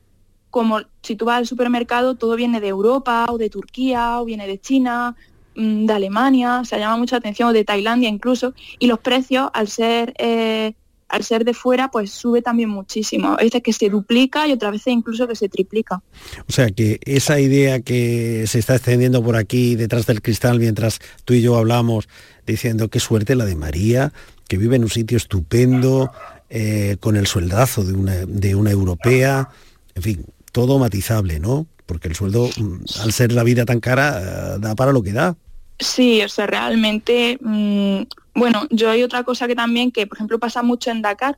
como 0.50 0.80
si 1.04 1.16
tú 1.16 1.26
vas 1.26 1.38
al 1.38 1.48
supermercado, 1.48 2.16
todo 2.16 2.36
viene 2.36 2.62
de 2.62 2.70
Europa 2.70 3.26
o 3.30 3.38
de 3.38 3.50
Turquía 3.50 4.22
o 4.22 4.26
viene 4.26 4.48
de 4.48 4.60
China, 4.60 5.16
mm, 5.56 5.86
de 5.86 5.94
Alemania, 5.94 6.60
o 6.62 6.66
sea, 6.66 6.80
llama 6.80 6.98
mucha 6.98 7.18
atención, 7.18 7.50
o 7.50 7.54
de 7.54 7.66
Tailandia 7.66 8.10
incluso, 8.10 8.54
y 8.80 8.88
los 8.88 9.00
precios 9.00 9.50
al 9.54 9.68
ser 9.68 10.14
eh, 10.18 10.74
al 11.08 11.24
ser 11.24 11.46
de 11.46 11.54
fuera, 11.54 11.90
pues 11.90 12.12
sube 12.12 12.42
también 12.42 12.70
muchísimo. 12.70 13.30
A 13.30 13.38
veces 13.38 13.62
que 13.62 13.74
se 13.74 13.90
duplica 13.90 14.48
y 14.48 14.54
otras 14.54 14.72
veces 14.72 14.88
incluso 14.88 15.28
que 15.28 15.36
se 15.36 15.50
triplica. 15.50 16.02
O 16.48 16.52
sea 16.52 16.70
que 16.70 17.00
esa 17.06 17.40
idea 17.40 17.80
que 17.82 18.46
se 18.48 18.60
está 18.60 18.76
extendiendo 18.76 19.24
por 19.24 19.36
aquí 19.36 19.76
detrás 19.76 20.06
del 20.06 20.22
cristal 20.22 20.60
mientras 20.60 21.00
tú 21.24 21.34
y 21.34 21.42
yo 21.42 21.56
hablamos, 21.58 22.10
diciendo 22.46 22.90
qué 22.90 23.00
suerte 23.00 23.36
la 23.36 23.46
de 23.46 23.56
María, 23.56 24.14
que 24.48 24.58
vive 24.58 24.76
en 24.76 24.84
un 24.84 24.90
sitio 24.90 25.18
estupendo, 25.18 26.12
eh, 26.50 26.98
con 27.00 27.16
el 27.16 27.28
sueldazo 27.28 27.84
de 27.84 27.94
una, 27.94 28.16
de 28.26 28.56
una 28.56 28.72
europea, 28.72 29.50
en 29.96 30.04
fin, 30.04 30.26
todo 30.52 30.78
matizable, 30.78 31.40
¿no? 31.40 31.66
Porque 31.86 32.08
el 32.08 32.16
sueldo, 32.16 32.50
mm, 32.56 33.02
al 33.02 33.12
ser 33.12 33.32
la 33.32 33.44
vida 33.44 33.66
tan 33.66 33.80
cara, 33.80 34.56
eh, 34.56 34.58
da 34.60 34.76
para 34.76 34.92
lo 34.92 35.02
que 35.02 35.12
da. 35.12 35.36
Sí, 35.80 36.22
o 36.22 36.30
sea, 36.30 36.48
realmente, 36.48 37.38
mm, 37.42 38.04
bueno, 38.36 38.68
yo 38.70 38.90
hay 38.90 39.02
otra 39.02 39.24
cosa 39.24 39.48
que 39.48 39.56
también, 39.56 39.92
que 39.92 40.06
por 40.06 40.18
ejemplo 40.18 40.40
pasa 40.40 40.62
mucho 40.62 40.92
en 40.92 41.02
Dakar, 41.02 41.38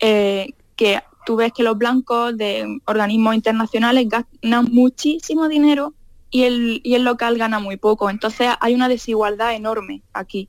eh, 0.00 0.54
que 0.76 1.00
tú 1.26 1.36
ves 1.36 1.52
que 1.52 1.62
los 1.62 1.76
blancos 1.76 2.36
de 2.36 2.80
organismos 2.86 3.34
internacionales 3.34 4.08
ganan 4.08 4.66
muchísimo 4.70 5.48
dinero 5.48 5.92
y 6.30 6.44
el, 6.44 6.80
y 6.82 6.94
el 6.94 7.04
local 7.04 7.36
gana 7.36 7.58
muy 7.58 7.76
poco. 7.76 8.08
Entonces 8.08 8.48
hay 8.60 8.74
una 8.74 8.88
desigualdad 8.88 9.54
enorme 9.54 10.02
aquí. 10.12 10.48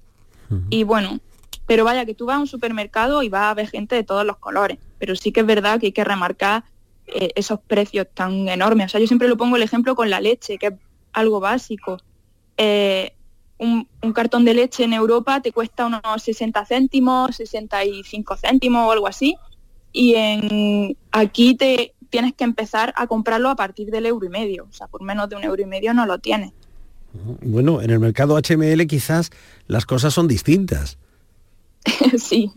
Y 0.71 0.83
bueno, 0.83 1.19
pero 1.67 1.83
vaya, 1.83 2.05
que 2.05 2.15
tú 2.15 2.25
vas 2.25 2.37
a 2.37 2.39
un 2.39 2.47
supermercado 2.47 3.21
y 3.21 3.29
vas 3.29 3.43
a 3.43 3.53
ver 3.53 3.69
gente 3.69 3.93
de 3.95 4.03
todos 4.03 4.25
los 4.25 4.37
colores, 4.37 4.79
pero 4.97 5.15
sí 5.15 5.31
que 5.31 5.41
es 5.41 5.45
verdad 5.45 5.79
que 5.79 5.87
hay 5.87 5.91
que 5.91 6.03
remarcar 6.03 6.63
eh, 7.05 7.29
esos 7.35 7.59
precios 7.59 8.07
tan 8.11 8.49
enormes. 8.49 8.87
O 8.87 8.89
sea, 8.89 8.99
yo 8.99 9.05
siempre 9.05 9.27
lo 9.27 9.37
pongo 9.37 9.57
el 9.57 9.61
ejemplo 9.61 9.95
con 9.95 10.09
la 10.09 10.19
leche, 10.19 10.57
que 10.57 10.67
es 10.67 10.73
algo 11.13 11.39
básico. 11.39 11.99
Eh, 12.57 13.13
un, 13.59 13.87
un 14.01 14.13
cartón 14.13 14.45
de 14.45 14.55
leche 14.55 14.83
en 14.83 14.93
Europa 14.93 15.41
te 15.41 15.51
cuesta 15.51 15.85
unos 15.85 16.23
60 16.23 16.65
céntimos, 16.65 17.35
65 17.35 18.37
céntimos 18.37 18.87
o 18.87 18.91
algo 18.91 19.07
así, 19.07 19.35
y 19.91 20.15
en 20.15 20.97
aquí 21.11 21.55
te 21.55 21.93
tienes 22.09 22.33
que 22.33 22.43
empezar 22.43 22.93
a 22.95 23.05
comprarlo 23.05 23.49
a 23.49 23.55
partir 23.55 23.91
del 23.91 24.05
euro 24.07 24.25
y 24.25 24.29
medio, 24.29 24.65
o 24.69 24.73
sea, 24.73 24.87
por 24.87 25.03
menos 25.03 25.29
de 25.29 25.35
un 25.35 25.43
euro 25.43 25.61
y 25.61 25.65
medio 25.65 25.93
no 25.93 26.05
lo 26.05 26.17
tienes. 26.19 26.53
Bueno, 27.41 27.81
en 27.81 27.89
el 27.89 27.99
mercado 27.99 28.39
HML 28.39 28.85
quizás 28.87 29.31
las 29.67 29.85
cosas 29.85 30.13
son 30.13 30.27
distintas. 30.27 30.97
sí, 32.17 32.51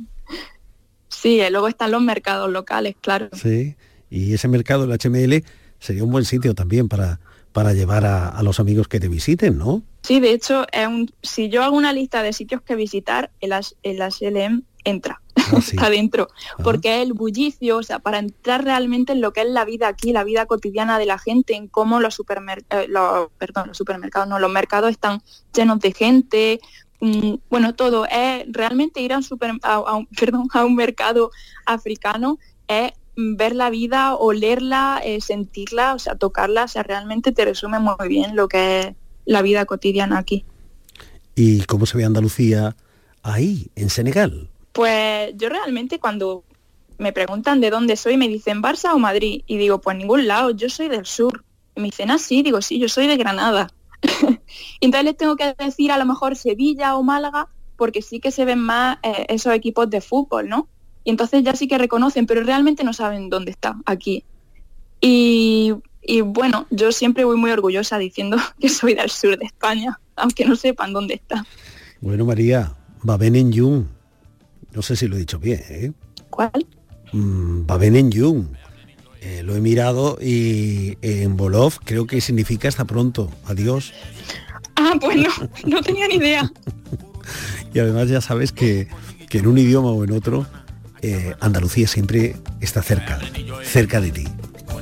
sí, 1.08 1.40
eh, 1.40 1.50
luego 1.50 1.68
están 1.68 1.90
los 1.90 2.02
mercados 2.02 2.50
locales, 2.50 2.96
claro. 3.00 3.28
Sí. 3.32 3.76
Y 4.10 4.34
ese 4.34 4.48
mercado, 4.48 4.84
el 4.84 4.98
HML, 4.98 5.42
sería 5.78 6.04
un 6.04 6.10
buen 6.10 6.26
sitio 6.26 6.54
también 6.54 6.88
para, 6.88 7.18
para 7.52 7.72
llevar 7.72 8.04
a, 8.04 8.28
a 8.28 8.42
los 8.42 8.60
amigos 8.60 8.88
que 8.88 9.00
te 9.00 9.08
visiten, 9.08 9.56
¿no? 9.56 9.82
Sí, 10.02 10.20
de 10.20 10.32
hecho, 10.32 10.66
es 10.72 10.86
un- 10.86 11.12
si 11.22 11.48
yo 11.48 11.62
hago 11.62 11.76
una 11.76 11.92
lista 11.92 12.22
de 12.22 12.32
sitios 12.32 12.60
que 12.62 12.74
visitar, 12.74 13.30
el, 13.40 13.52
el 13.82 14.02
HLM 14.02 14.62
entra, 14.84 15.22
está 15.56 15.90
dentro, 15.90 16.28
porque 16.64 16.96
es 16.96 17.02
el 17.02 17.12
bullicio, 17.12 17.76
o 17.78 17.82
sea, 17.84 18.00
para 18.00 18.18
entrar 18.18 18.64
realmente 18.64 19.12
en 19.12 19.20
lo 19.20 19.32
que 19.32 19.42
es 19.42 19.48
la 19.48 19.64
vida 19.64 19.86
aquí, 19.88 20.12
la 20.12 20.24
vida 20.24 20.46
cotidiana 20.46 20.98
de 20.98 21.06
la 21.06 21.18
gente, 21.18 21.54
en 21.54 21.68
cómo 21.68 22.00
los, 22.00 22.14
supermer 22.14 22.64
eh, 22.70 22.86
los, 22.88 23.28
perdón, 23.38 23.68
los 23.68 23.78
supermercados, 23.78 24.28
no, 24.28 24.38
los 24.40 24.50
mercados 24.50 24.90
están 24.90 25.22
llenos 25.54 25.78
de 25.78 25.92
gente, 25.92 26.60
mm, 27.00 27.34
bueno, 27.48 27.74
todo, 27.74 28.04
es 28.06 28.44
realmente 28.48 29.00
ir 29.02 29.12
a 29.12 29.18
un, 29.18 29.22
super, 29.22 29.52
a, 29.62 29.74
a 29.74 29.94
un, 29.94 30.06
perdón, 30.18 30.48
a 30.52 30.64
un 30.64 30.74
mercado 30.74 31.30
africano, 31.64 32.38
es 32.66 32.92
ver 33.14 33.54
la 33.54 33.70
vida, 33.70 34.16
olerla, 34.16 35.00
eh, 35.04 35.20
sentirla, 35.20 35.94
o 35.94 35.98
sea, 35.98 36.16
tocarla, 36.16 36.64
o 36.64 36.68
sea, 36.68 36.82
realmente 36.82 37.30
te 37.30 37.44
resume 37.44 37.78
muy 37.78 37.94
bien 38.08 38.34
lo 38.34 38.48
que 38.48 38.80
es 38.80 38.96
la 39.24 39.42
vida 39.42 39.64
cotidiana 39.64 40.18
aquí. 40.18 40.44
¿Y 41.34 41.62
cómo 41.62 41.86
se 41.86 41.96
ve 41.96 42.04
Andalucía 42.04 42.76
ahí, 43.22 43.68
en 43.76 43.90
Senegal? 43.90 44.48
Pues 44.72 45.32
yo 45.36 45.48
realmente 45.48 45.98
cuando 45.98 46.44
me 46.98 47.12
preguntan 47.12 47.60
de 47.60 47.70
dónde 47.70 47.96
soy, 47.96 48.16
me 48.16 48.28
dicen 48.28 48.62
Barça 48.62 48.94
o 48.94 48.98
Madrid. 48.98 49.42
Y 49.46 49.58
digo, 49.58 49.80
pues 49.80 49.96
ningún 49.96 50.26
lado, 50.26 50.50
yo 50.50 50.68
soy 50.68 50.88
del 50.88 51.06
sur. 51.06 51.44
Y 51.74 51.80
me 51.80 51.86
dicen, 51.86 52.10
ah, 52.10 52.18
sí, 52.18 52.42
digo, 52.42 52.62
sí, 52.62 52.78
yo 52.78 52.88
soy 52.88 53.06
de 53.06 53.16
Granada. 53.16 53.68
y 54.80 54.84
entonces 54.84 55.04
les 55.04 55.16
tengo 55.16 55.36
que 55.36 55.54
decir 55.58 55.92
a 55.92 55.98
lo 55.98 56.06
mejor 56.06 56.36
Sevilla 56.36 56.96
o 56.96 57.02
Málaga, 57.02 57.48
porque 57.76 58.02
sí 58.02 58.20
que 58.20 58.30
se 58.30 58.44
ven 58.44 58.60
más 58.60 58.98
eh, 59.02 59.26
esos 59.28 59.52
equipos 59.54 59.90
de 59.90 60.00
fútbol, 60.00 60.48
¿no? 60.48 60.68
Y 61.04 61.10
entonces 61.10 61.42
ya 61.42 61.54
sí 61.54 61.66
que 61.66 61.78
reconocen, 61.78 62.26
pero 62.26 62.42
realmente 62.42 62.84
no 62.84 62.92
saben 62.92 63.28
dónde 63.28 63.50
está, 63.50 63.76
aquí. 63.86 64.24
Y, 65.00 65.74
y 66.02 66.20
bueno, 66.20 66.66
yo 66.70 66.92
siempre 66.92 67.24
voy 67.24 67.36
muy 67.36 67.50
orgullosa 67.50 67.98
diciendo 67.98 68.36
que 68.60 68.68
soy 68.68 68.94
del 68.94 69.10
sur 69.10 69.38
de 69.38 69.46
España, 69.46 69.98
aunque 70.16 70.44
no 70.44 70.56
sepan 70.56 70.92
dónde 70.92 71.14
está. 71.14 71.44
Bueno, 72.00 72.24
María, 72.24 72.74
Baben 73.02 73.36
en 73.36 73.52
Yun. 73.52 73.88
No 74.72 74.82
sé 74.82 74.96
si 74.96 75.06
lo 75.06 75.16
he 75.16 75.20
dicho 75.20 75.38
bien, 75.38 75.62
¿eh? 75.68 75.92
¿Cuál? 76.30 76.66
Mm, 77.12 77.66
Baben 77.66 77.96
en 77.96 78.10
Yun. 78.10 78.56
Eh, 79.20 79.42
lo 79.44 79.54
he 79.54 79.60
mirado 79.60 80.18
y 80.20 80.98
en 81.00 81.36
Bolov 81.36 81.78
creo 81.84 82.06
que 82.06 82.20
significa 82.20 82.68
hasta 82.68 82.84
pronto. 82.84 83.30
Adiós. 83.44 83.92
Ah, 84.74 84.94
pues 85.00 85.16
no, 85.16 85.30
no 85.76 85.82
tenía 85.82 86.08
ni 86.08 86.16
idea. 86.16 86.50
Y 87.74 87.78
además 87.78 88.08
ya 88.08 88.20
sabes 88.20 88.52
que, 88.52 88.88
que 89.30 89.38
en 89.38 89.46
un 89.46 89.56
idioma 89.56 89.90
o 89.90 90.04
en 90.04 90.12
otro, 90.12 90.46
eh, 91.00 91.34
Andalucía 91.40 91.88
siempre 91.88 92.36
está 92.60 92.82
cerca, 92.82 93.18
cerca 93.64 94.00
de 94.00 94.10
ti. 94.10 94.24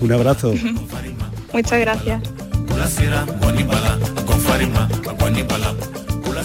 Un 0.01 0.13
abrazo. 0.13 0.55
Muchas 1.53 1.81
gracias. 1.81 2.23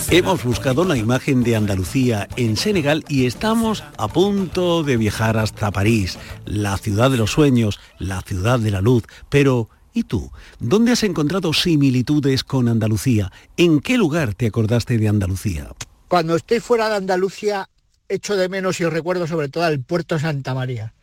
Hemos 0.10 0.44
buscado 0.44 0.84
la 0.86 0.98
imagen 0.98 1.44
de 1.44 1.56
Andalucía 1.56 2.28
en 2.36 2.58
Senegal 2.58 3.04
y 3.08 3.26
estamos 3.26 3.84
a 3.98 4.08
punto 4.08 4.84
de 4.84 4.98
viajar 4.98 5.38
hasta 5.38 5.72
París, 5.72 6.18
la 6.46 6.78
ciudad 6.78 7.10
de 7.10 7.18
los 7.18 7.32
sueños, 7.32 7.80
la 7.98 8.22
ciudad 8.22 8.60
de 8.60 8.72
la 8.72 8.82
luz. 8.82 9.04
Pero, 9.30 9.70
¿y 9.94 10.04
tú? 10.04 10.32
¿Dónde 10.60 10.92
has 10.92 11.04
encontrado 11.04 11.54
similitudes 11.54 12.44
con 12.44 12.68
Andalucía? 12.68 13.32
¿En 13.58 13.80
qué 13.80 13.98
lugar 13.98 14.34
te 14.34 14.48
acordaste 14.48 14.98
de 14.98 15.08
Andalucía? 15.08 15.70
Cuando 16.08 16.36
estoy 16.36 16.60
fuera 16.60 16.90
de 16.90 16.96
Andalucía, 16.96 17.70
echo 18.10 18.36
de 18.36 18.50
menos 18.50 18.80
y 18.80 18.86
recuerdo 18.86 19.28
sobre 19.28 19.50
todo 19.50 19.64
al 19.64 19.80
puerto 19.80 20.20
Santa 20.20 20.54
María, 20.54 20.94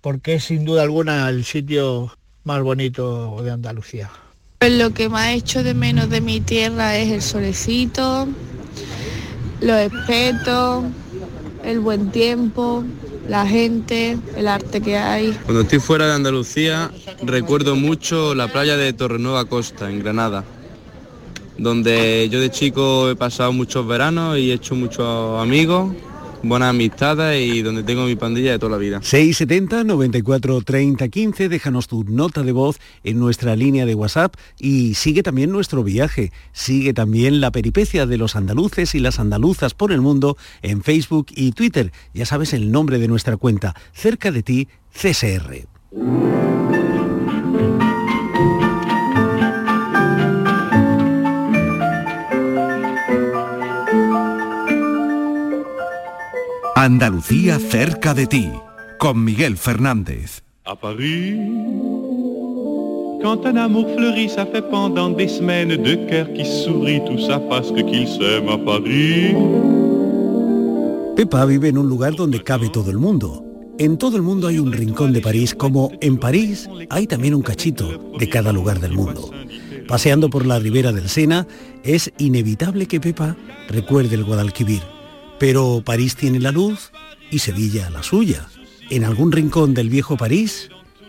porque 0.00 0.34
es 0.34 0.44
sin 0.44 0.64
duda 0.64 0.82
alguna 0.82 1.28
el 1.28 1.44
sitio 1.44 2.16
más 2.44 2.62
bonito 2.62 3.42
de 3.42 3.50
Andalucía. 3.50 4.10
Pues 4.58 4.72
lo 4.72 4.90
que 4.92 5.08
más 5.08 5.28
echo 5.34 5.62
de 5.62 5.74
menos 5.74 6.10
de 6.10 6.20
mi 6.20 6.40
tierra 6.40 6.96
es 6.96 7.10
el 7.10 7.22
solecito, 7.22 8.28
los 9.60 9.78
espetos, 9.78 10.84
el 11.64 11.80
buen 11.80 12.10
tiempo, 12.10 12.84
la 13.28 13.46
gente, 13.46 14.18
el 14.36 14.48
arte 14.48 14.80
que 14.80 14.96
hay. 14.96 15.32
Cuando 15.44 15.62
estoy 15.62 15.78
fuera 15.78 16.06
de 16.06 16.14
Andalucía 16.14 16.90
recuerdo 17.22 17.76
mucho 17.76 18.34
la 18.34 18.48
playa 18.48 18.76
de 18.76 18.92
Torrenueva 18.92 19.44
Costa, 19.44 19.90
en 19.90 20.00
Granada, 20.00 20.44
donde 21.56 22.28
yo 22.30 22.40
de 22.40 22.50
chico 22.50 23.10
he 23.10 23.16
pasado 23.16 23.52
muchos 23.52 23.86
veranos 23.86 24.38
y 24.38 24.50
he 24.50 24.54
hecho 24.54 24.74
muchos 24.74 25.40
amigos, 25.40 25.94
buenas 26.42 26.70
amistades 26.70 27.40
y 27.40 27.62
donde 27.62 27.82
tengo 27.82 28.04
mi 28.04 28.16
pandilla 28.16 28.52
de 28.52 28.58
toda 28.58 28.72
la 28.72 28.78
vida. 28.78 29.00
670 29.02 29.84
94 29.84 30.60
30 30.62 31.08
15, 31.08 31.48
déjanos 31.48 31.88
tu 31.88 32.04
nota 32.04 32.42
de 32.42 32.52
voz 32.52 32.78
en 33.04 33.18
nuestra 33.18 33.56
línea 33.56 33.86
de 33.86 33.94
WhatsApp 33.94 34.34
y 34.58 34.94
sigue 34.94 35.22
también 35.22 35.50
nuestro 35.50 35.82
viaje, 35.82 36.32
sigue 36.52 36.94
también 36.94 37.40
la 37.40 37.50
peripecia 37.50 38.06
de 38.06 38.18
los 38.18 38.36
andaluces 38.36 38.94
y 38.94 39.00
las 39.00 39.18
andaluzas 39.18 39.74
por 39.74 39.92
el 39.92 40.00
mundo 40.00 40.36
en 40.62 40.82
Facebook 40.82 41.26
y 41.34 41.52
Twitter. 41.52 41.92
Ya 42.14 42.26
sabes 42.26 42.52
el 42.52 42.72
nombre 42.72 42.98
de 42.98 43.08
nuestra 43.08 43.36
cuenta, 43.36 43.74
cerca 43.92 44.30
de 44.30 44.42
ti, 44.42 44.68
CSR. 44.92 46.49
Andalucía 56.82 57.58
cerca 57.58 58.14
de 58.14 58.26
ti, 58.26 58.48
con 58.98 59.22
Miguel 59.22 59.58
Fernández. 59.58 60.40
À 60.64 60.74
Paris, 60.74 61.36
quand 63.20 63.44
un 63.44 63.58
amour 63.58 63.86
fleurit, 63.94 64.30
ça 64.30 64.46
fait 64.46 64.62
pendant 64.62 65.10
des 65.10 65.28
semaines 65.28 65.76
deux 65.76 66.06
cœurs 66.06 66.32
qui 66.32 66.46
sourient, 66.46 67.02
tout 67.04 67.18
ça 67.18 67.38
parce 67.38 67.70
que 67.70 67.82
qu'ils 67.82 68.08
s'aiment 68.08 68.48
à 68.48 68.56
Paris. 68.56 69.34
Pepa 71.16 71.44
vive 71.44 71.70
en 71.70 71.80
un 71.80 71.86
lugar 71.86 72.14
donde 72.14 72.42
cabe 72.42 72.70
todo 72.70 72.90
el 72.90 72.96
mundo. 72.96 73.44
En 73.78 73.98
todo 73.98 74.16
el 74.16 74.22
mundo 74.22 74.46
hay 74.46 74.58
un 74.58 74.72
rincón 74.72 75.12
de 75.12 75.20
París, 75.20 75.54
como 75.54 75.92
en 76.00 76.16
París 76.16 76.66
hay 76.88 77.06
también 77.06 77.34
un 77.34 77.42
cachito 77.42 78.14
de 78.18 78.26
cada 78.26 78.54
lugar 78.54 78.80
del 78.80 78.92
mundo. 78.92 79.30
Paseando 79.86 80.30
por 80.30 80.46
la 80.46 80.58
ribera 80.58 80.92
del 80.92 81.10
Sena, 81.10 81.46
es 81.84 82.10
inevitable 82.16 82.86
que 82.86 83.00
Pepa 83.00 83.36
recuerde 83.68 84.14
el 84.14 84.24
Guadalquivir. 84.24 84.80
Pero 85.40 85.82
París 85.82 86.16
tiene 86.16 86.38
la 86.38 86.52
luz 86.52 86.92
y 87.30 87.38
Sevilla 87.38 87.88
la 87.88 88.02
suya. 88.02 88.46
En 88.90 89.04
algún 89.04 89.32
rincón 89.32 89.72
del 89.72 89.88
viejo 89.88 90.18
París, 90.18 90.68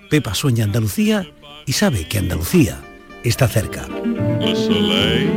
Pepa 0.10 0.34
sueña 0.34 0.64
Andalucía 0.64 1.28
y 1.66 1.74
sabe 1.74 2.08
que 2.08 2.18
Andalucía 2.18 2.80
está 3.26 3.50
cerca. 3.50 3.90
Le 4.40 4.56
soleil, 4.56 5.28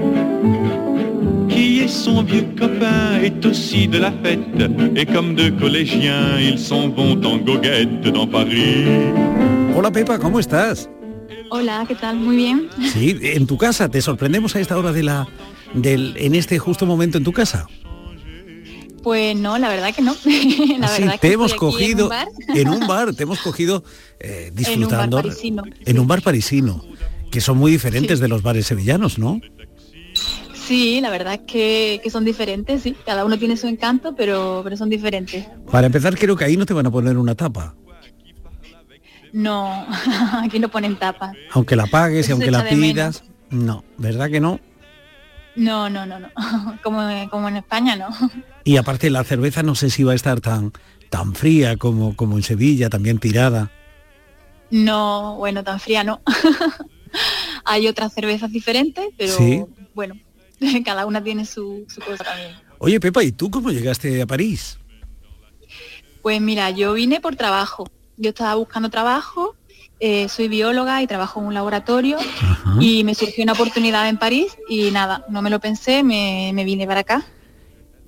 qui 1.48 1.80
est 1.80 1.88
son 1.88 2.22
vieux 2.22 2.46
copain, 2.56 3.20
est 3.20 3.44
aussi 3.44 3.88
de 3.88 3.98
la 3.98 4.12
fête. 4.22 4.70
Et 4.94 5.06
comme 5.06 5.34
deux 5.34 5.50
collégiens, 5.58 6.38
ils 6.38 6.58
s'en 6.58 6.88
vont 6.88 7.20
en 7.24 7.38
goguette 7.38 8.12
dans 8.12 8.28
Paris. 8.28 8.84
Hola 9.74 9.90
Pepa, 9.90 10.20
¿cómo 10.20 10.38
estás? 10.38 10.88
Hola, 11.50 11.84
¿qué 11.88 11.96
tal? 11.96 12.16
Muy 12.16 12.36
bien. 12.36 12.68
Sí, 12.92 13.18
en 13.22 13.48
tu 13.48 13.58
casa, 13.58 13.88
te 13.88 14.00
sorprendemos 14.00 14.54
a 14.54 14.60
esta 14.60 14.78
hora 14.78 14.92
de 14.92 15.02
la 15.02 15.26
del 15.74 16.14
en 16.16 16.36
este 16.36 16.60
justo 16.60 16.86
momento 16.86 17.18
en 17.18 17.24
tu 17.24 17.32
casa. 17.32 17.66
Pues 19.04 19.36
no, 19.36 19.56
la 19.58 19.68
verdad 19.68 19.94
que 19.94 20.02
no. 20.02 20.16
la 20.78 20.86
Así, 20.86 21.02
verdad 21.02 21.20
te 21.20 21.28
que 21.28 21.34
hemos 21.34 21.54
cogido 21.54 22.08
en 22.08 22.08
un 22.08 22.08
bar. 22.08 22.28
en 22.56 22.68
un 22.68 22.86
bar, 22.88 23.14
te 23.14 23.22
hemos 23.22 23.40
cogido 23.40 23.84
eh, 24.18 24.50
disfrutando 24.52 25.22
en 25.84 25.98
un 26.00 26.06
bar 26.08 26.22
parisino, 26.22 26.82
que 27.30 27.40
son 27.40 27.58
muy 27.58 27.70
diferentes 27.70 28.18
de 28.18 28.26
los 28.28 28.42
bares 28.42 28.66
sevillanos, 28.66 29.18
¿no? 29.18 29.40
Sí, 30.66 31.00
la 31.02 31.10
verdad 31.10 31.34
es 31.34 31.40
que, 31.46 32.00
que 32.02 32.08
son 32.08 32.24
diferentes, 32.24 32.80
sí. 32.82 32.96
Cada 33.04 33.26
uno 33.26 33.38
tiene 33.38 33.56
su 33.58 33.66
encanto, 33.68 34.14
pero, 34.16 34.62
pero 34.64 34.76
son 34.78 34.88
diferentes. 34.88 35.46
Para 35.70 35.86
empezar, 35.86 36.16
creo 36.18 36.34
que 36.36 36.44
ahí 36.46 36.56
no 36.56 36.64
te 36.64 36.72
van 36.72 36.86
a 36.86 36.90
poner 36.90 37.18
una 37.18 37.34
tapa, 37.34 37.74
No, 39.32 39.86
aquí 40.42 40.58
no 40.58 40.70
ponen 40.70 40.96
tapas. 40.96 41.32
aunque 41.52 41.76
la 41.76 41.86
pagues 41.86 42.28
y 42.28 42.32
aunque 42.32 42.50
la 42.50 42.66
pidas. 42.68 43.24
No, 43.50 43.84
¿verdad 43.98 44.30
que 44.30 44.40
no? 44.40 44.58
No, 45.56 45.88
no, 45.88 46.04
no, 46.06 46.18
no. 46.18 46.28
Como, 46.82 47.00
como 47.30 47.48
en 47.48 47.56
España, 47.58 47.94
no. 47.96 48.08
Y 48.64 48.76
aparte 48.76 49.08
la 49.10 49.22
cerveza 49.24 49.62
no 49.62 49.74
sé 49.74 49.88
si 49.90 50.02
va 50.02 50.12
a 50.12 50.16
estar 50.16 50.40
tan 50.40 50.72
tan 51.10 51.34
fría 51.34 51.76
como 51.76 52.16
como 52.16 52.36
en 52.36 52.42
Sevilla, 52.42 52.90
también 52.90 53.18
tirada. 53.18 53.70
No, 54.70 55.36
bueno, 55.36 55.62
tan 55.62 55.78
fría 55.78 56.02
no. 56.02 56.20
Hay 57.64 57.86
otras 57.86 58.12
cervezas 58.12 58.50
diferentes, 58.50 59.06
pero 59.16 59.32
Sí. 59.36 59.64
bueno, 59.94 60.16
cada 60.84 61.06
una 61.06 61.22
tiene 61.22 61.44
su, 61.46 61.84
su 61.88 62.00
cosa 62.00 62.24
también. 62.24 62.52
Oye, 62.78 62.98
Pepa, 62.98 63.22
¿y 63.22 63.30
tú 63.32 63.50
cómo 63.50 63.70
llegaste 63.70 64.20
a 64.22 64.26
París? 64.26 64.78
Pues 66.22 66.40
mira, 66.40 66.70
yo 66.70 66.94
vine 66.94 67.20
por 67.20 67.36
trabajo. 67.36 67.86
Yo 68.16 68.30
estaba 68.30 68.54
buscando 68.56 68.90
trabajo, 68.90 69.54
eh, 70.00 70.28
soy 70.28 70.48
bióloga 70.48 71.02
y 71.02 71.06
trabajo 71.06 71.40
en 71.40 71.46
un 71.46 71.54
laboratorio 71.54 72.18
y 72.80 73.04
me 73.04 73.14
surgió 73.14 73.44
una 73.44 73.52
oportunidad 73.52 74.08
en 74.08 74.18
París 74.18 74.56
y 74.68 74.90
nada, 74.90 75.24
no 75.28 75.40
me 75.42 75.50
lo 75.50 75.60
pensé, 75.60 76.02
me, 76.02 76.50
me 76.54 76.64
vine 76.64 76.86
para 76.86 77.00
acá. 77.00 77.24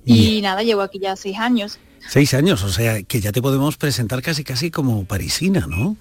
Y 0.05 0.41
nada, 0.41 0.63
llevo 0.63 0.81
aquí 0.81 0.99
ya 0.99 1.15
seis 1.15 1.37
años. 1.37 1.79
Seis 2.07 2.33
años, 2.33 2.63
o 2.63 2.69
sea, 2.69 3.03
que 3.03 3.19
ya 3.19 3.31
te 3.31 3.41
podemos 3.41 3.75
presentar 3.77 4.21
casi 4.21 4.43
casi 4.43 4.71
como 4.71 5.03
parisina, 5.05 5.65
¿no? 5.67 5.97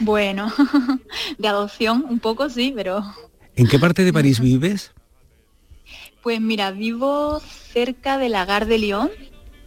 Bueno, 0.00 0.52
de 1.38 1.48
adopción 1.48 2.06
un 2.08 2.20
poco, 2.20 2.48
sí, 2.48 2.72
pero 2.74 3.02
¿En 3.56 3.66
qué 3.66 3.78
parte 3.78 4.04
de 4.04 4.12
París 4.12 4.40
vives? 4.48 4.92
pues 6.22 6.40
mira, 6.40 6.70
vivo 6.72 7.40
cerca 7.72 8.18
de 8.18 8.28
la 8.28 8.44
Gare 8.44 8.66
de 8.66 8.78
Lyon, 8.78 9.10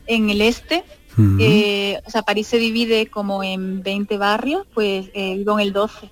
en 0.08 0.30
el 0.30 0.42
este. 0.42 0.84
Eh, 1.18 2.00
o 2.06 2.10
sea, 2.10 2.22
París 2.22 2.48
se 2.48 2.58
divide 2.58 3.08
como 3.08 3.44
en 3.44 3.84
20 3.84 4.18
barrios, 4.18 4.66
pues 4.74 5.08
eh, 5.14 5.36
vivo 5.38 5.54
en 5.54 5.68
el 5.68 5.74
12. 5.74 6.10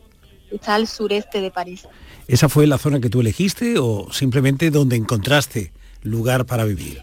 Está 0.52 0.76
al 0.76 0.88
sureste 0.88 1.42
de 1.42 1.52
París. 1.52 1.88
¿Esa 2.28 2.50
fue 2.50 2.68
la 2.68 2.78
zona 2.78 3.00
que 3.00 3.10
tú 3.10 3.22
elegiste 3.22 3.80
o 3.80 4.12
simplemente 4.12 4.72
donde 4.72 4.96
encontraste 4.96 5.72
lugar 6.04 6.46
para 6.46 6.64
vivir? 6.66 7.02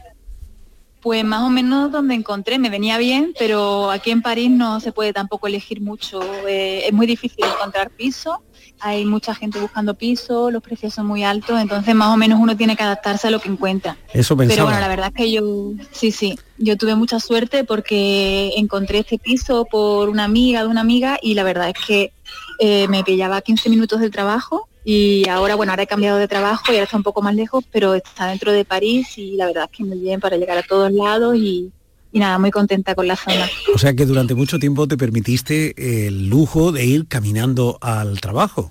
Pues 1.07 1.25
más 1.25 1.43
o 1.45 1.51
menos 1.51 1.93
donde 1.93 2.17
encontré, 2.17 2.59
me 2.59 2.69
venía 2.69 2.99
bien, 2.99 3.33
pero 3.39 3.93
aquí 3.93 4.11
en 4.11 4.23
París 4.23 4.51
no 4.51 4.81
se 4.81 4.91
puede 4.91 5.13
tampoco 5.13 5.47
elegir 5.47 5.81
mucho. 5.81 6.21
eh, 6.49 6.83
es 6.85 6.93
muy 6.93 7.07
difícil 7.07 7.45
encontrar 7.45 7.93
piso, 7.93 8.43
hay 8.81 9.05
mucha 9.05 9.33
gente 9.33 9.61
buscando 9.61 9.95
piso, 9.95 10.51
los 10.51 10.61
precios 10.65 10.95
son 10.95 11.07
muy 11.07 11.23
altos, 11.23 11.61
entonces 11.61 11.95
más 11.95 12.13
o 12.13 12.17
menos 12.17 12.41
uno 12.41 12.57
tiene 12.57 12.75
que 12.75 12.83
adaptarse 12.83 13.29
a 13.29 13.31
lo 13.31 13.39
que 13.39 13.49
encuentra. 13.49 13.97
Eso 14.13 14.37
Pero 14.37 14.49
pensaba. 14.49 14.65
bueno, 14.65 14.81
la 14.81 14.89
verdad 14.89 15.13
es 15.15 15.23
que 15.23 15.31
yo, 15.31 15.75
sí, 15.93 16.11
sí, 16.11 16.37
yo 16.59 16.77
tuve 16.77 16.97
mucha 16.97 17.21
suerte 17.21 17.63
porque 17.63 18.55
encontré 18.57 18.99
este 18.99 19.17
piso 19.17 19.65
por 19.65 20.09
una 20.09 20.25
amiga 20.25 20.63
de 20.63 20.67
una 20.67 20.81
amiga 20.81 21.21
y 21.23 21.35
la 21.35 21.45
verdad 21.45 21.69
es 21.69 21.87
que 21.87 22.13
eh, 22.59 22.89
me 22.89 23.05
pillaba 23.05 23.43
15 23.43 23.71
minutos 23.71 24.01
del 24.01 24.11
trabajo 24.11 24.69
y 24.89 25.28
ahora, 25.28 25.57
bueno, 25.57 25.72
ahora 25.72 25.82
he 25.82 25.87
cambiado 25.89 26.16
de 26.16 26.28
trabajo 26.28 26.66
y 26.68 26.76
ahora 26.76 26.84
está 26.84 26.97
un 26.97 27.03
poco 27.03 27.20
más 27.20 27.34
lejos, 27.34 27.64
pero 27.72 27.97
está 27.97 28.28
dentro 28.28 28.53
de 28.53 28.64
París 28.64 29.18
y 29.18 29.32
la 29.32 29.47
verdad 29.47 29.64
es 29.64 29.76
que 29.76 29.84
muy 29.84 29.99
bien 29.99 30.20
para 30.20 30.37
llegar 30.37 30.57
a 30.59 30.62
todos 30.62 30.93
lados 30.93 31.34
y, 31.34 31.72
y 32.12 32.20
nada, 32.20 32.39
muy 32.39 32.53
contenta 32.53 32.95
con 32.95 33.09
la 33.09 33.16
zona. 33.16 33.51
O 33.74 33.78
sea 33.78 33.95
que 33.95 34.07
durante 34.07 34.37
mucho 34.37 34.61
tiempo 34.61 34.87
te 34.87 34.97
permitiste 34.97 36.07
el 36.07 36.28
lujo 36.28 36.70
de 36.70 36.87
ir 36.87 37.09
caminando 37.09 37.78
al 37.80 38.20
trabajo. 38.20 38.70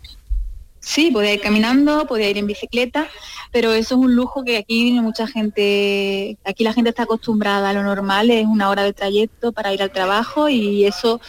Sí, 0.79 1.11
podía 1.11 1.33
ir 1.33 1.41
caminando, 1.41 2.07
podía 2.07 2.29
ir 2.29 2.37
en 2.37 2.47
bicicleta, 2.47 3.09
pero 3.51 3.73
eso 3.73 3.95
es 3.95 3.99
un 3.99 4.15
lujo 4.15 4.45
que 4.45 4.55
aquí 4.55 4.93
mucha 5.01 5.27
gente, 5.27 6.37
aquí 6.45 6.63
la 6.63 6.71
gente 6.71 6.91
está 6.91 7.03
acostumbrada 7.03 7.71
a 7.71 7.73
lo 7.73 7.83
normal, 7.83 8.31
es 8.31 8.45
una 8.45 8.69
hora 8.69 8.83
de 8.83 8.93
trayecto 8.93 9.51
para 9.51 9.73
ir 9.73 9.83
al 9.83 9.91
trabajo 9.91 10.47
y 10.47 10.85
eso 10.85 11.19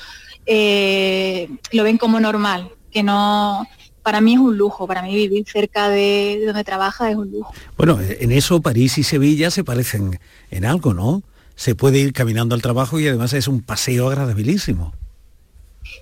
eh, 0.47 1.49
lo 1.73 1.83
ven 1.83 1.99
como 1.99 2.21
normal, 2.21 2.71
que 2.93 3.03
no, 3.03 3.67
para 4.07 4.21
mí 4.21 4.35
es 4.35 4.39
un 4.39 4.57
lujo, 4.57 4.87
para 4.87 5.03
mí 5.03 5.13
vivir 5.17 5.45
cerca 5.51 5.89
de, 5.89 6.37
de 6.39 6.47
donde 6.47 6.63
trabaja 6.63 7.11
es 7.11 7.17
un 7.17 7.29
lujo. 7.33 7.53
Bueno, 7.77 7.99
en 8.01 8.31
eso 8.31 8.63
París 8.63 8.99
y 8.99 9.03
Sevilla 9.03 9.51
se 9.51 9.65
parecen 9.65 10.21
en 10.53 10.65
algo, 10.65 10.95
¿no? 10.95 11.25
Se 11.57 11.75
puede 11.75 11.99
ir 11.99 12.13
caminando 12.13 12.55
al 12.55 12.63
trabajo 12.63 13.01
y 13.01 13.09
además 13.09 13.33
es 13.33 13.49
un 13.49 13.63
paseo 13.63 14.07
agradabilísimo. 14.09 14.95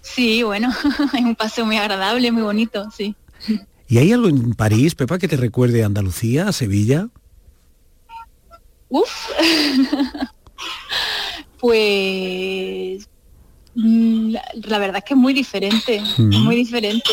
Sí, 0.02 0.42
bueno, 0.42 0.70
es 1.14 1.20
un 1.24 1.34
paseo 1.34 1.64
muy 1.64 1.78
agradable, 1.78 2.30
muy 2.30 2.42
bonito, 2.42 2.90
sí. 2.94 3.14
¿Y 3.88 3.96
hay 3.96 4.12
algo 4.12 4.28
en 4.28 4.52
París, 4.52 4.94
Pepa, 4.94 5.18
que 5.18 5.26
te 5.28 5.38
recuerde 5.38 5.82
a 5.82 5.86
Andalucía, 5.86 6.46
a 6.46 6.52
Sevilla? 6.52 7.08
Uf. 8.90 9.08
pues 11.58 13.08
mm, 13.74 14.30
la, 14.30 14.42
la 14.66 14.78
verdad 14.78 14.98
es 14.98 15.04
que 15.04 15.14
es 15.14 15.18
muy 15.20 15.32
diferente, 15.32 16.02
Mm. 16.18 16.44
muy 16.44 16.56
diferente. 16.56 17.10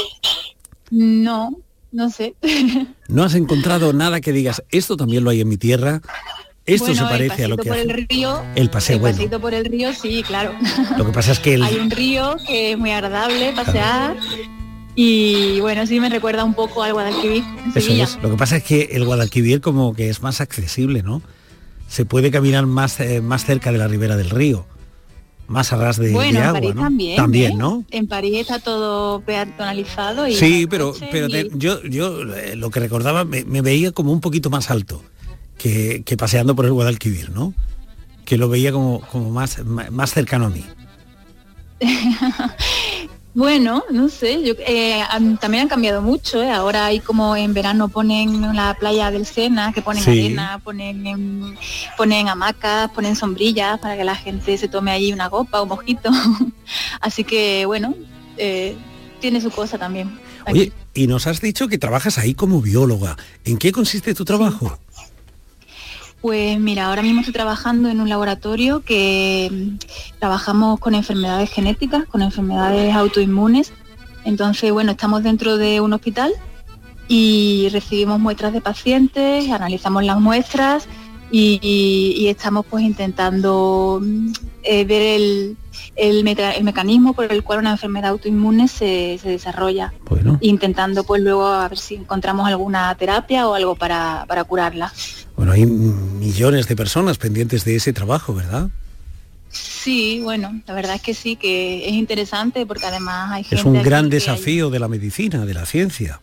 No, 0.92 1.56
no 1.92 2.10
sé. 2.12 2.36
¿No 3.08 3.24
has 3.24 3.34
encontrado 3.36 3.92
nada 3.94 4.22
que 4.22 4.32
digas, 4.32 4.64
esto 4.70 4.96
también 4.98 5.24
lo 5.24 5.32
hay 5.32 5.42
en 5.42 5.50
mi 5.50 5.58
tierra? 5.58 6.02
Esto 6.68 6.86
Bueno, 6.88 7.02
se 7.02 7.10
parece 7.10 7.46
a 7.46 7.48
lo 7.48 7.58
que 7.58 7.70
por 7.70 7.78
hace. 7.80 7.90
el 7.90 8.08
río. 8.08 8.44
El 8.56 8.70
paseo, 8.70 8.96
el 8.98 9.02
bueno. 9.02 9.16
paseíto 9.16 9.40
por 9.42 9.54
el 9.56 9.66
río, 9.66 9.92
sí, 9.94 10.22
claro. 10.26 10.54
Lo 10.98 11.06
que 11.08 11.12
pasa 11.12 11.32
es 11.32 11.40
que 11.40 11.56
el- 11.56 11.64
Hay 11.64 11.76
un 11.78 11.90
río 11.90 12.36
que 12.46 12.74
es 12.74 12.78
muy 12.78 12.92
agradable 12.92 13.52
pasear 13.54 14.16
y 14.94 15.60
bueno, 15.62 15.88
sí 15.88 16.00
me 16.00 16.10
recuerda 16.10 16.44
un 16.44 16.54
poco 16.54 16.84
al 16.84 16.94
Guadalquivir, 16.94 17.44
Eso 17.70 17.82
Sevilla. 17.82 18.04
es. 18.04 18.20
Lo 18.22 18.30
que 18.30 18.38
pasa 18.38 18.58
es 18.58 18.64
que 18.64 18.90
el 18.92 19.06
Guadalquivir 19.06 19.60
como 19.62 19.94
que 19.94 20.10
es 20.10 20.22
más 20.22 20.40
accesible, 20.42 21.02
¿no? 21.02 21.22
Se 21.88 22.06
puede 22.06 22.30
caminar 22.32 22.66
más, 22.68 23.00
eh, 23.00 23.22
más 23.22 23.44
cerca 23.46 23.72
de 23.72 23.78
la 23.78 23.88
ribera 23.88 24.16
del 24.16 24.30
río, 24.30 24.66
más 25.52 25.72
a 25.74 25.78
ras 25.78 25.98
de, 25.98 26.08
de 26.08 26.14
Bueno, 26.14 26.40
en 26.40 26.46
agua, 26.46 26.54
París 26.60 26.76
¿no? 26.76 26.82
también. 26.82 27.16
También, 27.18 27.52
¿eh? 27.52 27.56
¿no? 27.58 27.84
En 27.92 28.08
París 28.08 28.38
está 28.40 28.60
todo 28.60 29.22
peatonalizado 29.22 30.28
y 30.28 30.36
Sí, 30.36 30.66
pero, 30.70 30.94
pero 31.12 31.28
y- 31.28 31.32
te- 31.32 31.50
yo, 31.54 31.82
yo 31.84 32.22
eh, 32.36 32.56
lo 32.56 32.70
que 32.72 32.80
recordaba 32.80 33.26
me, 33.26 33.44
me 33.44 33.62
veía 33.62 33.92
como 33.92 34.12
un 34.12 34.22
poquito 34.22 34.50
más 34.50 34.72
alto 34.72 35.04
que, 35.58 36.04
que 36.06 36.18
paseando 36.18 36.56
por 36.56 36.66
el 36.66 36.72
Guadalquivir, 36.72 37.30
¿no? 37.32 37.54
Que 38.26 38.38
lo 38.38 38.50
veía 38.50 38.72
como, 38.72 39.02
como 39.12 39.30
más, 39.30 39.64
más 39.66 40.12
cercano 40.14 40.46
a 40.46 40.50
mí. 40.50 40.64
Bueno, 43.34 43.84
no 43.92 44.10
sé, 44.10 44.44
yo, 44.44 44.54
eh, 44.60 45.02
también 45.40 45.64
han 45.64 45.70
cambiado 45.70 46.02
mucho, 46.02 46.44
¿eh? 46.44 46.52
ahora 46.52 46.88
hay 46.88 47.00
como 47.00 47.36
en 47.38 47.54
verano 47.54 47.88
ponen 47.88 48.54
la 48.56 48.74
playa 48.74 49.10
del 49.10 49.26
Sena, 49.26 49.72
que 49.72 49.82
ponen 49.82 50.04
Sí. 50.04 50.10
arena, 50.10 50.60
ponen, 50.62 51.56
ponen 51.96 52.28
hamacas, 52.28 52.92
ponen 52.92 53.16
sombrillas 53.16 53.80
para 53.80 53.96
que 53.96 54.04
la 54.04 54.16
gente 54.16 54.58
se 54.58 54.68
tome 54.68 54.92
allí 54.92 55.14
una 55.14 55.30
copa 55.30 55.62
o 55.62 55.66
mojito. 55.66 56.10
Así 57.00 57.24
que 57.24 57.66
bueno, 57.66 57.96
eh, 58.38 58.76
tiene 59.22 59.40
su 59.40 59.50
cosa 59.50 59.78
también. 59.78 60.20
Oye, 60.48 60.74
y 60.94 61.08
nos 61.08 61.26
has 61.28 61.40
dicho 61.40 61.70
que 61.70 61.78
trabajas 61.78 62.18
ahí 62.18 62.34
como 62.34 62.62
bióloga. 62.62 63.16
¿En 63.46 63.58
qué 63.58 63.72
consiste 63.72 64.14
tu 64.14 64.26
trabajo? 64.26 64.78
Pues 66.22 66.60
mira, 66.60 66.86
ahora 66.86 67.02
mismo 67.02 67.22
estoy 67.22 67.34
trabajando 67.34 67.90
en 67.90 68.00
un 68.00 68.08
laboratorio 68.08 68.82
que 68.82 69.50
mm, 69.52 70.20
trabajamos 70.20 70.80
con 70.80 70.94
enfermedades 70.94 71.50
genéticas, 71.50 72.06
con 72.06 72.22
enfermedades 72.22 72.94
autoinmunes. 72.94 73.74
Entonces, 74.24 74.72
bueno, 74.72 74.92
estamos 74.92 75.24
dentro 75.24 75.58
de 75.58 75.82
un 75.82 75.94
hospital 75.94 76.32
y 77.08 77.70
recibimos 77.72 78.20
muestras 78.20 78.54
de 78.54 78.62
pacientes, 78.62 79.50
analizamos 79.50 80.04
las 80.04 80.20
muestras 80.20 80.88
y, 81.32 81.60
y- 81.62 82.22
y 82.24 82.28
estamos 82.28 82.66
pues 82.70 82.84
intentando 82.84 84.00
mm, 84.04 84.34
eh, 84.64 84.86
ver 84.86 85.02
el, 85.02 85.58
el 85.96 86.24
meca- 86.24 86.52
el 86.56 86.64
mecanismo 86.64 87.14
por 87.14 87.32
el 87.32 87.44
cual 87.44 87.60
una 87.60 87.72
enfermedad 87.72 88.12
autoinmune 88.12 88.68
se, 88.68 89.18
se 89.22 89.30
desarrolla. 89.30 89.94
Bueno. 90.10 90.38
Intentando 90.42 91.04
pues 91.04 91.22
luego 91.22 91.48
a 91.48 91.68
ver 91.70 91.78
si 91.78 91.96
encontramos 91.96 92.48
alguna 92.48 92.94
terapia 92.96 93.48
o 93.48 93.54
algo 93.54 93.76
para, 93.76 94.26
para 94.28 94.44
curarla. 94.44 94.92
Bueno, 95.36 95.54
hay 95.54 95.66
millones 95.66 96.68
de 96.68 96.76
personas 96.76 97.18
pendientes 97.18 97.64
de 97.66 97.76
ese 97.78 97.94
trabajo, 97.94 98.34
¿verdad? 98.36 98.70
Sí, 99.50 100.22
bueno, 100.24 100.62
la 100.68 100.74
verdad 100.74 100.96
es 100.96 101.02
que 101.02 101.14
sí, 101.14 101.36
que 101.36 101.86
es 101.88 101.94
interesante 101.94 102.66
porque 102.66 102.86
además 102.86 103.32
hay 103.32 103.44
gente... 103.44 103.56
Es 103.56 103.66
un 103.66 103.82
gran 103.82 104.10
desafío 104.10 104.70
de 104.70 104.80
la 104.80 104.88
medicina, 104.88 105.46
de 105.46 105.54
la 105.54 105.66
ciencia. 105.66 106.22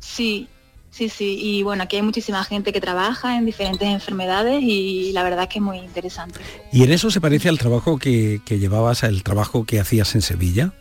Sí, 0.00 0.48
sí, 0.92 1.08
sí. 1.08 1.38
Y 1.40 1.62
bueno, 1.64 1.82
aquí 1.82 1.96
hay 1.96 2.02
muchísima 2.02 2.44
gente 2.44 2.72
que 2.72 2.80
trabaja 2.80 3.36
en 3.36 3.44
diferentes 3.44 3.88
enfermedades 3.88 4.62
y 4.62 5.10
la 5.12 5.24
verdad 5.24 5.44
es 5.44 5.48
que 5.48 5.58
es 5.58 5.64
muy 5.64 5.78
interesante. 5.78 6.38
¿Y 6.70 6.84
en 6.84 6.92
eso 6.92 7.10
se 7.10 7.20
parece 7.20 7.48
al 7.48 7.58
trabajo 7.58 7.98
que, 7.98 8.40
que 8.44 8.60
llevabas, 8.60 9.02
al 9.02 9.24
trabajo 9.24 9.64
que 9.64 9.80
hacías 9.80 10.14
en 10.14 10.22
Sevilla? 10.22 10.72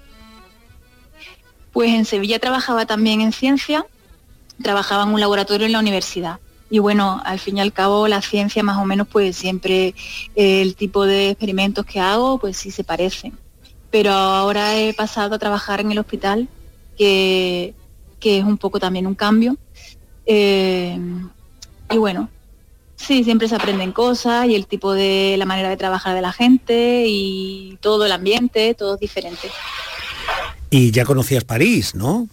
Pues 1.72 1.90
en 1.90 2.06
Sevilla 2.06 2.38
trabajaba 2.38 2.86
también 2.86 3.22
en 3.22 3.32
ciencia, 3.32 3.86
trabajaba 4.62 5.04
en 5.04 5.10
un 5.10 5.20
laboratorio 5.20 5.66
en 5.66 5.72
la 5.72 5.80
universidad. 5.80 6.40
Y 6.70 6.80
bueno, 6.80 7.22
al 7.26 7.40
fin 7.40 7.58
y 7.58 7.62
al 7.62 7.74
cabo 7.74 8.08
la 8.08 8.22
ciencia 8.22 8.64
más 8.64 8.78
o 8.78 8.86
menos 8.86 9.06
pues 9.06 9.36
siempre 9.36 9.94
eh, 10.36 10.62
el 10.62 10.76
tipo 10.76 11.06
de 11.06 11.32
experimentos 11.32 11.86
que 11.86 12.00
hago 12.00 12.38
pues 12.38 12.58
sí 12.58 12.72
se 12.72 12.86
parecen. 12.86 13.38
Pero 13.90 14.12
ahora 14.12 14.80
he 14.80 14.94
pasado 14.94 15.36
a 15.36 15.40
trabajar 15.40 15.82
en 15.82 15.92
el 15.92 16.00
hospital, 16.00 16.48
que, 16.98 17.74
que 18.22 18.38
es 18.40 18.46
un 18.46 18.58
poco 18.58 18.80
también 18.80 19.06
un 19.06 19.16
cambio. 19.16 19.58
Eh, 20.26 20.98
y 21.90 21.98
bueno, 21.98 22.30
sí, 22.96 23.24
siempre 23.24 23.48
se 23.48 23.56
aprenden 23.56 23.92
cosas 23.92 24.48
y 24.48 24.56
el 24.56 24.68
tipo 24.68 24.94
de 24.94 25.36
la 25.38 25.46
manera 25.46 25.70
de 25.70 25.78
trabajar 25.78 26.16
de 26.16 26.22
la 26.22 26.32
gente 26.32 27.06
y 27.08 27.78
todo 27.82 28.06
el 28.06 28.12
ambiente, 28.12 28.74
todo 28.74 28.96
es 28.96 29.00
diferente. 29.00 29.50
Y 30.70 30.92
ya 30.92 31.04
conocías 31.06 31.44
París, 31.44 31.96
¿no? 31.96 32.28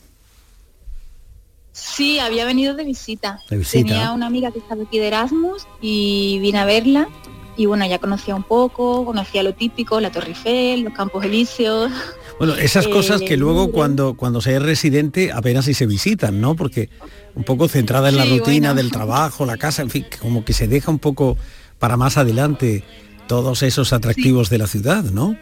Sí, 1.72 2.18
había 2.18 2.44
venido 2.44 2.74
de 2.74 2.84
visita. 2.84 3.40
De 3.48 3.56
visita. 3.56 3.88
Tenía 3.88 4.12
una 4.12 4.26
amiga 4.26 4.52
que 4.52 4.58
estaba 4.58 4.82
aquí 4.82 4.98
de 4.98 5.08
Erasmus 5.08 5.66
y 5.80 6.38
vine 6.40 6.58
a 6.58 6.64
verla. 6.64 7.08
Y 7.56 7.66
bueno, 7.66 7.84
ya 7.86 7.98
conocía 7.98 8.36
un 8.36 8.44
poco, 8.44 9.04
conocía 9.04 9.42
lo 9.42 9.54
típico, 9.54 10.00
la 10.00 10.12
Torre 10.12 10.28
Eiffel, 10.28 10.82
los 10.82 10.92
Campos 10.92 11.24
Elíseos. 11.24 11.90
Bueno, 12.38 12.54
esas 12.54 12.86
Eh, 12.86 12.90
cosas 12.90 13.20
que 13.22 13.36
luego 13.36 13.60
Louvre. 13.62 13.72
cuando, 13.72 14.14
cuando 14.14 14.40
se 14.40 14.54
es 14.54 14.62
residente 14.62 15.32
apenas 15.32 15.64
si 15.64 15.74
se 15.74 15.86
visitan, 15.86 16.40
¿no? 16.40 16.54
Porque 16.54 16.88
un 17.34 17.44
poco 17.44 17.68
centrada 17.68 18.08
en 18.08 18.16
la 18.16 18.24
Sí, 18.24 18.38
rutina 18.38 18.68
bueno. 18.68 18.74
del 18.74 18.90
trabajo, 18.90 19.44
la 19.44 19.56
casa, 19.56 19.82
en 19.82 19.90
fin, 19.90 20.06
como 20.20 20.44
que 20.44 20.52
se 20.52 20.68
deja 20.68 20.90
un 20.90 20.98
poco 20.98 21.36
para 21.78 21.96
más 21.96 22.16
adelante 22.16 22.84
todos 23.26 23.62
esos 23.62 23.92
atractivos 23.92 24.50
de 24.50 24.58
la 24.58 24.66
ciudad, 24.66 25.04
¿no? 25.04 25.36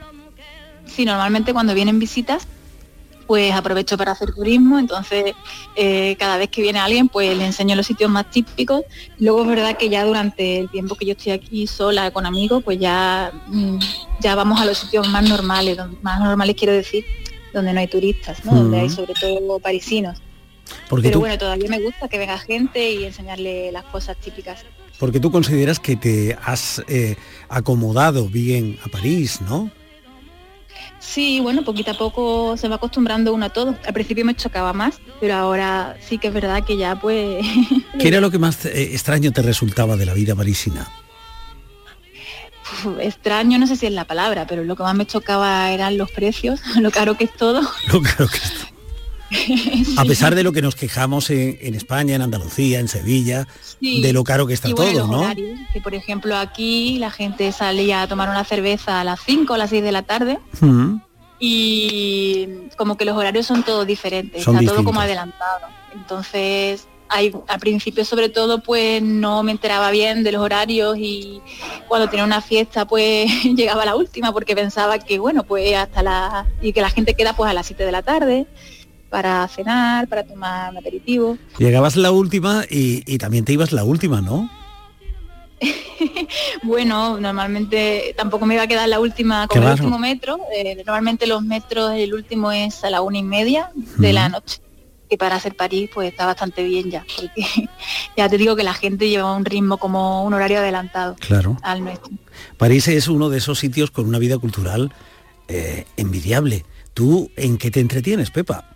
Sí, 0.86 1.04
normalmente 1.04 1.52
cuando 1.52 1.74
vienen 1.74 1.98
visitas, 1.98 2.46
pues 3.26 3.52
aprovecho 3.52 3.96
para 3.96 4.12
hacer 4.12 4.34
turismo, 4.34 4.78
entonces 4.78 5.34
eh, 5.74 6.16
cada 6.18 6.36
vez 6.36 6.48
que 6.48 6.62
viene 6.62 6.78
alguien, 6.78 7.08
pues 7.08 7.36
le 7.36 7.46
enseño 7.46 7.74
los 7.76 7.86
sitios 7.86 8.10
más 8.10 8.30
típicos. 8.30 8.82
Luego 9.18 9.42
es 9.42 9.48
verdad 9.48 9.76
que 9.76 9.88
ya 9.88 10.04
durante 10.04 10.60
el 10.60 10.70
tiempo 10.70 10.94
que 10.94 11.06
yo 11.06 11.12
estoy 11.12 11.32
aquí 11.32 11.66
sola 11.66 12.10
con 12.10 12.26
amigos, 12.26 12.62
pues 12.64 12.78
ya, 12.78 13.32
mm, 13.48 13.78
ya 14.20 14.34
vamos 14.34 14.60
a 14.60 14.64
los 14.64 14.78
sitios 14.78 15.08
más 15.08 15.28
normales, 15.28 15.78
más 16.02 16.20
normales 16.20 16.56
quiero 16.56 16.72
decir, 16.72 17.04
donde 17.52 17.72
no 17.72 17.80
hay 17.80 17.88
turistas, 17.88 18.44
¿no? 18.44 18.54
Donde 18.54 18.80
hay 18.80 18.90
sobre 18.90 19.14
todo 19.14 19.58
parisinos. 19.58 20.18
Porque 20.88 21.08
Pero 21.08 21.14
tú, 21.14 21.20
bueno, 21.20 21.38
todavía 21.38 21.68
me 21.68 21.80
gusta 21.80 22.08
que 22.08 22.18
venga 22.18 22.38
gente 22.38 22.90
y 22.90 23.04
enseñarle 23.04 23.70
las 23.72 23.84
cosas 23.84 24.16
típicas. 24.16 24.64
porque 24.98 25.20
tú 25.20 25.30
consideras 25.30 25.78
que 25.78 25.94
te 25.94 26.38
has 26.42 26.82
eh, 26.88 27.16
acomodado 27.50 28.28
bien 28.28 28.78
a 28.82 28.88
París, 28.88 29.40
¿no? 29.42 29.70
Sí, 30.98 31.40
bueno, 31.40 31.62
poquito 31.62 31.92
a 31.92 31.94
poco 31.94 32.56
se 32.56 32.68
va 32.68 32.76
acostumbrando 32.76 33.32
uno 33.32 33.46
a 33.46 33.50
todo. 33.50 33.76
Al 33.86 33.92
principio 33.94 34.24
me 34.24 34.34
chocaba 34.34 34.72
más, 34.72 35.00
pero 35.20 35.34
ahora 35.34 35.96
sí 36.00 36.18
que 36.18 36.28
es 36.28 36.34
verdad 36.34 36.64
que 36.64 36.76
ya 36.76 36.96
pues... 36.96 37.44
¿Qué 37.98 38.08
era 38.08 38.20
lo 38.20 38.30
que 38.30 38.38
más 38.38 38.64
eh, 38.66 38.94
extraño 38.94 39.32
te 39.32 39.42
resultaba 39.42 39.96
de 39.96 40.06
la 40.06 40.14
vida 40.14 40.34
parisina? 40.34 40.88
uf, 42.84 42.98
extraño, 43.00 43.58
no 43.58 43.66
sé 43.66 43.76
si 43.76 43.86
es 43.86 43.92
la 43.92 44.04
palabra, 44.04 44.46
pero 44.46 44.64
lo 44.64 44.76
que 44.76 44.82
más 44.82 44.94
me 44.94 45.06
chocaba 45.06 45.70
eran 45.70 45.96
los 45.98 46.10
precios, 46.10 46.60
lo 46.80 46.90
caro 46.90 47.16
que 47.16 47.24
es 47.24 47.32
todo. 47.32 47.60
Lo 47.92 48.00
claro 48.00 48.28
que 48.28 48.38
A 49.96 50.04
pesar 50.04 50.34
de 50.34 50.42
lo 50.42 50.52
que 50.52 50.62
nos 50.62 50.74
quejamos 50.74 51.30
en, 51.30 51.58
en 51.60 51.74
España, 51.74 52.14
en 52.14 52.22
Andalucía, 52.22 52.78
en 52.80 52.88
Sevilla, 52.88 53.46
Sí. 53.80 54.00
de 54.00 54.12
lo 54.12 54.24
caro 54.24 54.46
que 54.46 54.54
está 54.54 54.68
Y 54.68 54.72
bueno, 54.72 55.00
todo, 55.00 55.12
¿no? 55.12 55.20
horarios, 55.20 55.58
que 55.72 55.80
por 55.80 55.94
ejemplo 55.94 56.36
aquí 56.36 56.98
la 56.98 57.10
gente 57.10 57.52
salía 57.52 58.02
a 58.02 58.08
tomar 58.08 58.28
una 58.30 58.44
cerveza 58.44 59.00
a 59.00 59.04
las 59.04 59.20
5 59.24 59.52
o 59.52 59.56
las 59.56 59.70
6 59.70 59.82
de 59.82 59.92
la 59.92 60.02
tarde 60.02 60.38
Mm. 60.60 60.96
y 61.38 62.48
como 62.76 62.96
que 62.96 63.04
los 63.04 63.16
horarios 63.16 63.46
son 63.46 63.62
todos 63.62 63.86
diferentes, 63.86 64.42
Son 64.42 64.56
está 64.58 64.72
todo 64.72 64.84
como 64.84 65.00
adelantado. 65.00 65.66
Entonces, 65.94 66.86
hay, 67.08 67.32
al 67.48 67.60
principio 67.60 68.04
sobre 68.04 68.28
todo 68.28 68.62
pues 68.62 69.00
no 69.02 69.42
me 69.42 69.52
enteraba 69.52 69.90
bien 69.90 70.24
de 70.24 70.32
los 70.32 70.42
horarios 70.42 70.96
y 70.98 71.40
cuando 71.86 72.08
tenía 72.08 72.24
una 72.24 72.40
fiesta 72.40 72.84
pues 72.86 73.30
llegaba 73.54 73.84
la 73.84 73.94
última 73.94 74.32
porque 74.32 74.56
pensaba 74.56 74.98
que 74.98 75.18
bueno 75.20 75.44
pues 75.44 75.76
hasta 75.76 76.02
la 76.02 76.46
y 76.60 76.72
que 76.72 76.80
la 76.80 76.90
gente 76.90 77.14
queda 77.14 77.34
pues 77.36 77.48
a 77.50 77.54
las 77.54 77.66
7 77.66 77.84
de 77.84 77.92
la 77.92 78.02
tarde 78.02 78.46
para 79.10 79.46
cenar, 79.48 80.08
para 80.08 80.24
tomar 80.24 80.70
un 80.72 80.78
aperitivo. 80.78 81.38
Llegabas 81.58 81.96
la 81.96 82.10
última 82.12 82.64
y, 82.68 83.02
y 83.06 83.18
también 83.18 83.44
te 83.44 83.52
ibas 83.52 83.72
la 83.72 83.84
última, 83.84 84.20
¿no? 84.20 84.50
Bueno, 86.62 87.18
normalmente 87.20 88.14
tampoco 88.16 88.46
me 88.46 88.54
iba 88.54 88.64
a 88.64 88.66
quedar 88.66 88.88
la 88.88 89.00
última 89.00 89.46
con 89.46 89.62
el 89.62 89.70
último 89.70 89.98
metro. 89.98 90.38
eh, 90.54 90.74
normalmente 90.76 91.26
los 91.26 91.42
metros, 91.42 91.92
el 91.94 92.12
último 92.14 92.52
es 92.52 92.82
a 92.84 92.90
la 92.90 93.00
una 93.02 93.18
y 93.18 93.22
media 93.22 93.70
de 93.98 94.12
la 94.12 94.28
noche. 94.28 94.60
Que 95.08 95.16
para 95.16 95.36
hacer 95.36 95.54
París 95.54 95.88
pues 95.94 96.10
está 96.10 96.26
bastante 96.26 96.64
bien 96.64 96.90
ya. 96.90 97.04
Porque 97.16 97.68
ya 98.16 98.28
te 98.28 98.36
digo 98.38 98.56
que 98.56 98.64
la 98.64 98.74
gente 98.74 99.08
lleva 99.08 99.32
un 99.36 99.44
ritmo 99.44 99.76
como 99.78 100.24
un 100.24 100.34
horario 100.34 100.58
adelantado 100.58 101.14
Claro. 101.20 101.56
al 101.62 101.84
nuestro. 101.84 102.10
París 102.56 102.88
es 102.88 103.06
uno 103.06 103.28
de 103.28 103.38
esos 103.38 103.58
sitios 103.60 103.92
con 103.92 104.06
una 104.08 104.18
vida 104.18 104.36
cultural 104.38 104.92
eh, 105.46 105.84
envidiable. 105.96 106.64
¿Tú 106.92 107.30
en 107.36 107.56
qué 107.56 107.70
te 107.70 107.78
entretienes, 107.80 108.30
Pepa? 108.32 108.75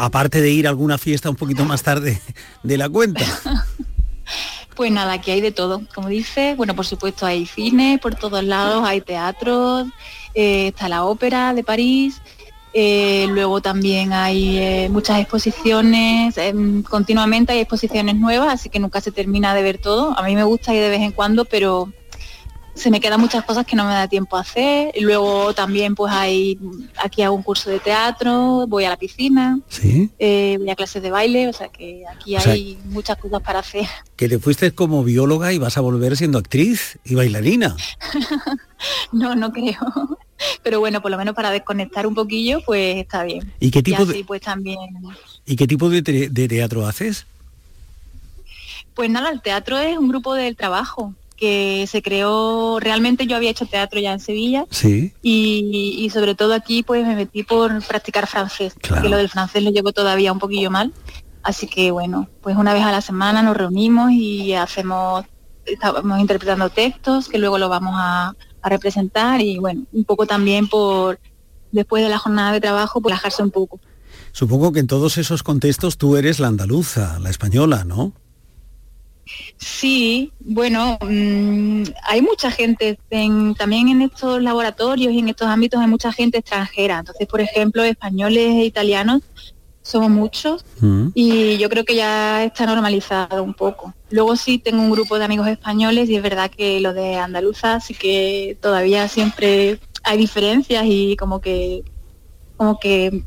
Aparte 0.00 0.40
de 0.40 0.50
ir 0.50 0.66
a 0.68 0.70
alguna 0.70 0.96
fiesta 0.96 1.28
un 1.28 1.34
poquito 1.34 1.64
más 1.64 1.82
tarde 1.82 2.20
de 2.62 2.78
la 2.78 2.88
cuenta. 2.88 3.24
Pues 4.76 4.92
nada, 4.92 5.14
aquí 5.14 5.32
hay 5.32 5.40
de 5.40 5.50
todo. 5.50 5.82
Como 5.92 6.08
dices, 6.08 6.56
bueno, 6.56 6.76
por 6.76 6.86
supuesto 6.86 7.26
hay 7.26 7.46
cine 7.46 7.98
por 8.00 8.14
todos 8.14 8.44
lados, 8.44 8.84
hay 8.86 9.00
teatros, 9.00 9.88
eh, 10.34 10.68
está 10.68 10.88
la 10.88 11.02
ópera 11.02 11.52
de 11.52 11.64
París, 11.64 12.22
eh, 12.72 13.26
luego 13.28 13.60
también 13.60 14.12
hay 14.12 14.56
eh, 14.56 14.88
muchas 14.88 15.18
exposiciones, 15.18 16.38
em, 16.38 16.84
continuamente 16.84 17.54
hay 17.54 17.58
exposiciones 17.58 18.14
nuevas, 18.14 18.54
así 18.54 18.68
que 18.68 18.78
nunca 18.78 19.00
se 19.00 19.10
termina 19.10 19.52
de 19.52 19.64
ver 19.64 19.78
todo. 19.78 20.16
A 20.16 20.22
mí 20.22 20.36
me 20.36 20.44
gusta 20.44 20.72
ir 20.72 20.80
de 20.80 20.90
vez 20.90 21.00
en 21.00 21.10
cuando, 21.10 21.44
pero 21.44 21.92
se 22.78 22.90
me 22.90 23.00
quedan 23.00 23.20
muchas 23.20 23.44
cosas 23.44 23.66
que 23.66 23.76
no 23.76 23.84
me 23.84 23.92
da 23.92 24.08
tiempo 24.08 24.36
a 24.36 24.40
hacer. 24.40 24.92
Y 24.96 25.00
luego 25.00 25.52
también 25.54 25.94
pues 25.94 26.12
hay, 26.12 26.58
aquí 26.96 27.22
hago 27.22 27.34
un 27.36 27.42
curso 27.42 27.68
de 27.70 27.80
teatro, 27.80 28.66
voy 28.68 28.84
a 28.84 28.90
la 28.90 28.96
piscina, 28.96 29.58
Sí. 29.68 30.10
eh, 30.18 30.56
voy 30.58 30.70
a 30.70 30.76
clases 30.76 31.02
de 31.02 31.10
baile, 31.10 31.48
o 31.48 31.52
sea 31.52 31.68
que 31.68 32.04
aquí 32.10 32.36
O 32.36 32.40
sea- 32.40 32.52
hay 32.52 32.78
muchas 32.86 33.18
cosas 33.18 33.42
para 33.42 33.58
hacer. 33.58 33.86
Que 34.16 34.28
te 34.28 34.38
fuiste 34.38 34.72
como 34.72 35.04
bióloga 35.04 35.52
y 35.52 35.58
vas 35.58 35.76
a 35.76 35.80
volver 35.80 36.16
siendo 36.16 36.38
actriz 36.38 36.98
y 37.04 37.14
bailarina. 37.14 37.76
No, 39.10 39.34
no 39.34 39.50
creo. 39.52 40.18
Pero 40.62 40.78
bueno, 40.78 41.02
por 41.02 41.10
lo 41.10 41.18
menos 41.18 41.34
para 41.34 41.50
desconectar 41.50 42.06
un 42.06 42.14
poquillo, 42.14 42.60
pues 42.64 42.96
está 42.98 43.24
bien. 43.24 43.52
¿Y 43.58 43.72
qué 43.72 43.82
tipo 43.82 44.04
de- 44.04 44.12
así, 44.12 44.22
pues 44.22 44.40
también. 44.40 44.78
¿Y 45.44 45.56
qué 45.56 45.66
tipo 45.66 45.88
de, 45.90 46.00
te- 46.02 46.28
de 46.28 46.46
teatro 46.48 46.86
haces? 46.86 47.26
Pues 48.94 49.10
nada, 49.10 49.30
el 49.30 49.40
teatro 49.42 49.78
es 49.78 49.96
un 49.98 50.08
grupo 50.08 50.34
del 50.34 50.54
trabajo 50.56 51.12
que 51.38 51.86
se 51.88 52.02
creó, 52.02 52.78
realmente 52.80 53.26
yo 53.26 53.36
había 53.36 53.50
hecho 53.50 53.64
teatro 53.66 54.00
ya 54.00 54.12
en 54.12 54.20
Sevilla 54.20 54.66
Sí. 54.70 55.12
y, 55.22 55.96
y 55.98 56.10
sobre 56.10 56.34
todo 56.34 56.52
aquí 56.54 56.82
pues 56.82 57.06
me 57.06 57.14
metí 57.14 57.44
por 57.44 57.82
practicar 57.86 58.26
francés, 58.26 58.74
que 58.74 59.08
lo 59.08 59.16
del 59.16 59.28
francés 59.28 59.62
lo 59.62 59.70
llevo 59.70 59.92
todavía 59.92 60.32
un 60.32 60.38
poquillo 60.38 60.70
mal. 60.70 60.92
Así 61.42 61.66
que 61.68 61.90
bueno, 61.92 62.28
pues 62.42 62.56
una 62.56 62.74
vez 62.74 62.82
a 62.82 62.90
la 62.90 63.00
semana 63.00 63.42
nos 63.42 63.56
reunimos 63.56 64.10
y 64.10 64.52
hacemos, 64.54 65.24
estamos 65.64 66.18
interpretando 66.20 66.68
textos 66.68 67.28
que 67.28 67.38
luego 67.38 67.56
lo 67.58 67.68
vamos 67.68 67.94
a, 67.96 68.34
a 68.60 68.68
representar 68.68 69.40
y 69.40 69.58
bueno, 69.58 69.84
un 69.92 70.04
poco 70.04 70.26
también 70.26 70.68
por 70.68 71.20
después 71.70 72.02
de 72.02 72.08
la 72.08 72.18
jornada 72.18 72.52
de 72.52 72.60
trabajo, 72.60 73.00
pues 73.00 73.12
relajarse 73.12 73.42
un 73.42 73.50
poco. 73.52 73.78
Supongo 74.32 74.72
que 74.72 74.80
en 74.80 74.86
todos 74.86 75.16
esos 75.18 75.42
contextos 75.42 75.96
tú 75.98 76.16
eres 76.16 76.38
la 76.40 76.48
andaluza, 76.48 77.18
la 77.20 77.30
española, 77.30 77.84
¿no? 77.84 78.12
Sí, 79.56 80.32
bueno, 80.40 80.98
mm, 81.00 81.82
hay 82.04 82.22
mucha 82.22 82.50
gente, 82.50 82.98
en- 83.10 83.54
también 83.54 83.88
en 83.88 84.02
estos 84.02 84.42
laboratorios 84.42 85.12
y 85.12 85.18
en 85.18 85.28
estos 85.28 85.48
ámbitos 85.48 85.80
hay 85.80 85.86
mucha 85.86 86.12
gente 86.12 86.38
extranjera. 86.38 86.98
Entonces, 87.00 87.26
por 87.26 87.40
ejemplo, 87.40 87.82
españoles 87.82 88.54
e 88.56 88.64
italianos 88.64 89.22
somos 89.82 90.10
muchos 90.10 90.64
y 91.14 91.56
yo 91.56 91.68
creo 91.70 91.84
que 91.84 91.94
ya 91.94 92.44
está 92.44 92.66
normalizado 92.66 93.42
un 93.42 93.54
poco. 93.54 93.94
Luego 94.10 94.36
sí 94.36 94.58
tengo 94.58 94.82
un 94.82 94.90
grupo 94.90 95.18
de 95.18 95.24
amigos 95.24 95.48
españoles 95.48 96.08
y 96.10 96.16
es 96.16 96.22
verdad 96.22 96.50
que 96.50 96.80
lo 96.80 96.92
de 96.92 97.16
andaluza 97.16 97.80
sí 97.80 97.94
que 97.94 98.56
todavía 98.60 99.08
siempre 99.08 99.78
hay 100.04 100.18
diferencias 100.18 100.84
y 100.86 101.16
como 101.16 101.40
que 101.40 101.84
como 102.58 102.78
que 102.80 103.22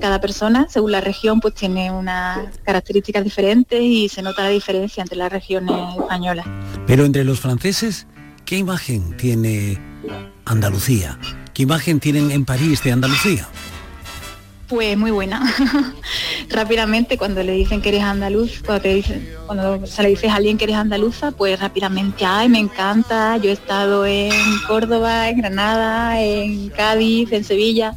cada 0.00 0.20
persona, 0.20 0.66
según 0.70 0.90
la 0.92 1.02
región, 1.02 1.38
pues 1.38 1.54
tiene 1.54 1.92
unas 1.92 2.58
características 2.64 3.22
diferentes 3.22 3.80
y 3.80 4.08
se 4.08 4.22
nota 4.22 4.42
la 4.42 4.48
diferencia 4.48 5.02
entre 5.02 5.18
las 5.18 5.30
regiones 5.30 5.76
españolas. 5.98 6.46
Pero 6.86 7.04
entre 7.04 7.24
los 7.24 7.38
franceses, 7.38 8.06
¿qué 8.46 8.56
imagen 8.56 9.16
tiene 9.18 9.78
Andalucía? 10.46 11.18
¿Qué 11.52 11.64
imagen 11.64 12.00
tienen 12.00 12.30
en 12.30 12.46
París 12.46 12.82
de 12.82 12.92
Andalucía? 12.92 13.46
Pues 14.68 14.98
muy 14.98 15.10
buena. 15.10 15.42
rápidamente 16.50 17.18
cuando 17.18 17.42
le 17.42 17.52
dicen 17.52 17.80
que 17.80 17.90
eres 17.90 18.02
andaluz, 18.02 18.62
cuando, 18.64 18.82
te 18.82 18.94
dicen, 18.94 19.28
cuando 19.46 19.86
se 19.86 20.02
le 20.02 20.10
dices 20.10 20.30
a 20.30 20.36
alguien 20.36 20.58
que 20.58 20.64
eres 20.64 20.76
andaluza, 20.76 21.30
pues 21.30 21.58
rápidamente, 21.58 22.24
ay, 22.24 22.48
me 22.48 22.58
encanta, 22.58 23.36
yo 23.38 23.50
he 23.50 23.52
estado 23.52 24.06
en 24.06 24.32
Córdoba, 24.66 25.28
en 25.28 25.38
Granada, 25.38 26.20
en 26.20 26.68
Cádiz, 26.70 27.32
en 27.32 27.44
Sevilla, 27.44 27.94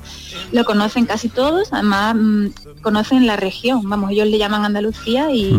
lo 0.52 0.66
conocen 0.66 1.06
casi 1.06 1.30
todos, 1.30 1.72
además 1.72 2.16
mm, 2.16 2.48
conocen 2.82 3.28
la 3.28 3.36
región, 3.36 3.88
vamos, 3.90 4.12
ellos 4.12 4.28
le 4.28 4.38
llaman 4.38 4.66
Andalucía 4.66 5.32
y, 5.32 5.54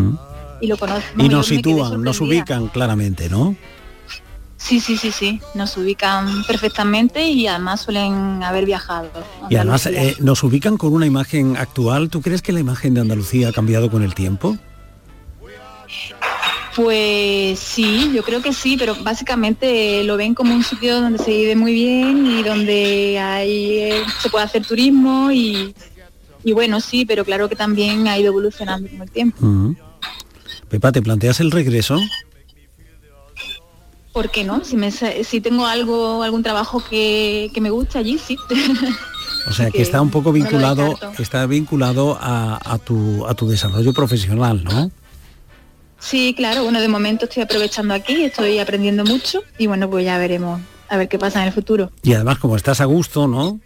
y 0.61 0.67
lo 0.67 0.77
conocen. 0.77 1.19
Y 1.19 1.29
nos 1.29 1.47
sitúan, 1.47 2.01
nos 2.01 2.21
ubican 2.21 2.67
claramente, 2.67 3.29
¿no? 3.29 3.55
Sí, 4.63 4.79
sí, 4.79 4.95
sí, 4.95 5.11
sí, 5.11 5.41
nos 5.55 5.75
ubican 5.75 6.45
perfectamente 6.45 7.27
y 7.27 7.47
además 7.47 7.81
suelen 7.81 8.41
haber 8.43 8.65
viajado. 8.65 9.09
Y 9.49 9.57
además 9.57 9.87
eh, 9.87 10.15
nos 10.19 10.41
ubican 10.41 10.77
con 10.77 10.93
una 10.93 11.05
imagen 11.05 11.57
actual. 11.57 12.09
¿Tú 12.09 12.21
crees 12.21 12.41
que 12.41 12.53
la 12.53 12.61
imagen 12.61 12.93
de 12.93 13.01
Andalucía 13.01 13.49
ha 13.49 13.51
cambiado 13.51 13.91
con 13.91 14.03
el 14.03 14.15
tiempo? 14.15 14.57
Pues 16.77 17.59
sí, 17.59 18.09
yo 18.15 18.23
creo 18.23 18.41
que 18.41 18.53
sí, 18.53 18.77
pero 18.79 18.95
básicamente 19.03 20.01
lo 20.05 20.15
ven 20.15 20.33
como 20.33 20.55
un 20.55 20.63
sitio 20.63 21.01
donde 21.01 21.19
se 21.19 21.31
vive 21.31 21.57
muy 21.57 21.73
bien 21.73 22.25
y 22.25 22.41
donde 22.41 23.19
hay, 23.19 23.79
eh, 23.79 24.03
se 24.21 24.29
puede 24.29 24.45
hacer 24.45 24.65
turismo 24.65 25.29
y, 25.29 25.75
y 26.45 26.53
bueno, 26.53 26.79
sí, 26.79 27.03
pero 27.05 27.25
claro 27.25 27.49
que 27.49 27.57
también 27.57 28.07
ha 28.07 28.17
ido 28.17 28.27
evolucionando 28.27 28.89
con 28.89 29.01
el 29.01 29.11
tiempo. 29.11 29.75
Pepa, 30.69 30.93
¿te 30.93 31.01
planteas 31.01 31.41
el 31.41 31.51
regreso? 31.51 31.99
¿Por 34.13 34.29
qué 34.29 34.43
no? 34.43 34.63
Si, 34.63 34.77
me, 34.77 34.91
si 34.91 35.41
tengo 35.41 35.65
algo, 35.65 36.21
algún 36.23 36.43
trabajo 36.43 36.83
que, 36.87 37.49
que 37.53 37.59
me 37.61 37.71
guste 37.71 37.97
allí, 37.97 38.17
sí. 38.19 38.37
O 39.47 39.51
sea, 39.51 39.65
que 39.71 39.73
que 39.77 39.81
está 39.81 40.01
un 40.01 40.11
poco 40.11 40.31
vinculado, 40.31 40.97
está 41.19 41.45
vinculado 41.47 42.17
a, 42.21 42.59
a 42.63 42.77
tu, 42.77 43.25
a 43.27 43.33
tu 43.33 43.47
desarrollo 43.49 43.91
profesional, 43.93 44.63
¿no? 44.63 44.91
sí, 45.99 46.33
claro, 46.35 46.63
bueno, 46.63 46.79
de 46.81 46.87
momento 46.89 47.25
estoy 47.25 47.43
aprovechando 47.43 47.93
aquí, 47.93 48.23
estoy 48.25 48.59
aprendiendo 48.59 49.03
mucho 49.05 49.41
y 49.57 49.67
bueno, 49.67 49.89
pues 49.89 50.03
ya 50.05 50.17
veremos 50.17 50.59
a 50.89 50.97
ver 50.97 51.07
qué 51.07 51.17
pasa 51.17 51.41
en 51.41 51.47
el 51.47 51.53
futuro. 51.53 51.91
Y 52.03 52.13
además, 52.13 52.37
como 52.39 52.55
estás 52.55 52.81
a 52.81 52.85
gusto, 52.85 53.27
¿no? 53.27 53.59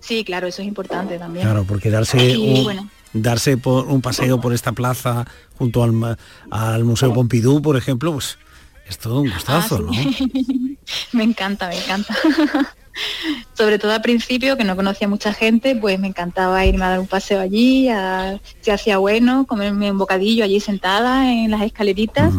Sí, 0.00 0.24
claro, 0.24 0.46
eso 0.46 0.62
es 0.62 0.68
importante 0.68 1.18
también. 1.18 1.44
Claro, 1.46 1.64
porque 1.64 1.90
darse 1.90 2.30
Y, 2.30 2.58
un, 2.58 2.64
bueno. 2.64 2.90
darse 3.12 3.56
por 3.56 3.86
un 3.86 4.00
paseo 4.02 4.40
por 4.40 4.52
esta 4.54 4.72
plaza 4.72 5.26
junto 5.58 5.82
al, 5.82 6.18
al 6.50 6.84
Museo 6.84 7.12
Pompidou, 7.14 7.62
por 7.62 7.76
ejemplo, 7.76 8.12
pues 8.12 8.38
es 8.88 8.98
todo 8.98 9.20
un 9.20 9.30
gustazo, 9.30 9.76
Ah, 9.76 9.80
¿no? 9.80 9.92
me 11.12 11.24
encanta, 11.24 11.68
me 11.68 11.76
encanta. 11.78 12.14
Sobre 13.54 13.78
todo 13.78 13.92
al 13.92 14.02
principio, 14.02 14.56
que 14.56 14.62
no 14.64 14.76
conocía 14.76 15.08
mucha 15.08 15.32
gente, 15.32 15.74
pues 15.74 15.98
me 15.98 16.06
encantaba 16.08 16.64
irme 16.64 16.84
a 16.84 16.90
dar 16.90 17.00
un 17.00 17.08
paseo 17.08 17.40
allí, 17.40 17.88
a, 17.88 18.38
si 18.60 18.70
hacía 18.70 18.98
bueno, 18.98 19.46
comerme 19.46 19.90
un 19.90 19.98
bocadillo 19.98 20.44
allí 20.44 20.60
sentada 20.60 21.32
en 21.32 21.50
las 21.50 21.62
escaleritas, 21.62 22.32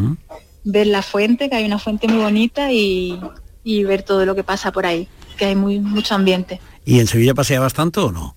ver 0.64 0.88
la 0.88 1.02
fuente, 1.02 1.50
que 1.50 1.56
hay 1.56 1.66
una 1.66 1.78
fuente 1.80 2.08
muy 2.08 2.20
bonita 2.24 2.72
y, 2.72 3.20
y 3.66 3.84
ver 3.84 4.04
todo 4.04 4.26
lo 4.26 4.34
que 4.34 4.44
pasa 4.44 4.72
por 4.72 4.86
ahí, 4.86 5.10
que 5.38 5.46
hay 5.46 5.56
muy 5.56 5.80
mucho 5.80 6.16
ambiente. 6.16 6.62
¿Y 6.86 7.00
en 7.00 7.08
Sevilla 7.08 7.34
paseabas 7.34 7.74
tanto 7.74 8.06
o 8.06 8.12
no? 8.14 8.36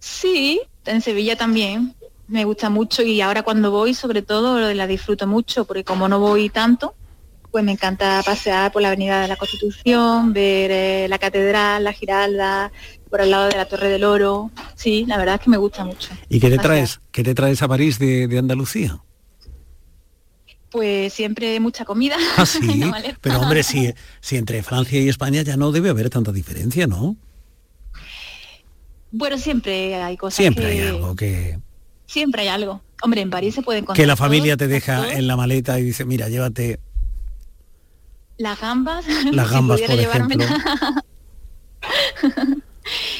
Sí, 0.00 0.60
en 0.86 1.00
Sevilla 1.00 1.36
también. 1.36 1.94
Me 2.30 2.44
gusta 2.44 2.70
mucho 2.70 3.02
y 3.02 3.20
ahora 3.20 3.42
cuando 3.42 3.72
voy 3.72 3.92
sobre 3.92 4.22
todo 4.22 4.72
la 4.72 4.86
disfruto 4.86 5.26
mucho 5.26 5.64
porque 5.64 5.82
como 5.82 6.08
no 6.08 6.20
voy 6.20 6.48
tanto, 6.48 6.94
pues 7.50 7.64
me 7.64 7.72
encanta 7.72 8.22
pasear 8.24 8.70
por 8.70 8.82
la 8.82 8.88
Avenida 8.88 9.20
de 9.20 9.26
la 9.26 9.34
Constitución, 9.34 10.32
ver 10.32 10.70
eh, 10.70 11.06
la 11.08 11.18
Catedral, 11.18 11.82
la 11.82 11.92
Giralda, 11.92 12.70
por 13.10 13.20
al 13.20 13.32
lado 13.32 13.48
de 13.48 13.56
la 13.56 13.66
Torre 13.66 13.88
del 13.88 14.04
Oro. 14.04 14.52
Sí, 14.76 15.04
la 15.08 15.18
verdad 15.18 15.34
es 15.34 15.40
que 15.40 15.50
me 15.50 15.56
gusta 15.56 15.84
mucho. 15.84 16.10
¿Y 16.28 16.38
qué 16.38 16.50
te 16.50 16.56
pasear. 16.56 16.76
traes? 16.76 17.00
¿Qué 17.10 17.24
te 17.24 17.34
traes 17.34 17.62
a 17.62 17.68
París 17.68 17.98
de, 17.98 18.28
de 18.28 18.38
Andalucía? 18.38 19.02
Pues 20.70 21.12
siempre 21.12 21.58
mucha 21.58 21.84
comida. 21.84 22.16
Ah, 22.36 22.46
sí. 22.46 22.80
Pero 23.20 23.40
hombre, 23.40 23.64
si, 23.64 23.92
si 24.20 24.36
entre 24.36 24.62
Francia 24.62 25.00
y 25.00 25.08
España 25.08 25.42
ya 25.42 25.56
no 25.56 25.72
debe 25.72 25.90
haber 25.90 26.10
tanta 26.10 26.30
diferencia, 26.30 26.86
¿no? 26.86 27.16
Bueno, 29.10 29.36
siempre 29.36 29.96
hay 29.96 30.16
cosas 30.16 30.36
Siempre 30.36 30.66
que... 30.66 30.70
hay 30.70 30.86
algo 30.86 31.16
que, 31.16 31.58
Siempre 32.10 32.42
hay 32.42 32.48
algo. 32.48 32.82
Hombre, 33.02 33.20
en 33.20 33.30
París 33.30 33.54
se 33.54 33.62
puede 33.62 33.78
encontrar 33.78 34.02
que 34.02 34.04
la 34.04 34.16
todo, 34.16 34.24
familia 34.24 34.56
te 34.56 34.66
deja 34.66 35.12
en 35.12 35.28
la 35.28 35.36
maleta 35.36 35.78
y 35.78 35.84
dice, 35.84 36.04
mira, 36.04 36.28
llévate 36.28 36.80
Las 38.36 38.60
gambas. 38.60 39.04
Las 39.30 39.46
si 39.48 39.54
gambas, 39.54 39.80
pudiera 39.80 40.10
por 40.10 40.16
ejemplo. 40.16 40.44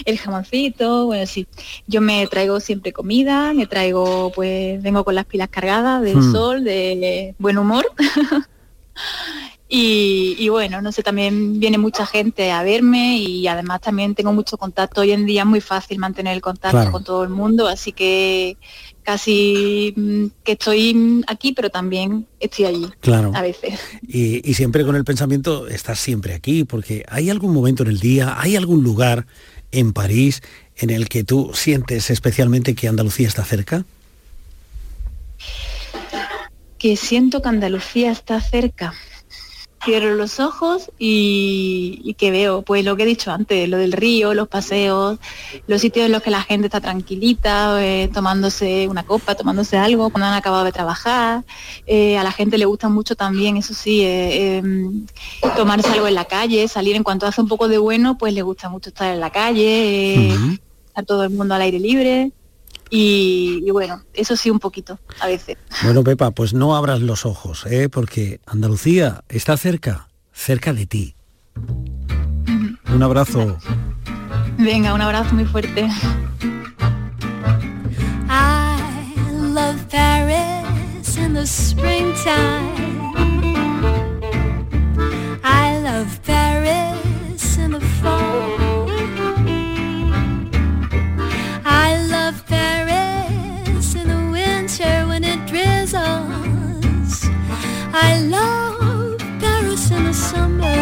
El 0.04 0.18
jamoncito, 0.18 1.06
bueno, 1.06 1.24
sí. 1.26 1.46
Yo 1.86 2.00
me 2.00 2.26
traigo 2.26 2.58
siempre 2.58 2.92
comida, 2.92 3.54
me 3.54 3.68
traigo, 3.68 4.32
pues, 4.34 4.82
vengo 4.82 5.04
con 5.04 5.14
las 5.14 5.24
pilas 5.24 5.50
cargadas 5.50 6.02
del 6.02 6.16
Hmm. 6.16 6.32
sol, 6.32 6.64
de 6.64 7.36
buen 7.38 7.58
humor. 7.58 7.86
y, 9.72 10.34
y 10.36 10.48
bueno, 10.48 10.82
no 10.82 10.90
sé, 10.90 11.04
también 11.04 11.60
viene 11.60 11.78
mucha 11.78 12.04
gente 12.04 12.50
a 12.50 12.64
verme 12.64 13.18
y 13.18 13.46
además 13.46 13.80
también 13.80 14.16
tengo 14.16 14.32
mucho 14.32 14.58
contacto. 14.58 15.00
Hoy 15.02 15.12
en 15.12 15.26
día 15.26 15.42
es 15.42 15.46
muy 15.46 15.60
fácil 15.60 15.98
mantener 16.00 16.34
el 16.34 16.40
contacto 16.42 16.76
Claro. 16.76 16.90
con 16.90 17.04
todo 17.04 17.22
el 17.22 17.28
mundo, 17.30 17.68
así 17.68 17.92
que 17.92 18.56
casi 19.04 19.94
mm, 19.96 20.26
que 20.42 20.52
estoy 20.52 21.22
aquí, 21.28 21.52
pero 21.52 21.70
también 21.70 22.26
estoy 22.40 22.64
allí. 22.64 22.86
Claro. 23.00 23.30
A 23.34 23.42
veces. 23.42 23.78
y, 24.02 24.48
y 24.50 24.54
siempre 24.54 24.84
con 24.84 24.96
el 24.96 25.04
pensamiento, 25.04 25.68
estás 25.68 26.00
siempre 26.00 26.34
aquí, 26.34 26.64
porque 26.64 27.04
hay 27.08 27.30
algún 27.30 27.54
momento 27.54 27.84
en 27.84 27.90
el 27.90 28.00
día, 28.00 28.34
hay 28.40 28.56
algún 28.56 28.82
lugar 28.82 29.26
en 29.70 29.92
París 29.92 30.42
en 30.78 30.90
el 30.90 31.08
que 31.08 31.22
tú 31.22 31.52
sientes 31.54 32.10
especialmente 32.10 32.74
que 32.74 32.88
Andalucía 32.88 33.28
está 33.28 33.44
cerca. 33.44 33.84
que 36.78 36.96
siento 36.96 37.42
que 37.42 37.48
Andalucía 37.48 38.10
está 38.10 38.40
cerca. 38.40 38.94
Cierro 39.82 40.14
los 40.14 40.40
ojos 40.40 40.90
y, 40.98 42.00
y 42.04 42.14
que 42.14 42.30
veo, 42.30 42.62
pues 42.62 42.84
lo 42.84 42.96
que 42.96 43.04
he 43.04 43.06
dicho 43.06 43.32
antes, 43.32 43.66
lo 43.66 43.78
del 43.78 43.92
río, 43.92 44.34
los 44.34 44.46
paseos, 44.46 45.18
los 45.66 45.80
sitios 45.80 46.04
en 46.04 46.12
los 46.12 46.22
que 46.22 46.30
la 46.30 46.42
gente 46.42 46.66
está 46.66 46.82
tranquilita, 46.82 47.82
eh, 47.82 48.10
tomándose 48.12 48.88
una 48.88 49.04
copa, 49.04 49.34
tomándose 49.34 49.78
algo 49.78 50.10
cuando 50.10 50.26
han 50.26 50.34
acabado 50.34 50.64
de 50.64 50.72
trabajar. 50.72 51.44
Eh, 51.86 52.18
a 52.18 52.24
la 52.24 52.32
gente 52.32 52.58
le 52.58 52.66
gusta 52.66 52.90
mucho 52.90 53.16
también, 53.16 53.56
eso 53.56 53.72
sí, 53.72 54.02
eh, 54.02 54.58
em, 54.58 55.06
tomarse 55.56 55.88
algo 55.88 56.06
en 56.08 56.14
la 56.14 56.26
calle, 56.26 56.68
salir 56.68 56.94
en 56.94 57.02
cuanto 57.02 57.26
hace 57.26 57.40
un 57.40 57.48
poco 57.48 57.66
de 57.68 57.78
bueno, 57.78 58.18
pues 58.18 58.34
le 58.34 58.42
gusta 58.42 58.68
mucho 58.68 58.90
estar 58.90 59.12
en 59.12 59.20
la 59.20 59.30
calle, 59.30 60.26
eh, 60.26 60.58
a 60.94 61.02
todo 61.02 61.24
el 61.24 61.30
mundo 61.30 61.54
al 61.54 61.62
aire 61.62 61.78
libre. 61.78 62.32
Y, 62.90 63.62
y 63.64 63.70
bueno, 63.70 64.02
eso 64.14 64.36
sí 64.36 64.50
un 64.50 64.58
poquito, 64.58 64.98
a 65.20 65.28
veces. 65.28 65.56
Bueno, 65.82 66.02
Pepa, 66.02 66.32
pues 66.32 66.52
no 66.52 66.76
abras 66.76 67.00
los 67.00 67.24
ojos, 67.24 67.64
¿eh? 67.66 67.88
porque 67.88 68.40
Andalucía 68.46 69.22
está 69.28 69.56
cerca, 69.56 70.08
cerca 70.32 70.72
de 70.72 70.86
ti. 70.86 71.14
Un 72.92 73.02
abrazo. 73.02 73.58
Venga, 74.58 74.92
un 74.92 75.00
abrazo 75.00 75.34
muy 75.34 75.44
fuerte. 75.44 75.88
I 78.28 78.76
love 79.30 79.80
Paris 79.88 81.16
in 81.16 81.34
the 81.34 81.46
springtime. 81.46 82.74
I 85.44 85.78
love 85.82 86.20
Paris 86.26 86.39
I 97.92 98.20
love 98.20 99.18
Paris 99.40 99.90
in 99.90 100.04
the 100.04 100.14
summer 100.14 100.76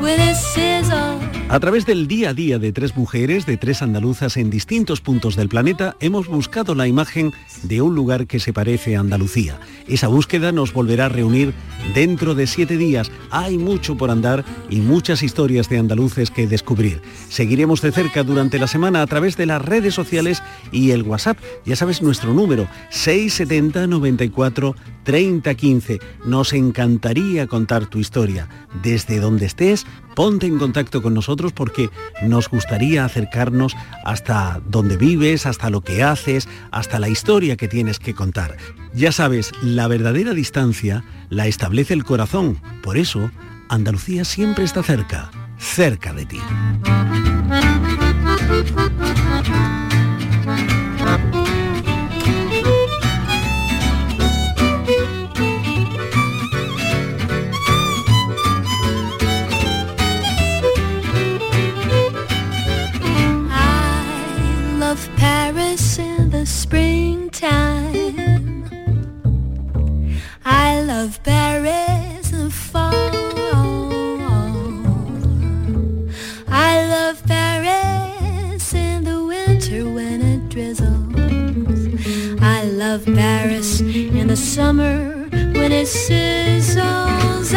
when 0.00 0.20
it 0.20 0.36
sizzles. 0.36 1.23
A 1.50 1.60
través 1.60 1.84
del 1.84 2.08
día 2.08 2.30
a 2.30 2.34
día 2.34 2.58
de 2.58 2.72
tres 2.72 2.96
mujeres, 2.96 3.44
de 3.44 3.58
tres 3.58 3.82
andaluzas 3.82 4.38
en 4.38 4.48
distintos 4.48 5.02
puntos 5.02 5.36
del 5.36 5.50
planeta, 5.50 5.94
hemos 6.00 6.26
buscado 6.26 6.74
la 6.74 6.88
imagen 6.88 7.32
de 7.62 7.82
un 7.82 7.94
lugar 7.94 8.26
que 8.26 8.40
se 8.40 8.54
parece 8.54 8.96
a 8.96 9.00
Andalucía. 9.00 9.60
Esa 9.86 10.08
búsqueda 10.08 10.52
nos 10.52 10.72
volverá 10.72 11.06
a 11.06 11.10
reunir 11.10 11.52
dentro 11.94 12.34
de 12.34 12.46
siete 12.46 12.78
días. 12.78 13.12
Hay 13.30 13.58
mucho 13.58 13.94
por 13.94 14.10
andar 14.10 14.42
y 14.70 14.76
muchas 14.76 15.22
historias 15.22 15.68
de 15.68 15.78
andaluces 15.78 16.30
que 16.30 16.46
descubrir. 16.46 17.02
Seguiremos 17.28 17.82
de 17.82 17.92
cerca 17.92 18.22
durante 18.22 18.58
la 18.58 18.66
semana 18.66 19.02
a 19.02 19.06
través 19.06 19.36
de 19.36 19.44
las 19.44 19.60
redes 19.60 19.94
sociales 19.94 20.42
y 20.72 20.92
el 20.92 21.02
WhatsApp. 21.02 21.36
Ya 21.66 21.76
sabes 21.76 22.00
nuestro 22.00 22.32
número, 22.32 22.68
670 22.88 23.86
94 23.86 24.74
30 25.04 25.54
15. 25.54 26.00
Nos 26.24 26.54
encantaría 26.54 27.46
contar 27.46 27.84
tu 27.84 27.98
historia. 27.98 28.48
Desde 28.82 29.20
donde 29.20 29.44
estés, 29.44 29.84
ponte 30.16 30.46
en 30.46 30.58
contacto 30.58 31.02
con 31.02 31.12
nosotros 31.12 31.33
porque 31.36 31.90
nos 32.22 32.48
gustaría 32.48 33.04
acercarnos 33.04 33.76
hasta 34.04 34.60
donde 34.66 34.96
vives, 34.96 35.46
hasta 35.46 35.70
lo 35.70 35.80
que 35.80 36.02
haces, 36.02 36.48
hasta 36.70 36.98
la 36.98 37.08
historia 37.08 37.56
que 37.56 37.68
tienes 37.68 37.98
que 37.98 38.14
contar. 38.14 38.56
Ya 38.94 39.12
sabes, 39.12 39.52
la 39.62 39.88
verdadera 39.88 40.34
distancia 40.34 41.04
la 41.30 41.46
establece 41.46 41.94
el 41.94 42.04
corazón. 42.04 42.60
Por 42.82 42.96
eso, 42.96 43.30
Andalucía 43.68 44.24
siempre 44.24 44.64
está 44.64 44.82
cerca, 44.82 45.30
cerca 45.58 46.12
de 46.12 46.26
ti. 46.26 46.38
Springtime. 66.74 68.64
I 70.44 70.80
love 70.80 71.22
Paris 71.22 72.32
in 72.32 72.44
the 72.46 72.50
fall. 72.50 72.90
I 76.48 76.84
love 76.94 77.22
Paris 77.26 78.74
in 78.74 79.04
the 79.04 79.24
winter 79.24 79.84
when 79.84 80.20
it 80.20 80.48
drizzles. 80.48 82.42
I 82.42 82.64
love 82.64 83.04
Paris 83.04 83.80
in 83.80 84.26
the 84.26 84.36
summer 84.36 85.28
when 85.30 85.70
it 85.70 85.86
sizzles. 85.86 87.54